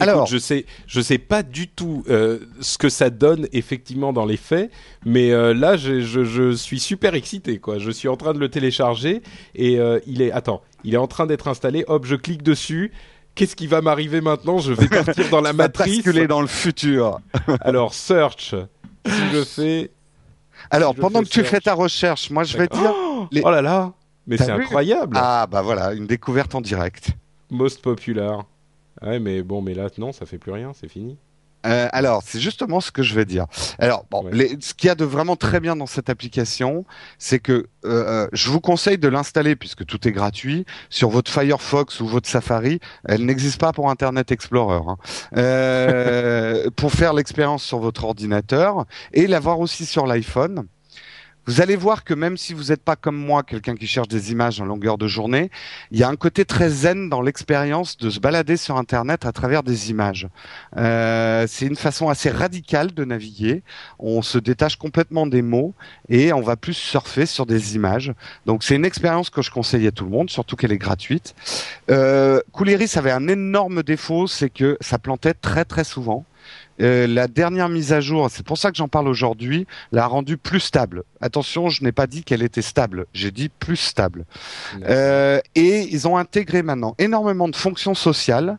Alors, 0.00 0.26
je 0.26 0.38
sais, 0.38 0.64
je 0.86 1.00
sais 1.00 1.18
pas 1.18 1.42
du 1.42 1.68
tout 1.68 2.04
euh, 2.08 2.38
ce 2.60 2.78
que 2.78 2.88
ça 2.88 3.10
donne 3.10 3.48
effectivement 3.52 4.12
dans 4.12 4.24
les 4.24 4.36
faits, 4.36 4.70
mais 5.04 5.32
euh, 5.32 5.54
là, 5.54 5.76
je, 5.76 6.00
je, 6.00 6.24
je, 6.24 6.52
suis 6.52 6.80
super 6.80 7.14
excité, 7.14 7.58
quoi. 7.58 7.78
Je 7.78 7.90
suis 7.90 8.08
en 8.08 8.16
train 8.16 8.32
de 8.32 8.38
le 8.38 8.48
télécharger 8.48 9.22
et 9.54 9.78
euh, 9.78 9.98
il 10.06 10.22
est, 10.22 10.32
attends, 10.32 10.62
il 10.84 10.94
est 10.94 10.98
en 10.98 11.08
train 11.08 11.26
d'être 11.26 11.48
installé. 11.48 11.84
Hop, 11.88 12.06
je 12.06 12.16
clique 12.16 12.42
dessus. 12.42 12.92
Qu'est-ce 13.34 13.56
qui 13.56 13.66
va 13.66 13.80
m'arriver 13.80 14.20
maintenant 14.20 14.58
Je 14.58 14.72
vais 14.72 14.88
partir 14.88 15.28
dans 15.30 15.40
la 15.40 15.52
matrice. 15.54 15.96
Basculer 15.96 16.26
dans 16.26 16.40
le 16.40 16.46
futur. 16.46 17.20
Alors, 17.60 17.94
search. 17.94 18.54
Si 19.06 19.30
je 19.32 19.44
fais. 19.44 19.90
Alors, 20.70 20.94
pendant 20.94 21.22
que 21.22 21.28
tu 21.28 21.42
fais 21.44 21.60
ta 21.60 21.74
recherche, 21.74 22.30
moi, 22.30 22.44
je 22.44 22.56
vais 22.56 22.68
dire. 22.68 22.94
Oh, 22.94 23.26
oh 23.42 23.50
là 23.50 23.62
là 23.62 23.92
Mais 24.26 24.36
c'est 24.36 24.50
incroyable. 24.50 25.16
Ah 25.18 25.46
bah 25.50 25.62
voilà, 25.62 25.92
une 25.92 26.06
découverte 26.06 26.54
en 26.54 26.60
direct. 26.60 27.10
Most 27.50 27.82
popular. 27.82 28.44
Ouais, 29.02 29.18
mais 29.18 29.42
bon, 29.42 29.62
mais 29.62 29.74
là, 29.74 29.88
non, 29.98 30.12
ça 30.12 30.26
fait 30.26 30.38
plus 30.38 30.52
rien, 30.52 30.72
c'est 30.78 30.88
fini. 30.88 31.16
Euh, 31.66 31.88
alors, 31.92 32.22
c'est 32.24 32.40
justement 32.40 32.80
ce 32.80 32.90
que 32.90 33.02
je 33.02 33.14
vais 33.14 33.24
dire. 33.24 33.46
Alors, 33.78 34.04
bon, 34.10 34.24
ce 34.32 34.74
qu'il 34.74 34.88
y 34.88 34.90
a 34.90 34.94
de 34.94 35.04
vraiment 35.04 35.36
très 35.36 35.60
bien 35.60 35.76
dans 35.76 35.86
cette 35.86 36.10
application, 36.10 36.84
c'est 37.18 37.38
que 37.38 37.68
euh, 37.84 38.24
euh, 38.24 38.28
je 38.32 38.50
vous 38.50 38.60
conseille 38.60 38.98
de 38.98 39.08
l'installer 39.08 39.56
puisque 39.56 39.84
tout 39.84 40.06
est 40.06 40.12
gratuit 40.12 40.64
sur 40.88 41.10
votre 41.10 41.30
Firefox 41.30 42.00
ou 42.00 42.06
votre 42.06 42.28
Safari. 42.28 42.80
Elle 43.04 43.24
n'existe 43.24 43.60
pas 43.60 43.72
pour 43.72 43.90
Internet 43.90 44.30
Explorer. 44.30 44.80
Hein. 44.86 44.96
Euh, 45.36 46.70
pour 46.76 46.92
faire 46.92 47.12
l'expérience 47.12 47.62
sur 47.64 47.78
votre 47.78 48.04
ordinateur 48.04 48.86
et 49.12 49.26
l'avoir 49.26 49.60
aussi 49.60 49.86
sur 49.86 50.06
l'iPhone. 50.06 50.66
Vous 51.46 51.60
allez 51.60 51.74
voir 51.74 52.04
que 52.04 52.14
même 52.14 52.36
si 52.36 52.54
vous 52.54 52.64
n'êtes 52.64 52.84
pas 52.84 52.94
comme 52.94 53.16
moi, 53.16 53.42
quelqu'un 53.42 53.74
qui 53.74 53.88
cherche 53.88 54.06
des 54.06 54.30
images 54.30 54.60
en 54.60 54.64
longueur 54.64 54.96
de 54.96 55.08
journée, 55.08 55.50
il 55.90 55.98
y 55.98 56.04
a 56.04 56.08
un 56.08 56.14
côté 56.14 56.44
très 56.44 56.68
zen 56.68 57.08
dans 57.08 57.20
l'expérience 57.20 57.96
de 57.96 58.10
se 58.10 58.20
balader 58.20 58.56
sur 58.56 58.76
Internet 58.76 59.26
à 59.26 59.32
travers 59.32 59.64
des 59.64 59.90
images. 59.90 60.28
Euh, 60.76 61.46
c'est 61.48 61.66
une 61.66 61.76
façon 61.76 62.08
assez 62.08 62.30
radicale 62.30 62.94
de 62.94 63.04
naviguer. 63.04 63.62
On 63.98 64.22
se 64.22 64.38
détache 64.38 64.76
complètement 64.76 65.26
des 65.26 65.42
mots 65.42 65.74
et 66.08 66.32
on 66.32 66.42
va 66.42 66.56
plus 66.56 66.74
surfer 66.74 67.26
sur 67.26 67.44
des 67.44 67.74
images. 67.74 68.12
Donc 68.46 68.62
c'est 68.62 68.76
une 68.76 68.84
expérience 68.84 69.28
que 69.28 69.42
je 69.42 69.50
conseille 69.50 69.88
à 69.88 69.90
tout 69.90 70.04
le 70.04 70.10
monde, 70.10 70.30
surtout 70.30 70.54
qu'elle 70.54 70.72
est 70.72 70.78
gratuite. 70.78 71.34
Euh, 71.90 72.40
avait 72.94 73.10
un 73.10 73.26
énorme 73.28 73.82
défaut, 73.82 74.26
c'est 74.26 74.50
que 74.50 74.76
ça 74.80 74.98
plantait 74.98 75.34
très 75.34 75.64
très 75.64 75.84
souvent. 75.84 76.24
Euh, 76.80 77.06
la 77.06 77.28
dernière 77.28 77.68
mise 77.68 77.92
à 77.92 78.00
jour, 78.00 78.28
c'est 78.30 78.44
pour 78.44 78.58
ça 78.58 78.70
que 78.70 78.76
j'en 78.76 78.88
parle 78.88 79.08
aujourd'hui, 79.08 79.66
l'a 79.92 80.06
rendue 80.06 80.36
plus 80.36 80.60
stable. 80.60 81.04
Attention, 81.20 81.68
je 81.68 81.84
n'ai 81.84 81.92
pas 81.92 82.06
dit 82.06 82.24
qu'elle 82.24 82.42
était 82.42 82.62
stable, 82.62 83.06
j'ai 83.12 83.30
dit 83.30 83.48
plus 83.48 83.76
stable. 83.76 84.24
Euh, 84.84 85.40
et 85.54 85.80
ils 85.90 86.08
ont 86.08 86.16
intégré 86.16 86.62
maintenant 86.62 86.94
énormément 86.98 87.48
de 87.48 87.56
fonctions 87.56 87.94
sociales. 87.94 88.58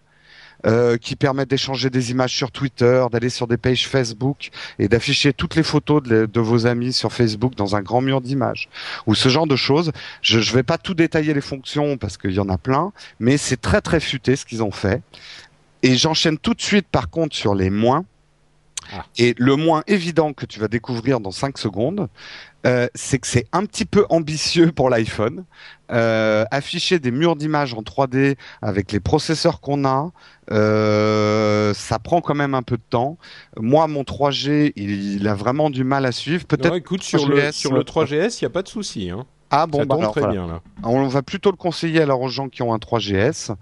Euh, 0.66 0.96
qui 0.96 1.18
permettent 1.18 1.50
d'échanger 1.50 1.90
des 1.90 2.12
images 2.12 2.34
sur 2.34 2.50
Twitter, 2.50 3.06
d'aller 3.12 3.28
sur 3.28 3.48
des 3.48 3.58
pages 3.58 3.86
Facebook 3.86 4.50
et 4.80 4.88
d'afficher 4.88 5.34
toutes 5.34 5.58
les 5.58 5.64
photos 5.64 6.02
de, 6.02 6.26
de, 6.26 6.40
vos 6.40 6.66
amis 6.68 6.94
sur 6.94 7.12
Facebook 7.12 7.54
dans 7.56 7.76
un 7.76 7.82
grand 7.82 8.00
mur 8.00 8.22
d'images 8.22 8.70
ou 9.06 9.14
ce 9.14 9.28
genre 9.28 9.46
de 9.46 9.58
choses. 9.58 9.92
Je 10.22 10.38
ne 10.38 10.56
vais 10.56 10.64
pas 10.64 10.78
tout 10.78 10.94
détailler 10.94 11.34
les 11.34 11.42
fonctions 11.42 11.98
parce 11.98 12.16
qu'il 12.16 12.32
y 12.32 12.40
en 12.40 12.48
a 12.48 12.58
plein, 12.58 12.94
mais 13.20 13.36
c'est 13.36 13.60
très 13.60 13.82
très 13.82 14.00
futé 14.00 14.38
ce 14.38 14.46
qu'ils 14.46 14.64
ont 14.64 14.72
fait. 14.72 15.02
Et 15.84 15.96
j'enchaîne 15.96 16.38
tout 16.38 16.54
de 16.54 16.62
suite 16.62 16.88
par 16.88 17.10
contre 17.10 17.36
sur 17.36 17.54
les 17.54 17.70
moins. 17.70 18.06
Ah. 18.92 19.06
Et 19.18 19.34
le 19.38 19.56
moins 19.56 19.84
évident 19.88 20.34
que 20.34 20.46
tu 20.46 20.60
vas 20.60 20.68
découvrir 20.68 21.20
dans 21.20 21.32
5 21.32 21.58
secondes, 21.58 22.10
euh, 22.66 22.88
c'est 22.96 23.20
que 23.20 23.28
c'est 23.28 23.48
un 23.52 23.66
petit 23.66 23.86
peu 23.86 24.06
ambitieux 24.10 24.72
pour 24.72 24.90
l'iPhone. 24.90 25.46
Euh, 25.92 26.46
afficher 26.50 27.00
des 27.00 27.12
murs 27.12 27.36
d'images 27.36 27.74
en 27.74 27.82
3D 27.82 28.36
avec 28.62 28.92
les 28.92 29.00
processeurs 29.00 29.62
qu'on 29.62 29.86
a, 29.86 30.12
euh, 30.52 31.74
ça 31.74 32.00
prend 32.00 32.22
quand 32.22 32.36
même 32.36 32.56
un 32.56 32.64
peu 32.64 32.78
de 32.78 32.84
temps. 32.90 33.18
Moi, 33.58 33.88
mon 33.88 34.04
3G, 34.04 34.74
il, 34.76 35.28
a 35.28 35.36
vraiment 35.36 35.70
du 35.70 35.84
mal 35.84 36.06
à 36.06 36.12
suivre. 36.12 36.46
Peut-être. 36.46 36.76
Écoute, 36.76 37.04
sur 37.04 37.28
le, 37.28 37.52
sur 37.52 37.74
le 37.74 37.84
3GS, 37.84 38.40
il 38.40 38.44
n'y 38.44 38.48
a 38.48 38.50
pas 38.50 38.64
de 38.64 38.70
souci. 38.70 39.10
Hein. 39.10 39.26
Ah 39.56 39.68
bon, 39.68 39.86
bah 39.86 39.98
très 40.12 40.28
bien 40.28 40.48
là. 40.48 40.62
On 40.84 41.08
va 41.08 41.22
plutôt 41.22 41.52
le 41.52 41.58
conseiller 41.58 42.02
alors 42.02 42.22
aux 42.22 42.28
gens 42.28 42.50
qui 42.50 42.64
ont 42.64 42.74
un 42.74 42.78
3GS. 42.78 43.54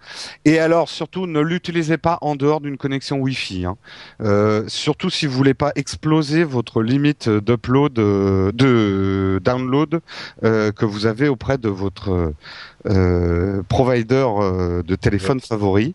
Et 0.45 0.57
alors 0.57 0.87
surtout, 0.87 1.27
ne 1.27 1.41
l'utilisez 1.41 1.97
pas 1.97 2.17
en 2.21 2.37
dehors 2.37 2.61
d'une 2.61 2.77
connexion 2.77 3.17
Wi-Fi. 3.17 3.65
Hein. 3.65 3.75
Euh, 4.21 4.63
surtout 4.67 5.09
si 5.09 5.25
vous 5.27 5.35
voulez 5.35 5.53
pas 5.53 5.73
exploser 5.75 6.45
votre 6.45 6.81
limite 6.81 7.27
d'upload, 7.27 7.99
euh, 7.99 8.53
de 8.53 9.41
download 9.43 9.99
euh, 10.43 10.71
que 10.71 10.85
vous 10.85 11.07
avez 11.07 11.27
auprès 11.27 11.57
de 11.57 11.67
votre 11.67 12.33
euh, 12.87 13.61
provider 13.67 14.25
de 14.85 14.95
téléphone 14.95 15.39
favori 15.39 15.93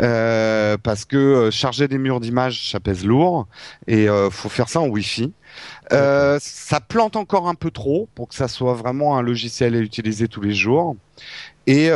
euh, 0.00 0.76
parce 0.82 1.04
que 1.04 1.50
charger 1.52 1.86
des 1.86 1.98
murs 1.98 2.20
d'images 2.20 2.70
ça 2.72 2.80
pèse 2.80 3.04
lourd 3.04 3.46
et 3.86 4.06
faut 4.30 4.48
faire 4.48 4.68
ça 4.68 4.80
en 4.80 4.86
Wi-Fi. 4.86 5.32
Ça 5.90 6.80
plante 6.80 7.16
encore 7.16 7.48
un 7.48 7.54
peu 7.54 7.70
trop 7.70 8.08
pour 8.14 8.28
que 8.28 8.34
ça 8.34 8.48
soit 8.48 8.74
vraiment 8.74 9.16
un 9.16 9.22
logiciel 9.22 9.74
à 9.74 9.78
utiliser 9.78 10.28
tous 10.28 10.40
les 10.40 10.54
jours. 10.54 10.96
Et 11.66 11.88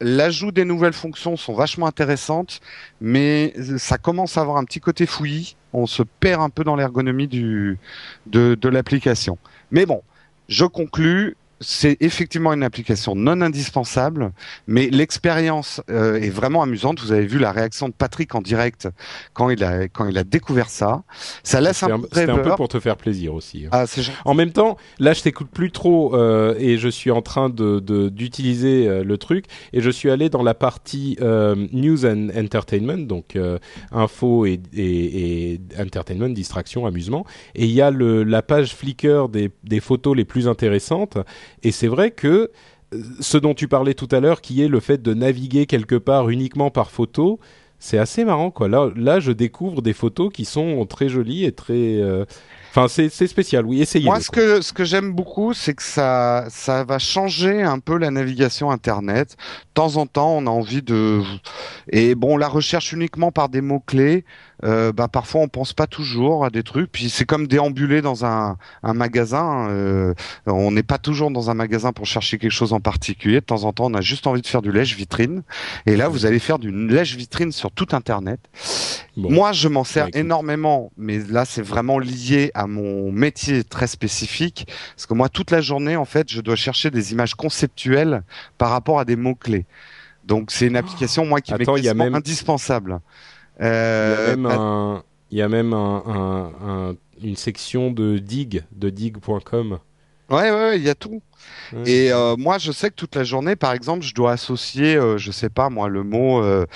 l'ajout 0.00 0.52
des 0.52 0.64
nouvelles 0.64 0.92
fonctions 0.92 1.36
sont 1.36 1.54
vachement 1.54 1.86
intéressantes, 1.86 2.60
mais 3.00 3.54
ça 3.78 3.98
commence 3.98 4.36
à 4.36 4.42
avoir 4.42 4.56
un 4.56 4.64
petit 4.64 4.80
côté 4.80 5.06
fouillis. 5.06 5.56
On 5.72 5.86
se 5.86 6.02
perd 6.02 6.42
un 6.42 6.50
peu 6.50 6.64
dans 6.64 6.76
l'ergonomie 6.76 7.28
de, 7.28 7.76
de 8.26 8.68
l'application. 8.68 9.38
Mais 9.70 9.86
bon, 9.86 10.02
je 10.48 10.64
conclus 10.64 11.36
c'est 11.60 11.96
effectivement 12.00 12.52
une 12.52 12.62
application 12.62 13.14
non 13.14 13.40
indispensable, 13.40 14.32
mais 14.66 14.88
l'expérience 14.90 15.80
euh, 15.90 16.20
est 16.20 16.30
vraiment 16.30 16.62
amusante. 16.62 17.00
Vous 17.00 17.12
avez 17.12 17.26
vu 17.26 17.38
la 17.38 17.52
réaction 17.52 17.88
de 17.88 17.94
Patrick 17.94 18.34
en 18.34 18.40
direct 18.40 18.88
quand 19.32 19.50
il 19.50 19.64
a 19.64 19.88
quand 19.88 20.08
il 20.08 20.16
a 20.18 20.24
découvert 20.24 20.68
ça. 20.70 21.02
Ça 21.42 21.60
laisse 21.60 21.82
un, 21.82 22.00
peu 22.00 22.30
un 22.30 22.38
peu 22.38 22.54
pour 22.54 22.68
te 22.68 22.78
faire 22.78 22.96
plaisir 22.96 23.34
aussi. 23.34 23.66
Hein. 23.66 23.70
Ah, 23.72 23.84
en 24.24 24.34
même 24.34 24.52
temps, 24.52 24.76
là, 24.98 25.12
je 25.12 25.22
t'écoute 25.22 25.48
plus 25.52 25.72
trop 25.72 26.14
euh, 26.14 26.54
et 26.58 26.78
je 26.78 26.88
suis 26.88 27.10
en 27.10 27.22
train 27.22 27.48
de 27.48 27.80
d'utiliser 28.08 28.86
euh, 28.86 29.02
le 29.02 29.18
truc 29.18 29.46
et 29.72 29.80
je 29.80 29.90
suis 29.90 30.10
allé 30.10 30.28
dans 30.28 30.42
la 30.42 30.54
partie 30.54 31.16
news 31.20 32.06
and 32.06 32.28
entertainment, 32.36 33.06
donc 33.06 33.36
info 33.92 34.46
et, 34.46 34.60
et, 34.74 35.54
et, 35.54 35.60
entertainment, 35.78 36.28
distraction, 36.28 36.86
amusement. 36.86 37.24
Et 37.54 37.64
il 37.64 37.72
y 37.72 37.80
a 37.80 37.90
le, 37.90 38.22
la 38.22 38.42
page 38.42 38.74
Flickr 38.74 39.28
des, 39.28 39.50
des 39.64 39.80
photos 39.80 40.16
les 40.16 40.24
plus 40.24 40.48
intéressantes 40.48 41.18
et 41.62 41.72
c'est 41.72 41.88
vrai 41.88 42.10
que 42.10 42.50
euh, 42.94 43.02
ce 43.20 43.38
dont 43.38 43.54
tu 43.54 43.68
parlais 43.68 43.94
tout 43.94 44.08
à 44.10 44.20
l'heure, 44.20 44.40
qui 44.40 44.62
est 44.62 44.68
le 44.68 44.80
fait 44.80 45.02
de 45.02 45.14
naviguer 45.14 45.66
quelque 45.66 45.96
part 45.96 46.30
uniquement 46.30 46.70
par 46.70 46.90
photo, 46.90 47.38
c'est 47.80 47.98
assez 47.98 48.24
marrant 48.24 48.50
quoi. 48.50 48.68
Là, 48.68 48.90
là, 48.96 49.20
je 49.20 49.30
découvre 49.30 49.82
des 49.82 49.92
photos 49.92 50.32
qui 50.32 50.44
sont 50.44 50.84
très 50.86 51.08
jolies 51.08 51.44
et 51.44 51.52
très. 51.52 52.00
Euh, 52.00 52.24
enfin, 52.70 52.88
c'est 52.88 53.08
spécial. 53.26 53.64
Oui, 53.66 53.80
essayez. 53.80 54.06
Moi, 54.06 54.20
ce 54.20 54.30
que 54.30 54.60
ce 54.60 54.72
que 54.72 54.84
j'aime 54.84 55.12
beaucoup, 55.12 55.54
c'est 55.54 55.74
que 55.74 55.82
ça 55.82 56.46
ça 56.48 56.82
va 56.82 56.98
changer 56.98 57.62
un 57.62 57.78
peu 57.78 57.96
la 57.96 58.10
navigation 58.10 58.70
internet. 58.70 59.36
De 59.38 59.74
temps 59.74 59.96
en 59.96 60.06
temps, 60.06 60.36
on 60.36 60.46
a 60.46 60.50
envie 60.50 60.82
de 60.82 61.22
et 61.90 62.14
bon, 62.16 62.36
la 62.36 62.48
recherche 62.48 62.92
uniquement 62.92 63.30
par 63.30 63.48
des 63.48 63.60
mots 63.60 63.80
clés 63.80 64.24
euh, 64.64 64.92
bah, 64.92 65.08
parfois 65.08 65.40
on 65.40 65.48
pense 65.48 65.72
pas 65.72 65.86
toujours 65.86 66.44
à 66.44 66.50
des 66.50 66.62
trucs. 66.62 66.90
Puis 66.90 67.10
c'est 67.10 67.24
comme 67.24 67.46
déambuler 67.46 68.02
dans 68.02 68.24
un, 68.24 68.56
un 68.82 68.94
magasin. 68.94 69.68
Euh, 69.70 70.14
on 70.46 70.70
n'est 70.70 70.82
pas 70.82 70.98
toujours 70.98 71.30
dans 71.30 71.50
un 71.50 71.54
magasin 71.54 71.92
pour 71.92 72.06
chercher 72.06 72.38
quelque 72.38 72.52
chose 72.52 72.72
en 72.72 72.80
particulier. 72.80 73.36
De 73.36 73.46
temps 73.46 73.64
en 73.64 73.72
temps, 73.72 73.86
on 73.86 73.94
a 73.94 74.00
juste 74.00 74.26
envie 74.26 74.42
de 74.42 74.46
faire 74.46 74.62
du 74.62 74.72
lèche 74.72 74.96
vitrine. 74.96 75.42
Et 75.86 75.96
là, 75.96 76.08
vous 76.08 76.26
allez 76.26 76.38
faire 76.38 76.58
du 76.58 76.70
lèche 76.70 77.16
vitrine 77.16 77.52
sur 77.52 77.70
tout 77.70 77.88
Internet. 77.92 78.40
Moi, 79.16 79.52
je 79.52 79.68
m'en 79.68 79.84
sers 79.84 80.08
énormément, 80.14 80.92
mais 80.96 81.18
là, 81.18 81.44
c'est 81.44 81.62
vraiment 81.62 81.98
lié 81.98 82.50
à 82.54 82.66
mon 82.66 83.10
métier 83.10 83.64
très 83.64 83.86
spécifique. 83.86 84.66
Parce 84.94 85.06
que 85.06 85.14
moi, 85.14 85.28
toute 85.28 85.50
la 85.50 85.60
journée, 85.60 85.96
en 85.96 86.04
fait, 86.04 86.30
je 86.30 86.40
dois 86.40 86.56
chercher 86.56 86.90
des 86.90 87.12
images 87.12 87.34
conceptuelles 87.34 88.22
par 88.58 88.70
rapport 88.70 89.00
à 89.00 89.04
des 89.04 89.16
mots 89.16 89.34
clés. 89.34 89.66
Donc 90.24 90.50
c'est 90.50 90.66
une 90.66 90.76
application 90.76 91.24
moi 91.24 91.40
qui 91.40 91.54
Attends, 91.54 91.76
est 91.76 91.94
même... 91.94 92.14
indispensable. 92.14 93.00
Euh, 93.60 95.00
il 95.30 95.38
y 95.38 95.42
a 95.42 95.48
même, 95.48 95.72
un, 95.72 96.94
une 97.22 97.36
section 97.36 97.90
de 97.90 98.18
dig, 98.18 98.64
de 98.72 98.90
dig.com. 98.90 99.78
Ouais, 100.30 100.50
ouais, 100.50 100.78
il 100.78 100.84
y 100.84 100.90
a 100.90 100.94
tout. 100.94 101.22
Et 101.86 102.12
euh, 102.12 102.36
moi, 102.36 102.58
je 102.58 102.72
sais 102.72 102.90
que 102.90 102.94
toute 102.94 103.14
la 103.14 103.24
journée, 103.24 103.56
par 103.56 103.72
exemple, 103.72 104.04
je 104.04 104.14
dois 104.14 104.32
associer, 104.32 104.96
euh, 104.96 105.18
je 105.18 105.30
sais 105.30 105.48
pas 105.48 105.70
moi, 105.70 105.88
le 105.88 106.02
mot 106.02 106.42
euh, 106.42 106.66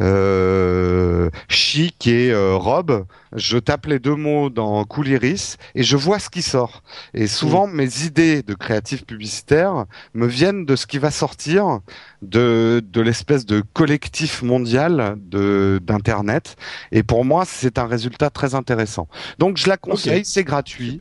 euh 0.00 1.30
chic 1.48 2.06
et 2.06 2.34
robe. 2.34 3.06
Je 3.34 3.58
tape 3.58 3.86
les 3.86 3.98
deux 3.98 4.14
mots 4.14 4.48
dans 4.48 4.84
Cooliris 4.84 5.56
et 5.74 5.82
je 5.82 5.96
vois 5.96 6.18
ce 6.18 6.30
qui 6.30 6.42
sort. 6.42 6.82
Et 7.12 7.26
souvent, 7.26 7.66
mes 7.66 8.04
idées 8.04 8.42
de 8.42 8.54
créatif 8.54 9.04
publicitaire 9.04 9.84
me 10.14 10.26
viennent 10.26 10.64
de 10.64 10.76
ce 10.76 10.86
qui 10.86 10.98
va 10.98 11.10
sortir 11.10 11.80
de, 12.22 12.82
de 12.86 13.00
l'espèce 13.00 13.44
de 13.44 13.62
collectif 13.72 14.42
mondial 14.42 15.16
de 15.18 15.80
d'internet. 15.82 16.56
Et 16.92 17.02
pour 17.02 17.24
moi, 17.24 17.44
c'est 17.44 17.78
un 17.78 17.86
résultat 17.86 18.30
très 18.30 18.54
intéressant. 18.54 19.08
Donc, 19.38 19.56
je 19.56 19.68
la 19.68 19.76
conseille, 19.76 20.24
c'est 20.24 20.44
gratuit, 20.44 21.00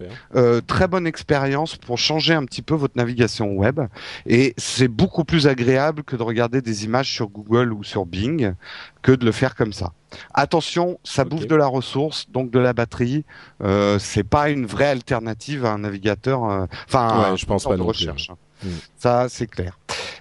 très 0.67 0.87
bonne 0.87 1.07
expérience 1.07 1.75
pour 1.75 1.97
changer 1.97 2.33
un 2.33 2.43
petit 2.43 2.61
peu 2.63 2.75
votre 2.75 2.97
navigation 2.97 3.34
web 3.43 3.81
et 4.25 4.53
c'est 4.57 4.87
beaucoup 4.87 5.23
plus 5.23 5.47
agréable 5.47 6.03
que 6.03 6.15
de 6.15 6.23
regarder 6.23 6.61
des 6.61 6.85
images 6.85 7.11
sur 7.11 7.27
Google 7.27 7.73
ou 7.73 7.83
sur 7.83 8.05
Bing 8.05 8.53
que 9.01 9.11
de 9.11 9.25
le 9.25 9.31
faire 9.31 9.55
comme 9.55 9.73
ça. 9.73 9.91
Attention, 10.33 10.99
ça 11.03 11.25
bouffe 11.25 11.47
de 11.47 11.55
la 11.55 11.67
ressource, 11.67 12.29
donc 12.29 12.49
de 12.51 12.59
la 12.59 12.73
batterie. 12.73 13.25
Euh, 13.63 13.99
c'est 13.99 14.23
pas 14.23 14.49
une 14.49 14.65
vraie 14.65 14.87
alternative 14.87 15.65
à 15.65 15.73
un 15.73 15.79
navigateur. 15.79 16.49
Euh, 16.49 16.65
enfin, 16.87 17.35
je 17.35 17.45
pense 17.45 17.65
pas 17.65 17.75
de 17.75 17.81
recherche. 17.81 18.31
Mm. 18.63 18.69
Ça, 18.97 19.27
c'est 19.29 19.47
clair. 19.47 19.77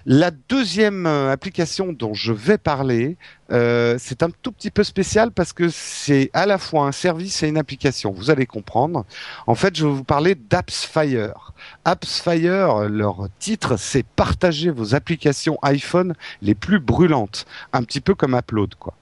La 0.07 0.29
deuxième 0.29 1.07
euh, 1.07 1.31
application 1.31 1.91
dont 1.91 2.13
je 2.13 2.31
vais 2.31 2.59
parler, 2.59 3.17
euh, 3.51 3.95
c'est 3.99 4.21
un 4.21 4.29
tout 4.29 4.51
petit 4.51 4.69
peu 4.69 4.83
spécial 4.83 5.31
parce 5.31 5.51
que 5.51 5.69
c'est 5.69 6.29
à 6.33 6.45
la 6.45 6.59
fois 6.59 6.85
un 6.85 6.91
service 6.91 7.41
et 7.41 7.47
une 7.47 7.57
application. 7.57 8.11
Vous 8.11 8.29
allez 8.29 8.45
comprendre. 8.45 9.03
En 9.47 9.55
fait, 9.55 9.75
je 9.75 9.83
vais 9.83 9.91
vous 9.91 10.03
parler 10.03 10.35
d'AppsFire. 10.35 11.53
AppsFire, 11.85 12.89
leur 12.89 13.27
titre, 13.39 13.77
c'est 13.77 14.03
partager 14.03 14.71
vos 14.71 14.95
applications 14.95 15.57
iPhone 15.61 16.15
les 16.41 16.55
plus 16.55 16.79
brûlantes, 16.79 17.45
un 17.73 17.83
petit 17.83 18.01
peu 18.01 18.15
comme 18.15 18.35
Upload, 18.35 18.75
quoi. 18.75 18.95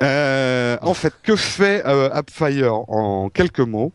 Euh, 0.00 0.78
en 0.82 0.94
fait, 0.94 1.12
que 1.22 1.36
fait 1.36 1.82
AppsFire 1.84 2.74
en 2.88 3.28
quelques 3.28 3.60
mots? 3.60 3.92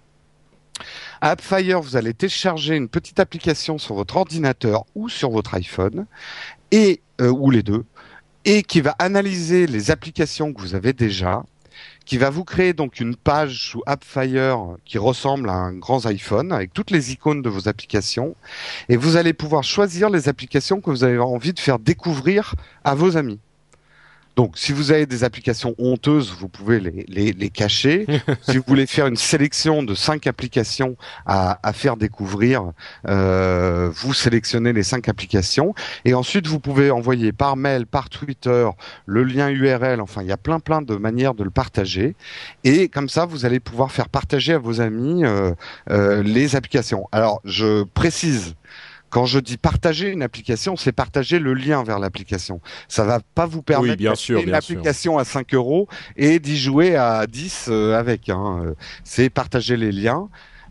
AppFire, 1.22 1.80
vous 1.80 1.96
allez 1.96 2.14
télécharger 2.14 2.76
une 2.76 2.89
petite 2.89 3.20
application 3.20 3.78
sur 3.78 3.96
votre 3.96 4.18
ordinateur 4.18 4.84
ou 4.94 5.08
sur 5.08 5.30
votre 5.30 5.56
iPhone, 5.56 6.06
et 6.72 7.02
euh, 7.22 7.30
ou 7.30 7.50
les 7.50 7.64
deux, 7.64 7.86
et 8.46 8.64
qui 8.64 8.82
va 8.82 8.96
analyser 9.00 9.68
les 9.68 9.91
applications 9.91 10.52
que 10.52 10.60
vous 10.60 10.76
avez 10.76 10.91
déjà, 10.91 11.44
qui 12.06 12.18
va 12.18 12.30
vous 12.30 12.43
créer 12.43 12.74
donc 12.74 12.99
une 12.99 13.16
page 13.16 13.70
sous 13.70 13.82
AppFire 13.86 14.76
qui 14.86 14.97
ressemble 14.97 15.49
à 15.49 15.54
un 15.54 15.74
grand 15.74 16.06
iPhone 16.06 16.51
avec 16.51 16.74
toutes 16.74 16.91
les 16.91 17.12
icônes 17.12 17.41
de 17.41 17.49
vos 17.49 17.68
applications, 17.68 18.36
et 18.89 18.97
vous 18.97 19.16
allez 19.16 19.34
pouvoir 19.34 19.64
choisir 19.64 20.10
les 20.10 20.30
applications 20.30 20.82
que 20.82 20.89
vous 20.89 21.04
avez 21.04 21.20
envie 21.20 21.54
de 21.54 21.60
faire 21.60 21.80
découvrir 21.80 22.56
à 22.84 22.95
vos 22.95 23.18
amis. 23.18 23.39
Donc, 24.36 24.57
si 24.57 24.71
vous 24.71 24.91
avez 24.91 25.05
des 25.05 25.23
applications 25.23 25.75
honteuses, 25.77 26.36
vous 26.39 26.49
pouvez 26.49 26.79
les, 26.79 27.05
les, 27.07 27.34
les 27.34 27.49
cacher. 27.49 28.05
si 28.41 28.57
vous 28.57 28.63
voulez 28.65 28.88
faire 28.88 29.07
une 29.07 29.15
sélection 29.15 29.84
de 29.84 29.93
cinq 29.93 30.25
applications 30.27 30.97
à, 31.25 31.59
à 31.67 31.73
faire 31.73 31.97
découvrir, 31.97 32.71
euh, 33.07 33.91
vous 33.93 34.13
sélectionnez 34.13 34.73
les 34.73 34.84
cinq 34.84 35.07
applications 35.07 35.75
et 36.05 36.13
ensuite 36.13 36.47
vous 36.47 36.59
pouvez 36.59 36.89
envoyer 36.89 37.31
par 37.31 37.55
mail, 37.55 37.86
par 37.86 38.09
Twitter, 38.09 38.67
le 39.05 39.23
lien 39.23 39.49
URL. 39.49 40.01
Enfin, 40.01 40.21
il 40.23 40.27
y 40.27 40.31
a 40.31 40.38
plein 40.38 40.59
plein 40.59 40.81
de 40.81 40.95
manières 40.95 41.36
de 41.36 41.43
le 41.43 41.51
partager 41.51 42.15
et 42.63 42.89
comme 42.89 43.09
ça, 43.09 43.25
vous 43.25 43.45
allez 43.45 43.59
pouvoir 43.59 43.91
faire 43.91 44.09
partager 44.09 44.53
à 44.53 44.57
vos 44.57 44.81
amis 44.81 45.23
euh, 45.25 45.53
euh, 45.91 46.23
les 46.23 46.55
applications. 46.55 47.07
Alors, 47.11 47.39
je 47.45 47.84
précise 47.84 48.55
quand 49.14 49.28
je 49.28 49.38
dis 49.38 49.57
partager 49.57 50.09
une 50.09 50.24
application, 50.24 50.76
c'est 50.76 50.91
partager 50.91 51.38
le 51.38 51.53
lien 51.53 51.84
vers 51.84 51.99
l'application. 51.99 52.61
Ça 52.88 53.03
va 53.03 53.20
pas 53.36 53.45
vous 53.45 53.61
permettre 53.61 54.03
oui, 54.03 54.18
sûr, 54.18 54.39
une 54.39 54.55
application 54.55 55.20
à 55.20 55.24
5 55.24 55.53
euros 55.53 55.88
et 56.18 56.39
d'y 56.39 56.57
jouer 56.57 56.95
à 56.95 57.28
10 57.28 57.68
euh, 57.70 57.95
avec. 57.95 58.30
Hein. 58.30 58.74
C'est 59.03 59.30
partager 59.30 59.78
les 59.78 59.91
liens. 59.91 60.30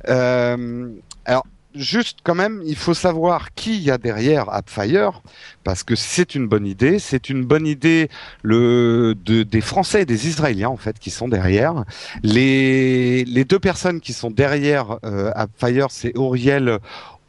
Euh, 0.09 0.89
alors, 1.25 1.45
juste 1.75 2.19
quand 2.23 2.35
même, 2.35 2.63
il 2.67 2.77
faut 2.77 2.95
savoir 2.95 3.55
qui 3.55 3.79
y 3.79 3.91
a 3.91 3.99
derrière 3.99 4.49
AppFire, 4.53 5.23
parce 5.65 5.83
que 5.83 5.95
c'est 5.95 6.35
une 6.35 6.47
bonne 6.47 6.67
idée. 6.67 6.99
C'est 6.99 7.29
une 7.29 7.45
bonne 7.45 7.67
idée 7.67 8.09
le, 8.43 9.15
de, 9.25 9.43
des 9.43 9.61
Français 9.61 10.03
et 10.03 10.07
des 10.07 10.29
Israéliens 10.29 10.69
en 10.69 10.77
fait 10.77 10.99
qui 10.99 11.11
sont 11.11 11.29
derrière. 11.29 11.85
Les, 12.23 13.25
les 13.25 13.45
deux 13.45 13.59
personnes 13.59 14.01
qui 14.01 14.13
sont 14.13 14.31
derrière 14.31 14.99
euh, 15.05 15.31
AppFire, 15.35 15.91
c'est 15.91 16.17
Auriel 16.17 16.79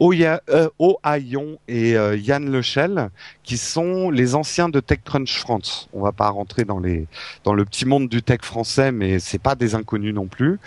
euh, 0.00 0.68
Ohayon 0.78 1.58
et 1.68 1.96
euh, 1.96 2.16
Yann 2.16 2.50
Lechel, 2.50 3.10
qui 3.42 3.56
sont 3.56 4.10
les 4.10 4.34
anciens 4.34 4.68
de 4.68 4.80
TechCrunch 4.80 5.38
France. 5.38 5.88
On 5.92 6.02
va 6.02 6.12
pas 6.12 6.28
rentrer 6.28 6.64
dans 6.64 6.78
les 6.78 7.06
dans 7.44 7.54
le 7.54 7.64
petit 7.64 7.86
monde 7.86 8.08
du 8.08 8.22
tech 8.22 8.40
français, 8.42 8.92
mais 8.92 9.18
c'est 9.18 9.38
pas 9.38 9.54
des 9.54 9.74
inconnus 9.74 10.14
non 10.14 10.26
plus. 10.26 10.58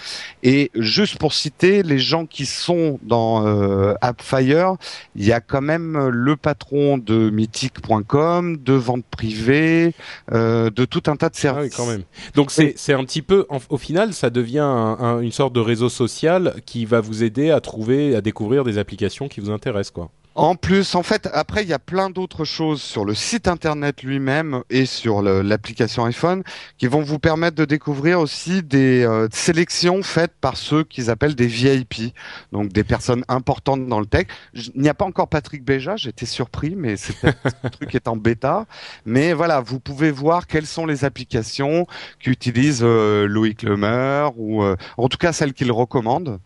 Et 0.43 0.71
juste 0.75 1.17
pour 1.17 1.33
citer 1.33 1.83
les 1.83 1.99
gens 1.99 2.25
qui 2.25 2.45
sont 2.45 2.99
dans 3.03 3.45
euh, 3.45 3.93
AppFire, 4.01 4.75
il 5.15 5.25
y 5.25 5.33
a 5.33 5.41
quand 5.41 5.61
même 5.61 6.07
le 6.07 6.35
patron 6.35 6.97
de 6.97 7.29
Mythic.com, 7.29 8.57
de 8.57 8.73
vente 8.73 9.05
privée, 9.05 9.93
de 10.31 10.85
tout 10.85 11.03
un 11.07 11.15
tas 11.15 11.29
de 11.29 11.35
services. 11.35 11.73
Ah 11.77 11.81
oui, 11.81 11.85
quand 11.85 11.91
même. 11.91 12.03
Donc 12.35 12.51
c'est 12.51 12.73
c'est 12.77 12.93
un 12.93 13.03
petit 13.03 13.21
peu 13.21 13.45
au 13.69 13.77
final, 13.77 14.13
ça 14.13 14.29
devient 14.29 14.95
une 15.21 15.31
sorte 15.31 15.53
de 15.53 15.59
réseau 15.59 15.89
social 15.89 16.55
qui 16.65 16.85
va 16.85 17.01
vous 17.01 17.23
aider 17.23 17.51
à 17.51 17.59
trouver, 17.59 18.15
à 18.15 18.21
découvrir 18.21 18.63
des 18.63 18.77
applications 18.77 19.16
qui 19.27 19.39
vous 19.39 19.49
intéresse, 19.49 19.89
quoi. 19.89 20.11
En 20.37 20.53
plus, 20.53 20.93
en 20.93 21.01
fait, 21.01 21.27
après, 21.33 21.63
il 21.63 21.67
y 21.67 21.73
a 21.73 21.79
plein 21.79 22.11
d'autres 22.11 22.45
choses 22.45 22.79
sur 22.79 23.05
le 23.05 23.15
site 23.15 23.47
internet 23.47 24.03
lui-même 24.03 24.61
et 24.69 24.85
sur 24.85 25.23
l'application 25.23 26.05
iPhone 26.05 26.43
qui 26.77 26.85
vont 26.85 27.01
vous 27.01 27.17
permettre 27.17 27.55
de 27.55 27.65
découvrir 27.65 28.19
aussi 28.19 28.61
des 28.61 29.03
euh, 29.03 29.27
sélections 29.31 30.03
faites 30.03 30.33
par 30.39 30.55
ceux 30.55 30.83
qu'ils 30.83 31.09
appellent 31.09 31.33
des 31.33 31.47
VIP, 31.47 32.13
donc 32.51 32.71
des 32.71 32.83
personnes 32.83 33.25
importantes 33.29 33.87
dans 33.87 33.99
le 33.99 34.05
tech. 34.05 34.27
Il 34.53 34.79
n'y 34.79 34.89
a 34.89 34.93
pas 34.93 35.05
encore 35.05 35.27
Patrick 35.27 35.65
Béja, 35.65 35.95
j'étais 35.95 36.27
surpris, 36.27 36.75
mais 36.75 36.97
c'est 36.97 37.13
ce 37.13 37.67
truc 37.71 37.95
est 37.95 38.07
en 38.07 38.15
bêta. 38.15 38.67
Mais 39.07 39.33
voilà, 39.33 39.59
vous 39.59 39.79
pouvez 39.79 40.11
voir 40.11 40.45
quelles 40.45 40.67
sont 40.67 40.85
les 40.85 41.03
applications 41.03 41.87
qu'utilise 42.19 42.81
euh, 42.83 43.25
Loïc 43.27 43.63
Lemer 43.63 44.27
ou 44.35 44.61
euh, 44.61 44.75
en 44.97 45.09
tout 45.09 45.17
cas 45.17 45.33
celles 45.33 45.53
qu'il 45.53 45.71
recommande. 45.71 46.39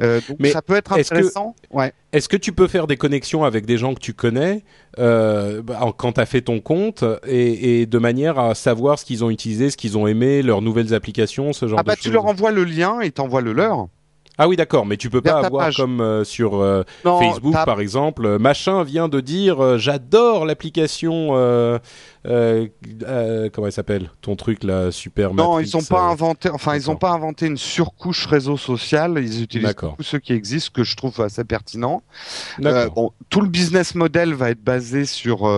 Donc 0.00 0.38
mais 0.38 0.50
ça 0.50 0.62
peut 0.62 0.76
être 0.76 0.92
intéressant. 0.92 1.54
ouais. 1.70 1.92
Est-ce 2.12 2.28
que 2.28 2.36
tu 2.36 2.52
peux 2.52 2.68
faire 2.68 2.86
des 2.86 2.96
connexions 2.96 3.44
avec 3.44 3.66
des 3.66 3.76
gens 3.76 3.94
que 3.94 4.00
tu 4.00 4.14
connais 4.14 4.64
euh, 4.98 5.60
bah, 5.62 5.80
quand 5.96 6.12
tu 6.12 6.20
as 6.20 6.26
fait 6.26 6.40
ton 6.40 6.60
compte 6.60 7.04
et, 7.26 7.80
et, 7.80 7.86
de 7.86 7.98
manière 7.98 8.38
à 8.38 8.54
savoir 8.54 8.98
ce 8.98 9.04
qu'ils 9.04 9.24
ont 9.24 9.30
utilisé, 9.30 9.70
ce 9.70 9.76
qu'ils 9.76 9.98
ont 9.98 10.06
aimé, 10.06 10.42
leurs 10.42 10.62
nouvelles 10.62 10.94
applications, 10.94 11.52
ce 11.52 11.68
genre 11.68 11.78
ah 11.78 11.82
de 11.82 11.88
choses 11.88 11.92
Ah 11.92 11.96
bah 11.96 12.02
tu 12.02 12.10
leur 12.10 12.26
envoies 12.26 12.52
le 12.52 12.64
lien 12.64 13.00
et 13.00 13.10
t'envoies 13.10 13.42
le 13.42 13.52
leur. 13.52 13.88
Ah 14.40 14.46
oui, 14.46 14.54
d'accord, 14.54 14.86
mais 14.86 14.96
tu 14.96 15.10
peux 15.10 15.20
pas 15.20 15.44
avoir 15.44 15.74
comme 15.74 16.00
euh, 16.00 16.22
sur 16.22 16.62
euh, 16.62 16.84
Facebook 17.02 17.54
par 17.64 17.80
exemple, 17.80 18.24
euh, 18.24 18.38
machin 18.38 18.84
vient 18.84 19.08
de 19.08 19.20
dire 19.20 19.78
j'adore 19.78 20.46
l'application 20.46 21.30
euh, 22.26 22.66
euh, 23.04 23.48
comment 23.52 23.66
elle 23.66 23.72
s'appelle 23.72 24.10
Ton 24.20 24.36
truc 24.36 24.64
là, 24.64 24.90
super. 24.90 25.34
Non, 25.34 25.60
ils 25.60 25.76
ont 25.76 25.82
pas 25.82 26.08
euh, 26.08 26.12
inventé. 26.12 26.50
Enfin, 26.50 26.74
ils 26.74 26.90
ont 26.90 26.96
pas 26.96 27.10
inventé 27.10 27.46
une 27.46 27.56
surcouche 27.56 28.26
réseau 28.26 28.56
social. 28.56 29.14
Ils 29.18 29.42
utilisent 29.42 29.74
tous 29.74 30.02
ceux 30.02 30.18
qui 30.18 30.32
existent, 30.32 30.70
que 30.74 30.84
je 30.84 30.96
trouve 30.96 31.20
assez 31.20 31.44
pertinent. 31.44 32.02
Bon, 32.58 33.12
tout 33.28 33.40
le 33.40 33.48
business 33.48 33.94
model 33.94 34.34
va 34.34 34.50
être 34.50 34.62
basé 34.62 35.04
sur 35.04 35.48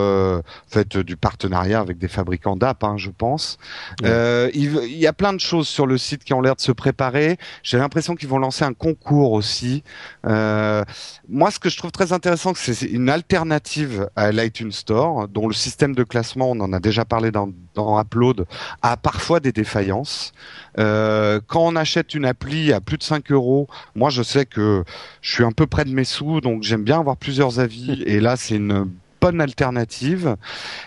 fait 0.68 0.96
du 0.96 1.16
partenariat 1.16 1.80
avec 1.80 1.98
des 1.98 2.08
fabricants 2.08 2.56
d'app, 2.56 2.84
hein, 2.84 2.96
je 2.96 3.10
pense. 3.10 3.58
il, 4.02 4.50
il, 4.54 4.98
y 4.98 5.06
a 5.06 5.12
plein 5.12 5.32
de 5.32 5.40
choses 5.40 5.68
sur 5.68 5.86
le 5.86 5.98
site 5.98 6.24
qui 6.24 6.34
ont 6.34 6.40
l'air 6.40 6.56
de 6.56 6.60
se 6.60 6.72
préparer. 6.72 7.38
J'ai 7.62 7.78
l'impression 7.78 8.14
qu'ils 8.14 8.28
vont 8.28 8.38
lancer 8.38 8.64
un 8.64 8.74
concours 8.74 9.32
aussi. 9.32 9.82
moi, 10.24 11.50
ce 11.50 11.58
que 11.58 11.68
je 11.68 11.76
trouve 11.76 11.92
très 11.92 12.12
intéressant, 12.12 12.52
c'est 12.54 12.86
une 12.86 13.08
alternative 13.08 14.08
à 14.16 14.32
l'iTunes 14.32 14.72
Store, 14.72 15.28
dont 15.28 15.48
le 15.48 15.54
système 15.54 15.94
de 15.94 16.04
classement 16.04 16.49
on 16.50 16.60
en 16.60 16.72
a 16.72 16.80
déjà 16.80 17.04
parlé 17.04 17.30
dans, 17.30 17.48
Upload, 17.76 18.46
a 18.82 18.96
parfois 18.96 19.40
des 19.40 19.52
défaillances. 19.52 20.32
Euh, 20.78 21.40
quand 21.46 21.66
on 21.66 21.76
achète 21.76 22.14
une 22.14 22.24
appli 22.24 22.72
à 22.72 22.80
plus 22.80 22.98
de 22.98 23.02
5 23.02 23.30
euros, 23.32 23.68
moi 23.94 24.10
je 24.10 24.22
sais 24.22 24.46
que 24.46 24.84
je 25.22 25.32
suis 25.32 25.44
un 25.44 25.52
peu 25.52 25.66
près 25.66 25.84
de 25.84 25.90
mes 25.90 26.04
sous, 26.04 26.40
donc 26.40 26.62
j'aime 26.62 26.84
bien 26.84 27.00
avoir 27.00 27.16
plusieurs 27.16 27.60
avis. 27.60 28.02
Et 28.06 28.20
là, 28.20 28.36
c'est 28.36 28.56
une 28.56 28.90
bonne 29.20 29.40
alternative. 29.40 30.36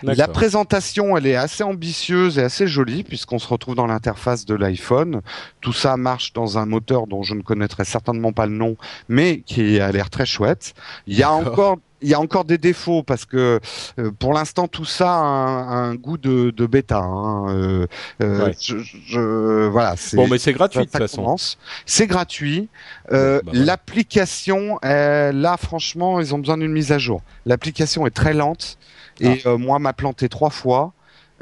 La 0.02 0.28
présentation, 0.28 1.16
elle 1.16 1.26
est 1.26 1.36
assez 1.36 1.62
ambitieuse 1.62 2.38
et 2.38 2.42
assez 2.42 2.66
jolie 2.66 3.04
puisqu'on 3.04 3.38
se 3.38 3.46
retrouve 3.46 3.74
dans 3.74 3.86
l'interface 3.86 4.44
de 4.44 4.54
l'iPhone. 4.54 5.22
Tout 5.60 5.72
ça 5.72 5.96
marche 5.96 6.32
dans 6.32 6.58
un 6.58 6.66
moteur 6.66 7.06
dont 7.06 7.22
je 7.22 7.34
ne 7.34 7.42
connaîtrai 7.42 7.84
certainement 7.84 8.32
pas 8.32 8.46
le 8.46 8.52
nom, 8.52 8.76
mais 9.08 9.40
qui 9.40 9.78
a 9.80 9.90
l'air 9.92 10.10
très 10.10 10.26
chouette. 10.26 10.74
Il 11.06 11.16
y 11.16 11.22
a 11.22 11.32
encore 11.32 11.78
il 12.04 12.08
y 12.10 12.14
a 12.14 12.20
encore 12.20 12.44
des 12.44 12.58
défauts 12.58 13.02
parce 13.02 13.24
que 13.24 13.58
euh, 13.98 14.10
pour 14.18 14.32
l'instant 14.32 14.68
tout 14.68 14.84
ça 14.84 15.10
a 15.10 15.16
un, 15.16 15.90
un 15.90 15.94
goût 15.96 16.18
de, 16.18 16.50
de 16.50 16.66
bêta. 16.66 16.98
Hein. 16.98 17.48
Euh, 17.48 17.86
euh, 18.22 18.44
Ouais. 18.46 18.54
je, 18.60 18.76
je- 18.78 19.66
voilà. 19.68 19.96
c'est- 19.96 20.16
Bon, 20.16 20.28
mais 20.28 20.38
c'est 20.38 20.52
gratuit 20.52 20.80
de 20.80 20.84
toute 20.84 20.92
façon. 20.98 21.36
C'est 21.86 22.06
gratuit. 22.06 22.68
Euh, 23.12 23.40
Bah. 23.44 23.52
L'application, 23.54 24.78
euh, 24.84 25.32
là, 25.32 25.56
franchement, 25.56 26.20
ils 26.20 26.34
ont 26.34 26.38
besoin 26.38 26.58
d'une 26.58 26.72
mise 26.72 26.92
à 26.92 26.98
jour. 26.98 27.22
L'application 27.46 28.06
est 28.06 28.10
très 28.10 28.34
lente 28.34 28.78
et 29.20 29.42
Ah. 29.44 29.48
euh, 29.50 29.58
moi, 29.58 29.78
m'a 29.78 29.92
planté 29.92 30.28
trois 30.28 30.50
fois. 30.50 30.92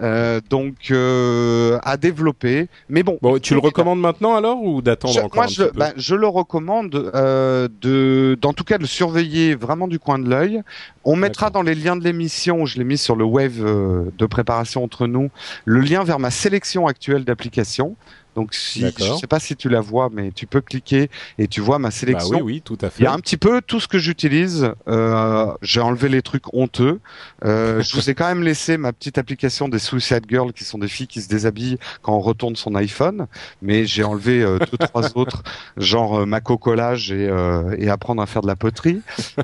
Euh, 0.02 0.40
donc 0.50 0.90
euh, 0.90 1.78
à 1.84 1.96
développer, 1.96 2.68
mais 2.88 3.04
bon. 3.04 3.18
Bon, 3.22 3.38
tu 3.38 3.54
le 3.54 3.60
recommandes 3.60 4.00
maintenant 4.00 4.34
alors 4.34 4.60
ou 4.62 4.82
d'attendre 4.82 5.14
je, 5.14 5.20
encore 5.20 5.36
moi, 5.36 5.44
un 5.44 5.48
je, 5.48 5.62
petit 5.62 5.70
peu 5.70 5.78
bah, 5.78 5.92
je 5.96 6.14
le 6.16 6.26
recommande 6.26 7.12
euh, 7.14 7.68
de, 7.80 8.36
d'en 8.40 8.52
tout 8.52 8.64
cas, 8.64 8.78
de 8.78 8.82
le 8.82 8.88
surveiller 8.88 9.54
vraiment 9.54 9.86
du 9.86 10.00
coin 10.00 10.18
de 10.18 10.28
l'œil. 10.28 10.62
On 11.04 11.14
mettra 11.14 11.50
dans 11.50 11.62
les 11.62 11.76
liens 11.76 11.94
de 11.94 12.02
l'émission, 12.02 12.66
je 12.66 12.78
l'ai 12.78 12.84
mis 12.84 12.98
sur 12.98 13.14
le 13.14 13.24
wave 13.24 13.64
euh, 13.64 14.10
de 14.18 14.26
préparation 14.26 14.82
entre 14.82 15.06
nous, 15.06 15.30
le 15.66 15.80
lien 15.80 16.02
vers 16.02 16.18
ma 16.18 16.30
sélection 16.30 16.88
actuelle 16.88 17.24
d'applications. 17.24 17.94
Donc, 18.34 18.54
si, 18.54 18.80
je 18.98 19.14
sais 19.20 19.26
pas 19.26 19.40
si 19.40 19.56
tu 19.56 19.68
la 19.68 19.80
vois, 19.80 20.08
mais 20.12 20.32
tu 20.32 20.46
peux 20.46 20.60
cliquer 20.60 21.10
et 21.38 21.48
tu 21.48 21.60
vois 21.60 21.78
ma 21.78 21.88
Bah 21.88 21.92
sélection. 21.92 22.36
oui, 22.38 22.42
oui, 22.42 22.62
tout 22.64 22.78
à 22.80 22.86
Il 22.86 22.90
fait. 22.90 23.04
y 23.04 23.06
a 23.06 23.12
un 23.12 23.18
petit 23.18 23.36
peu 23.36 23.60
tout 23.60 23.78
ce 23.80 23.88
que 23.88 23.98
j'utilise. 23.98 24.72
Euh, 24.88 25.46
J'ai 25.60 25.80
enlevé 25.80 26.08
les 26.08 26.22
trucs 26.22 26.52
honteux. 26.54 27.00
Euh, 27.44 27.82
je 27.82 27.94
vous 27.94 28.08
ai 28.10 28.14
quand 28.14 28.26
même 28.26 28.42
laissé 28.42 28.76
ma 28.78 28.92
petite 28.92 29.18
application 29.18 29.68
des 29.68 29.78
Suicide 29.78 30.24
Girls, 30.28 30.52
qui 30.52 30.64
sont 30.64 30.78
des 30.78 30.88
filles 30.88 31.06
qui 31.08 31.20
se 31.20 31.28
déshabillent 31.28 31.78
quand 32.00 32.14
on 32.14 32.20
retourne 32.20 32.56
son 32.56 32.74
iPhone. 32.74 33.26
Mais 33.60 33.84
j'ai 33.84 34.04
enlevé 34.04 34.42
euh, 34.42 34.58
deux, 34.58 34.78
trois 34.78 35.10
autres, 35.18 35.42
genre 35.76 36.20
euh, 36.20 36.26
Maco 36.26 36.56
Collage 36.56 37.12
et, 37.12 37.28
euh, 37.28 37.74
et 37.78 37.90
apprendre 37.90 38.22
à 38.22 38.26
faire 38.26 38.42
de 38.42 38.46
la 38.46 38.56
poterie. 38.56 39.00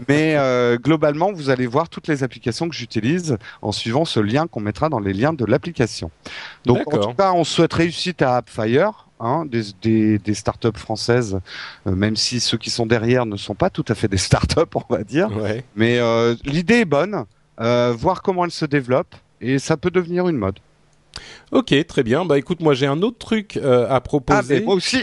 Mais 0.09 0.34
euh, 0.36 0.78
globalement, 0.78 1.32
vous 1.32 1.51
allez 1.51 1.66
voir 1.66 1.89
toutes 1.89 2.09
les 2.09 2.22
applications 2.22 2.68
que 2.68 2.74
j'utilise 2.74 3.36
en 3.61 3.72
suivant 3.72 4.05
ce 4.05 4.20
lien 4.20 4.47
qu'on 4.47 4.61
mettra 4.61 4.89
dans 4.89 5.01
les 5.01 5.12
liens 5.12 5.32
de 5.32 5.45
l'application. 5.45 6.11
Donc 6.64 6.93
en 6.95 6.99
tout 6.99 7.14
cas, 7.14 7.32
on 7.32 7.45
souhaite 7.45 7.72
réussite 7.74 8.22
à 8.22 8.36
AppFire. 8.36 8.78
Hein, 9.21 9.47
des, 9.47 9.62
des, 9.83 10.19
des 10.21 10.35
startups 10.35 10.77
françaises, 10.77 11.41
euh, 11.89 11.91
même 11.91 12.14
si 12.14 12.39
ceux 12.39 12.57
qui 12.57 12.71
sont 12.71 12.87
derrière 12.87 13.27
ne 13.27 13.37
sont 13.37 13.57
pas 13.57 13.69
tout 13.69 13.85
à 13.89 13.97
fait 13.97 14.07
des 14.07 14.16
startups, 14.29 14.61
on 14.75 14.95
va 14.95 15.03
dire. 15.03 15.37
Ouais. 15.37 15.64
Mais 15.75 15.99
euh, 15.99 16.37
l'idée 16.45 16.81
est 16.81 16.85
bonne, 16.85 17.25
euh, 17.61 17.93
voir 17.99 18.23
comment 18.23 18.45
elle 18.45 18.53
se 18.53 18.64
développe, 18.64 19.16
et 19.41 19.59
ça 19.59 19.77
peut 19.77 19.91
devenir 19.91 20.29
une 20.29 20.37
mode. 20.37 20.61
Ok, 21.51 21.75
très 21.89 22.05
bien. 22.05 22.25
Bah 22.25 22.39
écoute, 22.39 22.61
moi 22.61 22.75
j'ai 22.75 22.87
un 22.87 23.03
autre 23.03 23.19
truc 23.19 23.57
à 23.57 23.87
Ah, 23.89 23.95
mais 23.95 24.01
proposer. 24.03 24.61
moi 24.61 24.75
aussi 24.75 25.03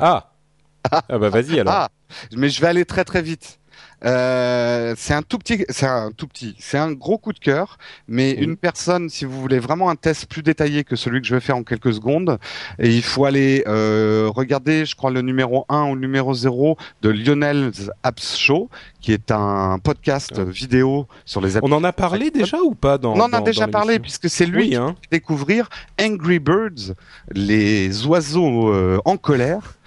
Ah, 0.00 0.32
ah 0.90 1.02
bah 1.18 1.28
vas-y 1.28 1.60
alors. 1.60 1.72
Ah, 1.72 1.88
mais 2.36 2.48
je 2.48 2.60
vais 2.60 2.66
aller 2.66 2.84
très 2.84 3.04
très 3.04 3.22
vite. 3.22 3.60
Euh, 4.04 4.94
c'est 4.96 5.14
un 5.14 5.22
tout 5.22 5.38
petit, 5.38 5.64
c'est 5.68 5.86
un 5.86 6.10
tout 6.16 6.26
petit, 6.26 6.54
c'est 6.58 6.78
un 6.78 6.92
gros 6.92 7.18
coup 7.18 7.32
de 7.32 7.38
cœur. 7.38 7.76
Mais 8.08 8.34
Oui. 8.38 8.44
une 8.44 8.56
personne, 8.56 9.08
si 9.10 9.24
vous 9.24 9.40
voulez 9.40 9.58
vraiment 9.58 9.90
un 9.90 9.96
test 9.96 10.26
plus 10.26 10.42
détaillé 10.42 10.84
que 10.84 10.96
celui 10.96 11.20
que 11.20 11.26
je 11.26 11.34
vais 11.34 11.40
faire 11.40 11.56
en 11.56 11.62
quelques 11.64 11.92
secondes, 11.92 12.38
et 12.78 12.88
il 12.88 13.02
faut 13.02 13.24
aller 13.26 13.62
euh, 13.66 14.30
regarder, 14.34 14.84
je 14.86 14.94
crois 14.96 15.10
le 15.10 15.20
numéro 15.22 15.66
1 15.68 15.90
ou 15.90 15.94
le 15.94 16.00
numéro 16.00 16.32
0 16.34 16.76
de 17.02 17.10
Lionel's 17.10 17.90
Apps 18.02 18.36
Show, 18.38 18.70
qui 19.00 19.12
est 19.12 19.30
un 19.30 19.78
podcast 19.82 20.32
Ah. 20.38 20.44
vidéo 20.44 21.06
sur 21.24 21.40
les 21.40 21.56
apps. 21.56 21.66
On 21.68 21.72
en 21.72 21.84
a 21.84 21.92
parlé 21.92 22.30
déjà 22.30 22.58
ou 22.62 22.74
pas 22.74 22.98
dans 22.98 23.14
On 23.14 23.20
en 23.20 23.32
a 23.32 23.40
déjà 23.40 23.68
parlé 23.68 23.98
puisque 23.98 24.28
c'est 24.30 24.46
lui 24.46 24.62
Oui, 24.62 24.68
qui 24.70 24.76
hein. 24.76 24.94
fait 25.02 25.18
découvrir 25.18 25.68
Angry 26.00 26.38
Birds, 26.38 26.94
les 27.32 28.06
oiseaux 28.06 28.72
euh, 28.72 28.98
en 29.04 29.16
colère, 29.16 29.78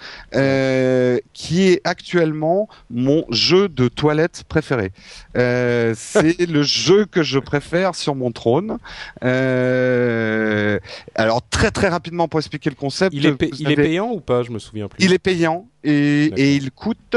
qui 1.32 1.62
est 1.62 1.80
actuellement 1.84 2.68
mon 2.90 3.24
jeu 3.30 3.68
de 3.68 3.88
toilette 4.04 4.44
préféré. 4.48 4.92
Euh, 5.36 5.94
c'est 5.96 6.38
le 6.46 6.62
jeu 6.62 7.06
que 7.06 7.22
je 7.22 7.38
préfère 7.38 7.94
sur 7.94 8.14
mon 8.14 8.32
trône. 8.32 8.76
Euh, 9.24 10.78
alors 11.14 11.40
très 11.48 11.70
très 11.70 11.88
rapidement 11.88 12.28
pour 12.28 12.38
expliquer 12.38 12.68
le 12.68 12.76
concept. 12.76 13.14
Il 13.14 13.24
est, 13.24 13.32
pa- 13.32 13.46
il 13.58 13.70
est 13.70 13.76
payant 13.76 14.10
ou 14.10 14.20
pas? 14.20 14.42
Je 14.42 14.50
me 14.50 14.58
souviens 14.58 14.88
plus. 14.88 15.02
il 15.02 15.14
est 15.14 15.18
payant 15.18 15.66
et, 15.84 16.54
il 16.56 16.70
coûte 16.70 17.16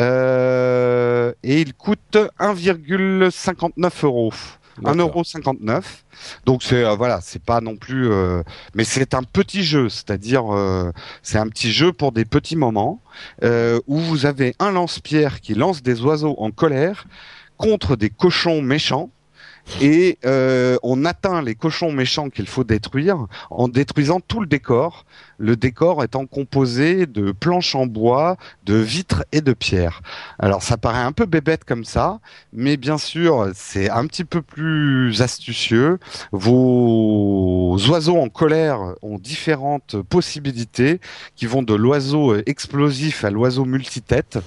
euh, 0.00 1.32
et 1.44 1.60
il 1.60 1.74
coûte 1.74 2.16
1,59 2.40 4.04
euros. 4.04 4.32
D'accord. 4.78 5.22
1,59€. 5.22 5.82
Donc 6.44 6.62
c'est 6.62 6.84
euh, 6.84 6.94
voilà, 6.94 7.20
c'est 7.22 7.42
pas 7.42 7.60
non 7.60 7.76
plus 7.76 8.10
euh, 8.10 8.42
mais 8.74 8.84
c'est 8.84 9.14
un 9.14 9.22
petit 9.22 9.62
jeu, 9.62 9.88
c'est-à-dire 9.88 10.54
euh, 10.54 10.92
c'est 11.22 11.38
un 11.38 11.48
petit 11.48 11.72
jeu 11.72 11.92
pour 11.92 12.12
des 12.12 12.24
petits 12.24 12.56
moments 12.56 13.00
où 13.86 13.98
vous 13.98 14.26
avez 14.26 14.54
un 14.58 14.70
lance-pierre 14.70 15.40
qui 15.40 15.54
lance 15.54 15.82
des 15.82 16.02
oiseaux 16.02 16.34
en 16.38 16.50
colère 16.50 17.06
contre 17.56 17.96
des 17.96 18.10
cochons 18.10 18.60
méchants 18.60 19.10
et 19.80 20.18
euh, 20.24 20.78
on 20.82 21.04
atteint 21.04 21.42
les 21.42 21.54
cochons 21.54 21.92
méchants 21.92 22.30
qu'il 22.30 22.46
faut 22.46 22.64
détruire 22.64 23.26
en 23.50 23.68
détruisant 23.68 24.20
tout 24.20 24.40
le 24.40 24.46
décor, 24.46 25.04
le 25.38 25.56
décor 25.56 26.02
étant 26.02 26.26
composé 26.26 27.06
de 27.06 27.32
planches 27.32 27.74
en 27.74 27.86
bois, 27.86 28.36
de 28.64 28.74
vitres 28.74 29.24
et 29.32 29.40
de 29.40 29.52
pierres. 29.52 30.02
Alors 30.38 30.62
ça 30.62 30.76
paraît 30.76 31.02
un 31.02 31.12
peu 31.12 31.26
bébête 31.26 31.64
comme 31.64 31.84
ça, 31.84 32.20
mais 32.52 32.76
bien 32.76 32.98
sûr 32.98 33.50
c'est 33.54 33.90
un 33.90 34.06
petit 34.06 34.24
peu 34.24 34.40
plus 34.40 35.20
astucieux. 35.20 35.98
Vos 36.32 37.76
oiseaux 37.88 38.18
en 38.18 38.28
colère 38.28 38.80
ont 39.02 39.18
différentes 39.18 40.00
possibilités 40.02 41.00
qui 41.34 41.46
vont 41.46 41.62
de 41.62 41.74
l'oiseau 41.74 42.32
euh, 42.32 42.42
explosif 42.46 43.24
à 43.24 43.30
l'oiseau 43.30 43.64
multitête. 43.64 44.38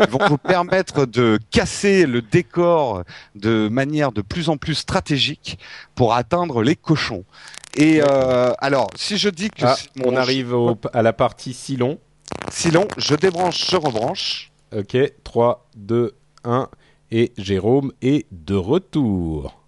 Ils 0.00 0.06
vont 0.08 0.26
vous 0.28 0.38
permettre 0.38 1.06
de 1.06 1.38
casser 1.50 2.06
le 2.06 2.22
décor 2.22 3.02
de 3.34 3.68
manière 3.68 4.12
de 4.12 4.22
plus 4.22 4.48
en 4.48 4.56
plus 4.56 4.74
stratégique 4.74 5.58
pour 5.94 6.14
atteindre 6.14 6.62
les 6.62 6.76
cochons. 6.76 7.24
Et 7.76 8.00
euh, 8.02 8.52
alors, 8.58 8.88
si 8.96 9.16
je 9.18 9.28
dis 9.28 9.50
que 9.50 9.64
Ah, 9.64 9.76
mon 9.96 10.12
on 10.12 10.16
arrive 10.16 10.52
au- 10.54 10.78
à 10.92 11.02
la 11.02 11.12
partie 11.12 11.52
si 11.54 11.76
long. 11.76 11.98
si 12.50 12.70
long, 12.70 12.86
je 12.98 13.14
débranche, 13.14 13.68
je 13.70 13.76
rebranche. 13.76 14.52
Ok, 14.76 14.96
3, 15.24 15.68
2, 15.76 16.14
1. 16.44 16.68
Et 17.10 17.32
Jérôme 17.36 17.92
est 18.02 18.26
de 18.32 18.54
retour. 18.54 19.60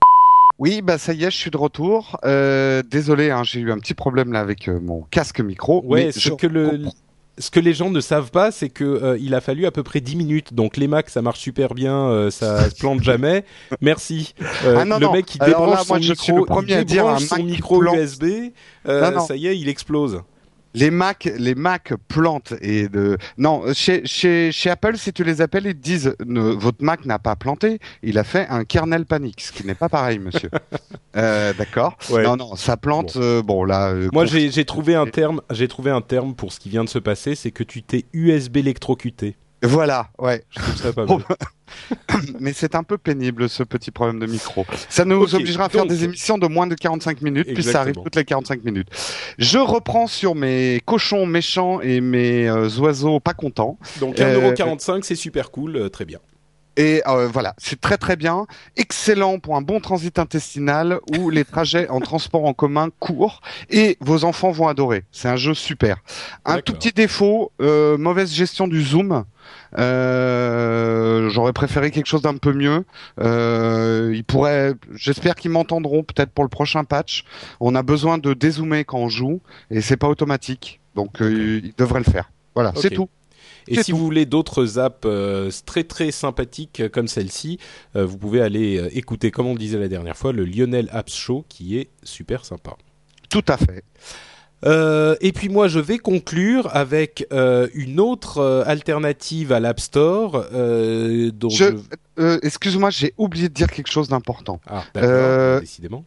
Oui, 0.58 0.80
bah 0.82 0.96
ça 0.98 1.12
y 1.12 1.22
est, 1.24 1.30
je 1.30 1.36
suis 1.36 1.50
de 1.50 1.56
retour. 1.58 2.18
Euh, 2.24 2.82
désolé, 2.82 3.30
hein, 3.30 3.42
j'ai 3.44 3.60
eu 3.60 3.70
un 3.70 3.78
petit 3.78 3.92
problème 3.94 4.32
là 4.32 4.40
avec 4.40 4.68
euh, 4.68 4.80
mon 4.80 5.02
casque 5.02 5.40
micro. 5.40 5.82
Ouais, 5.84 6.06
mais 6.06 6.12
je 6.12 6.30
que, 6.30 6.46
le. 6.46 6.86
Ce 7.38 7.50
que 7.50 7.60
les 7.60 7.74
gens 7.74 7.90
ne 7.90 8.00
savent 8.00 8.30
pas, 8.30 8.50
c'est 8.50 8.68
que 8.70 8.84
euh, 8.84 9.18
il 9.20 9.34
a 9.34 9.40
fallu 9.40 9.66
à 9.66 9.70
peu 9.70 9.82
près 9.82 10.00
10 10.00 10.16
minutes. 10.16 10.54
Donc 10.54 10.76
les 10.76 10.88
Macs, 10.88 11.10
ça 11.10 11.20
marche 11.22 11.40
super 11.40 11.74
bien, 11.74 11.94
euh, 12.08 12.30
ça 12.30 12.70
se 12.70 12.76
plante 12.76 13.02
jamais. 13.02 13.44
Merci. 13.80 14.34
Euh, 14.64 14.76
Ah 14.80 14.84
non, 14.84 14.98
le 14.98 15.06
non. 15.06 15.12
mec, 15.12 15.36
Alors 15.40 15.66
débranche 15.66 15.78
là, 15.78 15.84
moi, 15.88 15.98
son 16.00 16.08
micro, 16.32 16.38
le 16.38 16.44
premier 16.46 16.72
il 16.72 16.74
à 16.78 16.84
dire 16.84 17.02
débranche 17.02 17.22
un 17.24 17.26
son 17.26 17.36
qui 17.36 17.42
micro. 17.44 17.82
USB. 17.94 18.24
euh, 18.88 19.10
non. 19.10 19.26
Ça 19.26 19.36
y 19.36 19.46
est, 19.48 19.58
il 19.58 19.68
explose. 19.68 20.22
Les 20.78 20.90
Mac, 20.90 21.28
les 21.38 21.54
Mac 21.54 21.94
plantent 22.06 22.52
et 22.60 22.88
de 22.88 23.16
non 23.38 23.62
chez 23.72 24.02
chez 24.04 24.52
chez 24.52 24.68
Apple, 24.70 24.96
si 24.98 25.12
tu 25.12 25.24
les 25.24 25.40
appelles, 25.40 25.66
ils 25.66 25.74
te 25.74 25.80
disent 25.82 26.14
ne, 26.24 26.40
votre 26.40 26.84
Mac 26.84 27.04
n'a 27.06 27.18
pas 27.18 27.34
planté, 27.34 27.78
il 28.02 28.18
a 28.18 28.24
fait 28.24 28.46
un 28.50 28.64
kernel 28.64 29.06
panique, 29.06 29.40
ce 29.40 29.52
qui 29.52 29.66
n'est 29.66 29.74
pas 29.74 29.88
pareil, 29.88 30.18
monsieur. 30.18 30.50
euh, 31.16 31.52
D'accord. 31.54 31.96
Ouais. 32.10 32.22
Non, 32.24 32.36
non, 32.36 32.56
ça 32.56 32.76
plante. 32.76 33.16
euh, 33.16 33.42
Bon, 33.42 33.64
là. 33.64 33.88
euh, 33.88 34.08
Moi, 34.12 34.26
j'ai 34.26 34.64
trouvé 34.64 34.94
un 34.94 35.06
terme. 35.06 35.40
J'ai 35.50 35.66
trouvé 35.68 35.90
un 35.90 36.02
terme 36.02 36.34
pour 36.34 36.52
ce 36.52 36.60
qui 36.60 36.68
vient 36.68 36.84
de 36.84 36.88
se 36.90 36.98
passer, 36.98 37.34
c'est 37.34 37.50
que 37.50 37.64
tu 37.64 37.82
t'es 37.82 38.04
USB 38.12 38.58
électrocuté. 38.58 39.36
Voilà, 39.62 40.08
ouais. 40.18 40.44
Je 40.50 40.60
trouve 40.60 40.76
ça 40.76 40.92
pas 40.92 41.06
mal. 41.06 41.18
Mais 42.40 42.52
c'est 42.52 42.74
un 42.74 42.82
peu 42.82 42.98
pénible 42.98 43.48
ce 43.48 43.62
petit 43.62 43.90
problème 43.90 44.18
de 44.20 44.26
micro. 44.26 44.64
Ça 44.88 45.04
nous 45.04 45.34
obligera 45.34 45.64
à 45.64 45.68
faire 45.68 45.82
donc- 45.82 45.90
des 45.90 46.04
émissions 46.04 46.38
de 46.38 46.46
moins 46.46 46.66
de 46.66 46.74
45 46.74 47.22
minutes, 47.22 47.52
puis 47.54 47.62
ça 47.62 47.80
arrive 47.80 47.94
toutes 47.94 48.16
les 48.16 48.24
45 48.24 48.64
minutes. 48.64 48.88
Je 49.38 49.58
reprends 49.58 50.06
sur 50.06 50.34
mes 50.34 50.80
cochons 50.84 51.26
méchants 51.26 51.80
et 51.80 52.00
mes 52.00 52.48
euh, 52.48 52.68
oiseaux 52.78 53.20
pas 53.20 53.34
contents. 53.34 53.78
Donc 54.00 54.20
Euh, 54.20 54.52
1,45€, 54.52 55.02
c'est 55.02 55.14
super 55.14 55.50
cool, 55.50 55.76
euh, 55.76 55.88
très 55.88 56.04
bien. 56.04 56.18
Et 56.76 57.02
euh, 57.06 57.26
voilà, 57.26 57.54
c'est 57.56 57.80
très 57.80 57.96
très 57.96 58.16
bien, 58.16 58.46
excellent 58.76 59.38
pour 59.38 59.56
un 59.56 59.62
bon 59.62 59.80
transit 59.80 60.18
intestinal 60.18 61.00
où 61.18 61.30
les 61.30 61.44
trajets 61.44 61.88
en 61.88 62.00
transport 62.00 62.44
en 62.44 62.52
commun 62.52 62.90
courent 62.98 63.40
et 63.70 63.96
vos 64.00 64.24
enfants 64.24 64.50
vont 64.50 64.68
adorer. 64.68 65.04
C'est 65.10 65.28
un 65.28 65.36
jeu 65.36 65.54
super. 65.54 65.96
Un 66.44 66.60
tout 66.60 66.74
petit 66.74 66.92
défaut, 66.92 67.50
euh, 67.62 67.96
mauvaise 67.96 68.30
gestion 68.32 68.68
du 68.68 68.82
zoom. 68.82 69.24
Euh, 69.78 71.30
J'aurais 71.30 71.54
préféré 71.54 71.90
quelque 71.90 72.06
chose 72.06 72.22
d'un 72.22 72.36
peu 72.36 72.52
mieux. 72.52 72.84
Euh, 73.20 74.12
ils 74.14 74.24
pourraient, 74.24 74.74
j'espère 74.94 75.34
qu'ils 75.34 75.52
m'entendront 75.52 76.02
peut-être 76.02 76.30
pour 76.30 76.44
le 76.44 76.50
prochain 76.50 76.84
patch. 76.84 77.24
On 77.58 77.74
a 77.74 77.82
besoin 77.82 78.18
de 78.18 78.34
dézoomer 78.34 78.84
quand 78.84 78.98
on 78.98 79.08
joue 79.08 79.40
et 79.70 79.80
c'est 79.80 79.96
pas 79.96 80.08
automatique, 80.08 80.80
donc 80.94 81.20
ils 81.20 81.72
devraient 81.78 82.02
le 82.04 82.10
faire. 82.10 82.30
Voilà, 82.54 82.72
c'est 82.76 82.90
tout. 82.90 83.08
Et 83.68 83.82
si 83.82 83.90
tout. 83.90 83.96
vous 83.96 84.04
voulez 84.04 84.26
d'autres 84.26 84.78
apps 84.78 85.00
euh, 85.06 85.50
très 85.64 85.84
très 85.84 86.10
sympathiques 86.10 86.80
euh, 86.80 86.88
comme 86.88 87.08
celle-ci, 87.08 87.58
euh, 87.96 88.04
vous 88.06 88.18
pouvez 88.18 88.40
aller 88.40 88.88
écouter, 88.92 89.30
comme 89.30 89.46
on 89.46 89.52
le 89.52 89.58
disait 89.58 89.78
la 89.78 89.88
dernière 89.88 90.16
fois, 90.16 90.32
le 90.32 90.44
Lionel 90.44 90.88
Apps 90.92 91.14
Show 91.14 91.44
qui 91.48 91.76
est 91.78 91.88
super 92.02 92.44
sympa. 92.44 92.76
Tout 93.28 93.44
à 93.48 93.56
fait. 93.56 93.82
Euh, 94.64 95.16
et 95.20 95.32
puis 95.32 95.48
moi, 95.50 95.68
je 95.68 95.78
vais 95.78 95.98
conclure 95.98 96.74
avec 96.74 97.26
euh, 97.32 97.68
une 97.74 98.00
autre 98.00 98.38
euh, 98.38 98.62
alternative 98.66 99.52
à 99.52 99.60
l'App 99.60 99.80
Store. 99.80 100.46
Je- 101.50 101.76
je- 102.16 102.38
Excuse-moi, 102.42 102.88
j'ai 102.90 103.12
oublié 103.18 103.48
de 103.50 103.54
dire 103.54 103.70
quelque 103.70 103.90
chose 103.90 104.08
d'important. 104.08 104.60
Ah, 104.66 104.84
d'accord, 104.94 105.60
décidément. 105.60 106.04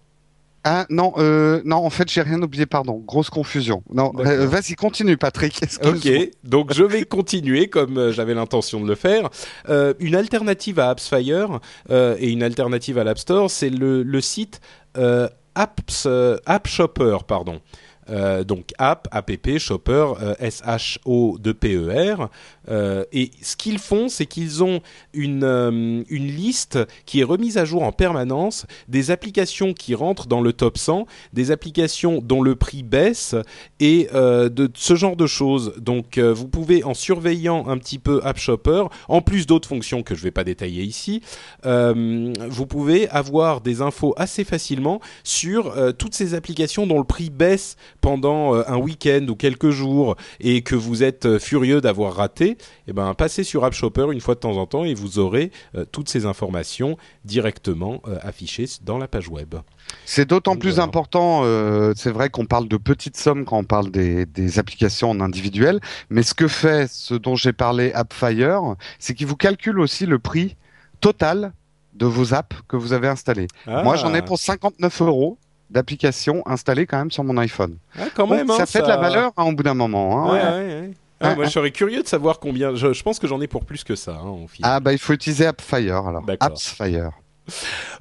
Ah 0.63 0.85
non, 0.89 1.13
euh, 1.17 1.61
non, 1.63 1.77
en 1.77 1.89
fait, 1.89 2.11
j'ai 2.11 2.21
rien 2.21 2.41
oublié, 2.41 2.65
pardon. 2.65 3.01
Grosse 3.05 3.29
confusion. 3.29 3.81
Non, 3.93 4.11
euh, 4.19 4.45
vas-y, 4.45 4.75
continue, 4.75 5.15
Patrick. 5.17 5.61
Ok, 5.83 6.09
donc 6.43 6.73
je 6.73 6.83
vais 6.83 7.03
continuer 7.03 7.69
comme 7.69 7.97
euh, 7.97 8.11
j'avais 8.11 8.33
l'intention 8.33 8.81
de 8.81 8.87
le 8.87 8.95
faire. 8.95 9.29
Euh, 9.69 9.93
une 9.99 10.15
alternative 10.15 10.79
à 10.79 10.89
AppsFire 10.89 11.59
et 11.89 12.29
une 12.29 12.43
alternative 12.43 12.97
à 12.97 13.03
l'App 13.03 13.19
Store, 13.19 13.49
c'est 13.49 13.69
le, 13.69 14.03
le 14.03 14.21
site 14.21 14.59
Apps, 15.55 16.07
App 16.45 16.67
Shopper, 16.67 17.17
pardon. 17.27 17.61
Donc 18.45 18.71
app, 18.79 19.07
app, 19.11 19.31
shopper, 19.59 20.13
S-H-O-2-P-E-R. 20.39 22.29
Euh, 22.69 23.03
et 23.11 23.31
ce 23.41 23.55
qu'ils 23.55 23.79
font, 23.79 24.09
c'est 24.09 24.25
qu'ils 24.25 24.63
ont 24.63 24.81
une, 25.13 25.43
euh, 25.43 26.03
une 26.09 26.27
liste 26.27 26.79
qui 27.05 27.21
est 27.21 27.23
remise 27.23 27.57
à 27.57 27.65
jour 27.65 27.83
en 27.83 27.91
permanence 27.91 28.65
des 28.87 29.11
applications 29.11 29.73
qui 29.73 29.95
rentrent 29.95 30.27
dans 30.27 30.41
le 30.41 30.53
top 30.53 30.77
100, 30.77 31.05
des 31.33 31.51
applications 31.51 32.21
dont 32.21 32.41
le 32.41 32.55
prix 32.55 32.83
baisse 32.83 33.35
et 33.79 34.09
euh, 34.13 34.49
de 34.49 34.69
ce 34.73 34.95
genre 34.95 35.15
de 35.15 35.27
choses. 35.27 35.73
Donc 35.79 36.17
vous 36.19 36.47
pouvez, 36.47 36.83
en 36.83 36.93
surveillant 36.93 37.67
un 37.67 37.77
petit 37.77 37.99
peu 37.99 38.21
App 38.23 38.37
Shopper, 38.37 38.83
en 39.07 39.21
plus 39.21 39.47
d'autres 39.47 39.67
fonctions 39.67 40.03
que 40.03 40.15
je 40.15 40.21
ne 40.21 40.25
vais 40.25 40.31
pas 40.31 40.43
détailler 40.43 40.83
ici, 40.83 41.21
vous 41.63 42.65
pouvez 42.67 43.09
avoir 43.09 43.61
des 43.61 43.81
infos 43.81 44.13
assez 44.17 44.43
facilement 44.43 44.99
sur 45.23 45.75
toutes 45.97 46.13
ces 46.13 46.33
applications 46.33 46.87
dont 46.87 46.97
le 46.97 47.03
prix 47.03 47.29
baisse 47.29 47.75
pendant 48.01 48.53
un 48.53 48.77
week-end 48.77 49.25
ou 49.29 49.35
quelques 49.35 49.69
jours 49.69 50.15
et 50.39 50.61
que 50.61 50.75
vous 50.75 51.03
êtes 51.03 51.39
furieux 51.39 51.81
d'avoir 51.81 52.15
raté. 52.15 52.57
Eh 52.87 52.93
ben, 52.93 53.13
passez 53.13 53.43
sur 53.43 53.63
App 53.65 53.73
Shopper 53.73 54.07
une 54.11 54.21
fois 54.21 54.35
de 54.35 54.39
temps 54.39 54.57
en 54.57 54.65
temps 54.65 54.83
et 54.83 54.93
vous 54.93 55.19
aurez 55.19 55.51
euh, 55.75 55.85
toutes 55.91 56.09
ces 56.09 56.25
informations 56.25 56.97
directement 57.25 58.01
euh, 58.07 58.17
affichées 58.21 58.65
dans 58.81 58.97
la 58.97 59.07
page 59.07 59.29
web. 59.29 59.55
C'est 60.05 60.27
d'autant 60.27 60.55
plus 60.55 60.71
voilà. 60.71 60.83
important, 60.83 61.41
euh, 61.43 61.93
c'est 61.95 62.11
vrai 62.11 62.29
qu'on 62.29 62.45
parle 62.45 62.67
de 62.67 62.77
petites 62.77 63.17
sommes 63.17 63.45
quand 63.45 63.57
on 63.57 63.63
parle 63.63 63.91
des, 63.91 64.25
des 64.25 64.59
applications 64.59 65.09
en 65.09 65.19
individuel, 65.19 65.79
mais 66.09 66.23
ce 66.23 66.33
que 66.33 66.47
fait 66.47 66.89
ce 66.91 67.13
dont 67.15 67.35
j'ai 67.35 67.53
parlé 67.53 67.91
AppFire, 67.93 68.75
c'est 68.99 69.13
qu'il 69.13 69.27
vous 69.27 69.35
calcule 69.35 69.79
aussi 69.79 70.05
le 70.05 70.19
prix 70.19 70.55
total 71.01 71.53
de 71.93 72.05
vos 72.05 72.33
apps 72.33 72.55
que 72.67 72.75
vous 72.77 72.93
avez 72.93 73.07
installées. 73.07 73.47
Moi, 73.67 73.95
j'en 73.95 74.13
ai 74.13 74.19
Ah. 74.19 74.21
pour 74.21 74.37
59 74.37 75.01
euros 75.01 75.37
d'applications 75.69 76.41
installées 76.47 76.85
quand 76.87 76.97
même 76.97 77.11
sur 77.11 77.23
mon 77.23 77.37
iPhone. 77.37 77.77
Ah, 77.97 78.05
quand 78.15 78.27
Donc, 78.27 78.37
même, 78.37 78.47
ça 78.47 78.63
hein, 78.63 78.65
fait 78.65 78.81
de 78.81 78.87
la 78.87 78.97
valeur 78.97 79.31
hein, 79.37 79.43
au 79.43 79.51
bout 79.53 79.63
d'un 79.63 79.73
moment. 79.73 80.25
hein, 80.27 80.31
Ouais, 80.33 80.39
ouais. 80.41 80.79
ouais, 80.81 80.91
Ah, 81.21 81.29
Ouais, 81.29 81.35
moi, 81.35 81.43
ouais. 81.43 81.47
je 81.47 81.51
serais 81.53 81.71
curieux 81.71 82.01
de 82.01 82.07
savoir 82.07 82.39
combien. 82.39 82.75
Je, 82.75 82.93
je 82.93 83.03
pense 83.03 83.19
que 83.19 83.27
j'en 83.27 83.41
ai 83.41 83.47
pour 83.47 83.65
plus 83.65 83.83
que 83.83 83.95
ça, 83.95 84.19
hein. 84.23 84.45
Ah 84.63 84.79
bah 84.79 84.93
il 84.93 84.99
faut 84.99 85.13
utiliser 85.13 85.45
AppFire 85.45 86.07
alors. 86.07 86.23
AppsFire. 86.39 87.11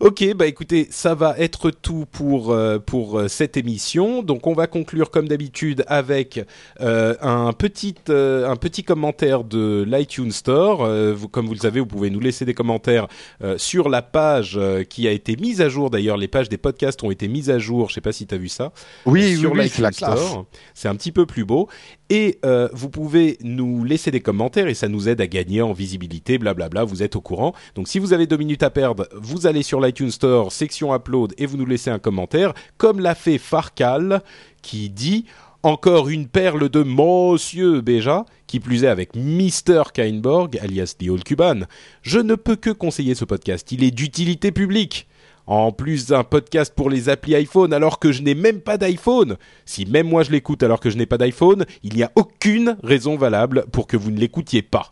Ok, 0.01 0.25
bah 0.35 0.47
écoutez, 0.47 0.87
ça 0.91 1.15
va 1.15 1.35
être 1.39 1.71
tout 1.71 2.07
pour 2.11 2.53
euh, 2.53 2.79
pour 2.79 3.19
euh, 3.19 3.29
cette 3.29 3.57
émission. 3.57 4.23
Donc 4.23 4.47
on 4.47 4.53
va 4.53 4.67
conclure 4.67 5.11
comme 5.11 5.29
d'habitude 5.29 5.85
avec 5.87 6.41
euh, 6.81 7.15
un 7.21 7.53
petit 7.53 7.95
euh, 8.09 8.49
un 8.49 8.57
petit 8.57 8.85
commentaire 8.85 9.45
de 9.45 9.85
l'iTunes 9.87 10.33
Store. 10.33 10.87
Vous, 11.15 11.29
comme 11.29 11.47
vous 11.47 11.55
le 11.55 11.61
savez, 11.61 11.81
vous 11.81 11.87
pouvez 11.87 12.11
nous 12.11 12.21
laisser 12.21 12.45
des 12.45 12.55
commentaires 12.55 13.09
sur 13.57 13.89
la 13.89 14.03
page 14.03 14.59
qui 14.89 15.09
a 15.09 15.13
été 15.13 15.37
mise 15.37 15.61
à 15.61 15.69
jour. 15.69 15.91
D'ailleurs, 15.91 16.17
les 16.17 16.29
pages 16.29 16.49
des 16.49 16.59
podcasts 16.59 17.03
ont 17.03 17.11
été 17.11 17.29
mises 17.29 17.51
à 17.51 17.59
jour. 17.59 17.89
Je 17.89 17.95
sais 17.95 18.01
pas 18.01 18.13
si 18.13 18.27
tu 18.27 18.35
as 18.35 18.39
vu 18.39 18.49
ça. 18.49 18.73
Oui, 19.07 19.37
sur 19.37 19.53
oui, 19.53 19.63
l'iTunes. 19.63 19.93
Store. 19.93 20.47
C'est 20.75 20.89
un 20.89 20.97
petit 20.97 21.13
peu 21.13 21.27
plus 21.27 21.45
beau. 21.45 21.69
Et 22.11 22.39
vous 22.73 22.89
pouvez 22.89 23.39
nous 23.43 23.85
laisser 23.85 24.11
des 24.11 24.21
commentaires 24.21 24.69
et 24.69 24.75
ça 24.75 24.89
nous 24.89 25.09
aide 25.09 25.21
à 25.21 25.27
gagner 25.27 25.63
en 25.63 25.73
visibilité, 25.73 26.39
blablabla, 26.39 26.85
vous 26.85 27.03
êtes 27.03 27.17
au 27.17 27.21
courant. 27.21 27.55
Donc 27.75 27.89
si 27.89 27.99
vous 27.99 28.13
avez 28.13 28.27
deux 28.27 28.37
minutes 28.37 28.63
à 28.63 28.71
perdre, 28.71 29.09
vous 29.15 29.38
allez 29.47 29.63
sur 29.63 29.81
l'iTunes 29.81 30.11
Store, 30.11 30.53
section 30.53 30.95
Upload, 30.95 31.35
et 31.39 31.47
vous 31.47 31.57
nous 31.57 31.67
laissez 31.67 31.91
un 31.91 31.99
commentaire, 31.99 32.55
comme 32.77 33.01
l'a 33.01 33.15
fait 33.15 33.39
Farcal, 33.39 34.23
qui 34.63 34.91
dit... 34.91 35.25
Encore 35.65 36.09
une 36.09 36.29
perle 36.29 36.69
de 36.69 36.85
Monsieur 36.85 37.81
Béja, 37.81 38.25
qui 38.47 38.61
plus 38.61 38.85
est 38.85 38.89
avec 38.89 39.17
Mr. 39.17 39.91
Kainborg, 39.93 40.57
alias 40.63 40.95
The 40.97 41.25
Cuban. 41.25 41.63
Je 42.03 42.21
ne 42.21 42.37
peux 42.37 42.55
que 42.55 42.71
conseiller 42.71 43.17
ce 43.17 43.25
podcast, 43.25 43.73
il 43.73 43.83
est 43.83 43.91
d'utilité 43.91 44.53
publique. 44.53 45.09
En 45.49 45.73
plus 45.73 46.07
d'un 46.07 46.23
podcast 46.23 46.73
pour 46.77 46.91
les 46.91 47.09
applis 47.09 47.35
iPhone 47.35 47.73
alors 47.73 47.99
que 47.99 48.13
je 48.13 48.23
n'ai 48.23 48.37
même 48.37 48.61
pas 48.61 48.79
d'iPhone. 48.79 49.37
Si 49.65 49.85
même 49.85 50.07
moi 50.07 50.23
je 50.23 50.31
l'écoute 50.31 50.63
alors 50.63 50.79
que 50.79 50.91
je 50.91 50.97
n'ai 50.97 51.07
pas 51.07 51.19
d'iPhone, 51.19 51.67
il 51.83 51.95
n'y 51.95 52.05
a 52.05 52.13
aucune 52.15 52.77
raison 52.85 53.17
valable 53.17 53.65
pour 53.73 53.89
que 53.89 53.97
vous 53.97 54.13
ne 54.13 54.21
l'écoutiez 54.21 54.63
pas. 54.63 54.91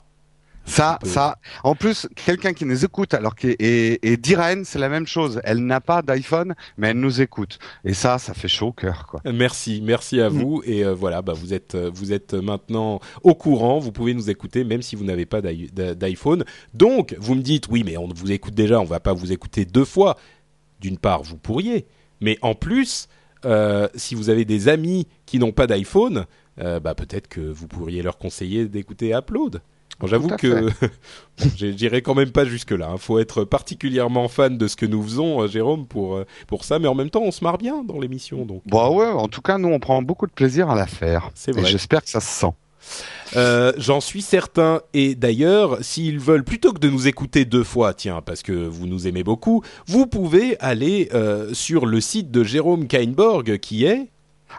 Ça, 0.67 0.99
peu. 1.01 1.09
ça. 1.09 1.39
En 1.63 1.75
plus, 1.75 2.09
quelqu'un 2.27 2.53
qui 2.53 2.65
nous 2.65 2.85
écoute, 2.85 3.15
alors 3.15 3.35
que 3.37 3.47
et, 3.49 4.13
et 4.13 4.17
Diren, 4.17 4.65
c'est 4.65 4.79
la 4.81 4.89
même 4.89 5.07
chose. 5.07 5.41
Elle 5.45 5.65
n'a 5.65 5.81
pas 5.81 6.03
d'iPhone, 6.03 6.55
mais 6.77 6.89
elle 6.89 6.99
nous 7.01 7.21
écoute. 7.21 7.59
Et 7.85 7.95
ça, 7.95 8.19
ça 8.19 8.35
fait 8.35 8.49
chaud 8.49 8.67
au 8.69 8.73
cœur, 8.73 9.07
quoi. 9.07 9.21
Merci, 9.33 9.81
merci 9.83 10.21
à 10.21 10.29
vous 10.29 10.63
et 10.65 10.85
euh, 10.85 10.93
voilà, 10.93 11.23
bah 11.23 11.33
vous 11.35 11.55
êtes 11.55 11.75
euh, 11.77 11.91
vous 11.95 12.13
êtes 12.13 12.35
maintenant 12.35 13.01
au 13.23 13.35
courant, 13.35 13.79
vous 13.79 13.93
pouvez 13.93 14.13
nous 14.13 14.29
écouter 14.29 14.65
même 14.65 14.83
si 14.83 14.97
vous 14.97 15.05
n'avez 15.05 15.25
pas 15.25 15.41
d'i- 15.41 15.71
d'i- 15.73 15.95
d'iPhone. 15.97 16.45
Donc 16.75 17.15
vous 17.19 17.35
me 17.37 17.43
dites 17.43 17.69
oui 17.69 17.83
mais 17.85 17.97
on 17.97 18.09
vous 18.09 18.33
écoute 18.33 18.55
déjà, 18.55 18.81
on 18.81 18.85
va 18.85 19.01
pas 19.01 19.13
vous 19.13 19.33
écouter 19.33 19.65
deux 19.65 19.85
fois. 19.85 20.17
D'une 20.81 20.99
part 20.99 21.23
vous 21.23 21.39
pourriez, 21.39 21.87
mais 22.21 22.39
en 22.43 22.55
plus 22.55 23.09
euh, 23.45 23.89
si 23.95 24.15
vous 24.17 24.31
avez 24.31 24.45
des 24.45 24.69
amis 24.69 25.07
qui 25.27 25.39
n'ont 25.39 25.53
pas 25.53 25.67
d'iPhone, 25.67 26.27
euh, 26.61 26.81
bah 26.81 26.95
peut-être 26.95 27.29
que 27.29 27.41
vous 27.41 27.69
pourriez 27.69 28.03
leur 28.03 28.19
conseiller 28.19 28.67
d'écouter 28.67 29.11
Upload. 29.17 29.61
Bon, 29.99 30.07
J'avoue 30.07 30.29
que 30.29 30.69
j'irai 31.57 32.03
quand 32.03 32.15
même 32.15 32.31
pas 32.31 32.45
jusque 32.45 32.73
là. 32.73 32.91
Il 32.93 32.99
faut 32.99 33.19
être 33.19 33.45
particulièrement 33.45 34.29
fan 34.29 34.59
de 34.59 34.67
ce 34.69 34.77
que 34.77 34.85
nous 34.87 35.03
faisons, 35.03 35.43
euh, 35.43 35.49
Jérôme, 35.49 35.87
pour 35.87 36.17
euh, 36.17 36.27
pour 36.47 36.65
ça. 36.65 36.79
Mais 36.79 36.89
en 36.89 36.95
même 36.95 37.11
temps, 37.11 37.23
on 37.23 37.31
se 37.31 37.43
marre 37.43 37.59
bien 37.59 37.83
dans 37.83 37.99
l'émission, 37.99 38.45
donc. 38.45 38.63
Bah 38.67 38.91
ouais, 38.91 39.07
en 39.07 39.29
tout 39.29 39.41
cas, 39.43 39.57
nous, 39.59 39.69
on 39.69 39.79
prend 39.81 40.03
beaucoup 40.03 40.27
de 40.27 40.33
plaisir 40.33 40.69
à 40.69 40.75
la 40.75 40.87
faire. 40.87 41.31
C'est 41.35 41.57
Et 41.57 41.61
vrai. 41.61 41.71
j'espère 41.71 42.03
que 42.03 42.11
ça 42.11 42.21
se 42.21 42.29
sent. 42.29 42.53
Euh, 43.37 43.73
J'en 43.79 44.01
suis 44.01 44.23
certain. 44.23 44.81
Et 44.95 45.15
d'ailleurs, 45.15 45.79
s'ils 45.83 46.19
veulent, 46.19 46.45
plutôt 46.45 46.73
que 46.73 46.79
de 46.79 46.89
nous 46.89 47.09
écouter 47.09 47.45
deux 47.45 47.65
fois, 47.65 47.95
tiens, 47.95 48.21
parce 48.25 48.43
que 48.43 48.53
vous 48.53 48.87
nous 48.87 49.09
aimez 49.09 49.25
beaucoup, 49.25 49.63
vous 49.87 50.07
pouvez 50.07 50.59
aller 50.61 51.09
euh, 51.15 51.53
sur 51.53 51.87
le 51.87 52.01
site 52.01 52.31
de 52.31 52.45
Jérôme 52.45 52.87
Kainborg, 52.87 53.59
qui 53.59 53.85
est 53.85 54.11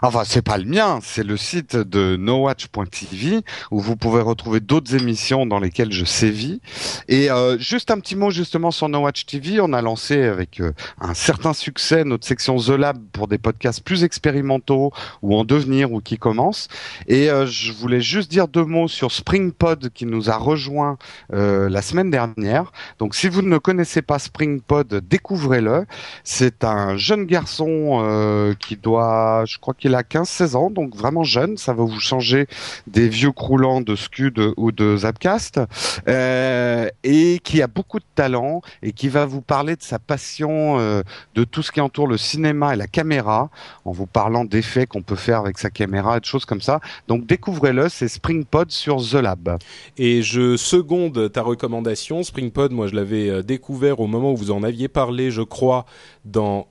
Enfin, 0.01 0.23
c'est 0.25 0.41
pas 0.41 0.57
le 0.57 0.65
mien, 0.65 0.99
c'est 1.01 1.23
le 1.23 1.37
site 1.37 1.75
de 1.75 2.15
nowatch.tv 2.17 3.41
où 3.71 3.79
vous 3.79 3.95
pouvez 3.95 4.21
retrouver 4.21 4.59
d'autres 4.59 4.95
émissions 4.95 5.45
dans 5.45 5.59
lesquelles 5.59 5.91
je 5.91 6.05
sévis. 6.05 6.61
Et 7.07 7.31
euh, 7.31 7.57
juste 7.57 7.91
un 7.91 7.99
petit 7.99 8.15
mot 8.15 8.29
justement 8.29 8.71
sur 8.71 8.89
Nowatch 8.89 9.25
TV, 9.25 9.59
on 9.59 9.73
a 9.73 9.81
lancé 9.81 10.23
avec 10.23 10.59
euh, 10.59 10.71
un 10.99 11.13
certain 11.13 11.53
succès 11.53 12.03
notre 12.03 12.25
section 12.25 12.57
The 12.57 12.69
Lab 12.69 12.97
pour 13.11 13.27
des 13.27 13.37
podcasts 13.37 13.81
plus 13.83 14.03
expérimentaux 14.03 14.91
ou 15.21 15.35
en 15.35 15.43
devenir 15.43 15.91
ou 15.91 16.01
qui 16.01 16.17
commencent. 16.17 16.67
Et 17.07 17.29
euh, 17.29 17.45
je 17.45 17.71
voulais 17.71 18.01
juste 18.01 18.29
dire 18.29 18.47
deux 18.47 18.65
mots 18.65 18.87
sur 18.87 19.11
SpringPod 19.11 19.89
qui 19.93 20.05
nous 20.05 20.29
a 20.29 20.37
rejoint 20.37 20.97
euh, 21.33 21.69
la 21.69 21.81
semaine 21.81 22.11
dernière. 22.11 22.71
Donc 22.99 23.15
si 23.15 23.27
vous 23.27 23.41
ne 23.41 23.57
connaissez 23.57 24.01
pas 24.01 24.19
SpringPod, 24.19 25.01
découvrez-le. 25.07 25.85
C'est 26.23 26.63
un 26.63 26.97
jeune 26.97 27.25
garçon 27.25 27.99
euh, 28.01 28.53
qui 28.59 28.75
doit, 28.75 29.43
je 29.45 29.57
crois 29.57 29.73
qu'il 29.77 29.95
a 29.95 30.01
15-16 30.01 30.55
ans, 30.55 30.69
donc 30.69 30.95
vraiment 30.95 31.23
jeune. 31.23 31.57
Ça 31.57 31.73
va 31.73 31.83
vous 31.83 31.99
changer 31.99 32.47
des 32.87 33.07
vieux 33.07 33.31
croulants 33.31 33.81
de 33.81 33.95
Scud 33.95 34.39
ou 34.57 34.71
de 34.71 34.97
Zapcast, 34.97 35.59
euh, 36.07 36.89
et 37.03 37.39
qui 37.43 37.61
a 37.61 37.67
beaucoup 37.67 37.99
de 37.99 38.05
talent 38.15 38.61
et 38.81 38.91
qui 38.91 39.07
va 39.07 39.25
vous 39.25 39.41
parler 39.41 39.75
de 39.75 39.83
sa 39.83 39.99
passion 39.99 40.79
euh, 40.79 41.01
de 41.35 41.43
tout 41.43 41.61
ce 41.61 41.71
qui 41.71 41.81
entoure 41.81 42.07
le 42.07 42.17
cinéma 42.17 42.73
et 42.73 42.77
la 42.77 42.87
caméra, 42.87 43.49
en 43.85 43.91
vous 43.91 44.07
parlant 44.07 44.45
d'effets 44.45 44.87
qu'on 44.87 45.01
peut 45.01 45.15
faire 45.15 45.39
avec 45.39 45.57
sa 45.57 45.69
caméra 45.69 46.17
et 46.17 46.19
de 46.19 46.25
choses 46.25 46.45
comme 46.45 46.61
ça. 46.61 46.79
Donc 47.07 47.25
découvrez-le, 47.25 47.89
c'est 47.89 48.07
SpringPod 48.07 48.71
sur 48.71 48.97
The 48.97 49.15
Lab. 49.15 49.57
Et 49.97 50.21
je 50.21 50.57
seconde 50.57 51.31
ta 51.31 51.41
recommandation. 51.41 52.23
SpringPod, 52.23 52.71
moi, 52.71 52.87
je 52.87 52.95
l'avais 52.95 53.29
euh, 53.29 53.43
découvert 53.43 53.99
au 53.99 54.07
moment 54.07 54.31
où 54.31 54.37
vous 54.37 54.51
en 54.51 54.63
aviez 54.63 54.87
parlé, 54.87 55.31
je 55.31 55.41
crois, 55.41 55.85
dans, 56.25 56.67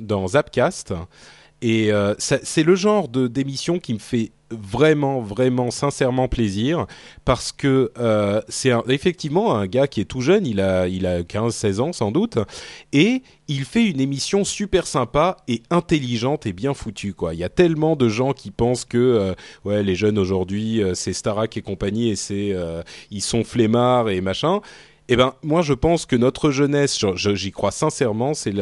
dans 0.00 0.28
Zapcast. 0.28 0.94
Et 1.62 1.92
euh, 1.92 2.14
c'est 2.18 2.62
le 2.62 2.74
genre 2.74 3.08
de 3.08 3.26
d'émission 3.26 3.78
qui 3.78 3.92
me 3.92 3.98
fait 3.98 4.32
vraiment, 4.50 5.20
vraiment, 5.20 5.70
sincèrement 5.70 6.26
plaisir 6.26 6.86
parce 7.24 7.52
que 7.52 7.92
euh, 7.98 8.40
c'est 8.48 8.72
effectivement 8.88 9.54
un 9.54 9.66
gars 9.66 9.86
qui 9.86 10.00
est 10.00 10.06
tout 10.06 10.22
jeune, 10.22 10.44
il 10.44 10.60
a, 10.60 10.88
il 10.88 11.06
a 11.06 11.22
15-16 11.22 11.80
ans 11.80 11.92
sans 11.92 12.10
doute, 12.10 12.38
et 12.92 13.22
il 13.46 13.64
fait 13.64 13.84
une 13.84 14.00
émission 14.00 14.42
super 14.42 14.88
sympa 14.88 15.36
et 15.46 15.62
intelligente 15.70 16.46
et 16.46 16.52
bien 16.52 16.74
foutue. 16.74 17.14
Quoi. 17.14 17.34
Il 17.34 17.40
y 17.40 17.44
a 17.44 17.48
tellement 17.48 17.94
de 17.94 18.08
gens 18.08 18.32
qui 18.32 18.50
pensent 18.50 18.84
que 18.84 18.98
euh, 18.98 19.34
ouais, 19.64 19.84
les 19.84 19.94
jeunes 19.94 20.18
aujourd'hui, 20.18 20.82
c'est 20.94 21.12
Starak 21.12 21.56
et 21.56 21.62
compagnie 21.62 22.10
et 22.10 22.16
c'est 22.16 22.56
ils 23.10 23.22
sont 23.22 23.44
flemmards 23.44 24.08
et 24.08 24.20
machin. 24.20 24.60
Eh 25.12 25.16
ben, 25.16 25.34
moi, 25.42 25.60
je 25.60 25.72
pense 25.72 26.06
que 26.06 26.14
notre 26.14 26.52
jeunesse, 26.52 27.04
j'y 27.16 27.50
crois 27.50 27.72
sincèrement, 27.72 28.32
c'est 28.32 28.54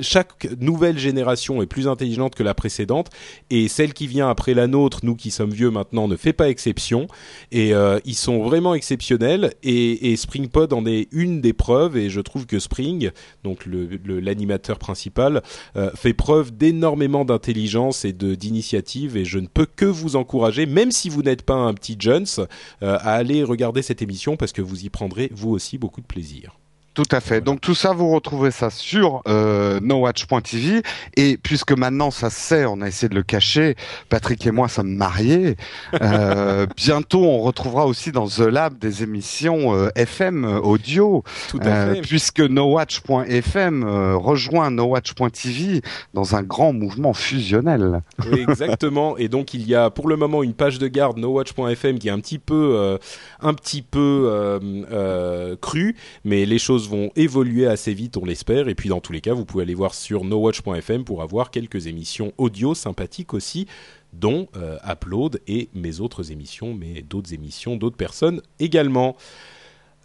chaque 0.00 0.46
nouvelle 0.60 0.96
génération 0.96 1.60
est 1.60 1.66
plus 1.66 1.88
intelligente 1.88 2.36
que 2.36 2.44
la 2.44 2.54
précédente, 2.54 3.10
et 3.50 3.66
celle 3.66 3.92
qui 3.92 4.06
vient 4.06 4.30
après 4.30 4.54
la 4.54 4.68
nôtre, 4.68 5.00
nous 5.02 5.16
qui 5.16 5.32
sommes 5.32 5.50
vieux 5.50 5.72
maintenant, 5.72 6.06
ne 6.06 6.14
fait 6.14 6.32
pas 6.32 6.48
exception. 6.50 7.08
Et 7.50 7.74
euh, 7.74 7.98
ils 8.04 8.14
sont 8.14 8.44
vraiment 8.44 8.76
exceptionnels. 8.76 9.54
Et, 9.64 10.14
SpringPod 10.14 10.72
en 10.72 10.86
est 10.86 11.08
une 11.10 11.40
des 11.40 11.52
preuves. 11.52 11.96
Et 11.96 12.10
je 12.10 12.20
trouve 12.20 12.46
que 12.46 12.60
Spring, 12.60 13.10
donc 13.42 13.66
l'animateur 14.06 14.78
principal, 14.78 15.42
euh, 15.74 15.90
fait 15.96 16.14
preuve 16.14 16.56
d'énormément 16.56 17.24
d'intelligence 17.24 18.04
et 18.04 18.12
d'initiative. 18.12 19.16
Et 19.16 19.24
je 19.24 19.40
ne 19.40 19.48
peux 19.48 19.66
que 19.66 19.84
vous 19.84 20.14
encourager, 20.14 20.64
même 20.64 20.92
si 20.92 21.08
vous 21.08 21.22
n'êtes 21.22 21.42
pas 21.42 21.54
un 21.54 21.74
petit 21.74 21.96
Jones, 21.98 22.26
euh, 22.38 22.98
à 23.00 23.14
aller 23.14 23.42
regarder 23.42 23.82
cette 23.82 24.00
émission 24.00 24.36
parce 24.36 24.52
que 24.52 24.62
vous 24.62 24.84
y 24.84 24.90
prendrez 24.90 25.28
vous 25.34 25.55
aussi 25.56 25.78
beaucoup 25.78 26.00
de 26.00 26.06
plaisir. 26.06 26.58
Tout 26.96 27.04
à 27.12 27.20
fait. 27.20 27.42
Donc 27.42 27.60
tout 27.60 27.74
ça, 27.74 27.92
vous 27.92 28.10
retrouvez 28.10 28.50
ça 28.50 28.70
sur 28.70 29.20
euh, 29.28 29.80
nowatch.tv. 29.82 30.80
Et 31.14 31.36
puisque 31.36 31.72
maintenant 31.72 32.10
ça 32.10 32.30
se 32.30 32.40
sait, 32.40 32.64
on 32.64 32.80
a 32.80 32.88
essayé 32.88 33.10
de 33.10 33.14
le 33.14 33.22
cacher, 33.22 33.76
Patrick 34.08 34.46
et 34.46 34.50
moi 34.50 34.66
sommes 34.68 34.94
mariés. 34.94 35.56
Euh, 36.00 36.64
bientôt, 36.76 37.22
on 37.22 37.42
retrouvera 37.42 37.84
aussi 37.84 38.12
dans 38.12 38.26
The 38.26 38.38
Lab 38.38 38.78
des 38.78 39.02
émissions 39.02 39.74
euh, 39.74 39.90
FM 39.94 40.46
euh, 40.46 40.58
audio. 40.58 41.22
Tout 41.50 41.60
à 41.62 41.92
fait. 41.94 42.00
Puisque 42.00 42.40
nowatch.fm 42.40 43.84
rejoint 44.14 44.70
nowatch.tv 44.70 45.82
dans 46.14 46.34
un 46.34 46.42
grand 46.42 46.72
mouvement 46.72 47.12
fusionnel. 47.12 48.00
exactement. 48.32 49.18
Et 49.18 49.28
donc 49.28 49.52
il 49.52 49.68
y 49.68 49.74
a 49.74 49.90
pour 49.90 50.08
le 50.08 50.16
moment 50.16 50.42
une 50.42 50.54
page 50.54 50.78
de 50.78 50.88
garde 50.88 51.18
nowatch.fm 51.18 51.98
qui 51.98 52.08
est 52.08 52.10
un 52.10 52.20
petit 52.20 52.38
peu, 52.38 52.98
un 53.42 53.52
petit 53.52 53.82
peu 53.82 55.58
crue, 55.60 55.94
mais 56.24 56.46
les 56.46 56.58
choses 56.58 56.85
vont 56.86 57.10
évoluer 57.16 57.66
assez 57.66 57.94
vite, 57.94 58.16
on 58.16 58.24
l'espère. 58.24 58.68
Et 58.68 58.74
puis 58.74 58.88
dans 58.88 59.00
tous 59.00 59.12
les 59.12 59.20
cas, 59.20 59.34
vous 59.34 59.44
pouvez 59.44 59.62
aller 59.62 59.74
voir 59.74 59.94
sur 59.94 60.24
nowatch.fm 60.24 61.04
pour 61.04 61.22
avoir 61.22 61.50
quelques 61.50 61.86
émissions 61.86 62.32
audio 62.38 62.74
sympathiques 62.74 63.34
aussi, 63.34 63.66
dont 64.12 64.48
euh, 64.56 64.78
Upload 64.88 65.40
et 65.46 65.68
mes 65.74 66.00
autres 66.00 66.32
émissions, 66.32 66.74
mais 66.74 67.02
d'autres 67.02 67.34
émissions 67.34 67.76
d'autres 67.76 67.96
personnes 67.96 68.40
également. 68.58 69.16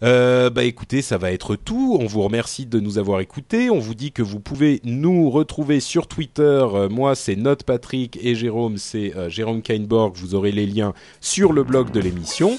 Euh, 0.02 0.50
bah 0.50 0.64
écoutez, 0.64 1.00
ça 1.00 1.16
va 1.16 1.32
être 1.32 1.54
tout. 1.54 1.96
On 2.00 2.06
vous 2.06 2.22
remercie 2.22 2.66
de 2.66 2.80
nous 2.80 2.98
avoir 2.98 3.20
écoutés. 3.20 3.70
On 3.70 3.78
vous 3.78 3.94
dit 3.94 4.12
que 4.12 4.22
vous 4.22 4.40
pouvez 4.40 4.80
nous 4.84 5.30
retrouver 5.30 5.80
sur 5.80 6.08
Twitter. 6.08 6.42
Euh, 6.42 6.88
moi, 6.88 7.14
c'est 7.14 7.36
Note 7.36 7.62
Patrick 7.62 8.18
et 8.20 8.34
Jérôme, 8.34 8.78
c'est 8.78 9.16
euh, 9.16 9.28
Jérôme 9.28 9.62
Kainborg. 9.62 10.16
Vous 10.16 10.34
aurez 10.34 10.52
les 10.52 10.66
liens 10.66 10.92
sur 11.20 11.52
le 11.52 11.62
blog 11.62 11.90
de 11.92 12.00
l'émission. 12.00 12.56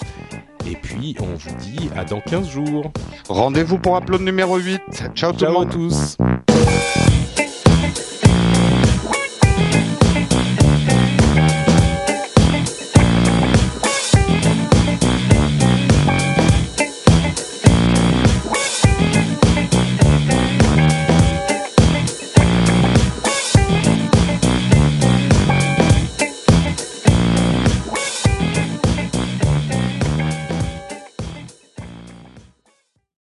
Et 0.69 0.75
puis, 0.75 1.15
on 1.19 1.35
vous 1.35 1.55
dit 1.59 1.89
à 1.95 2.05
dans 2.05 2.21
15 2.21 2.49
jours. 2.49 2.91
Rendez-vous 3.27 3.77
pour 3.77 3.97
upload 3.97 4.21
numéro 4.21 4.57
8. 4.57 4.81
Ciao, 5.13 5.33
tout 5.33 5.45
le 5.45 5.51
monde. 5.51 5.67
à 5.67 5.71
tous. 5.71 6.17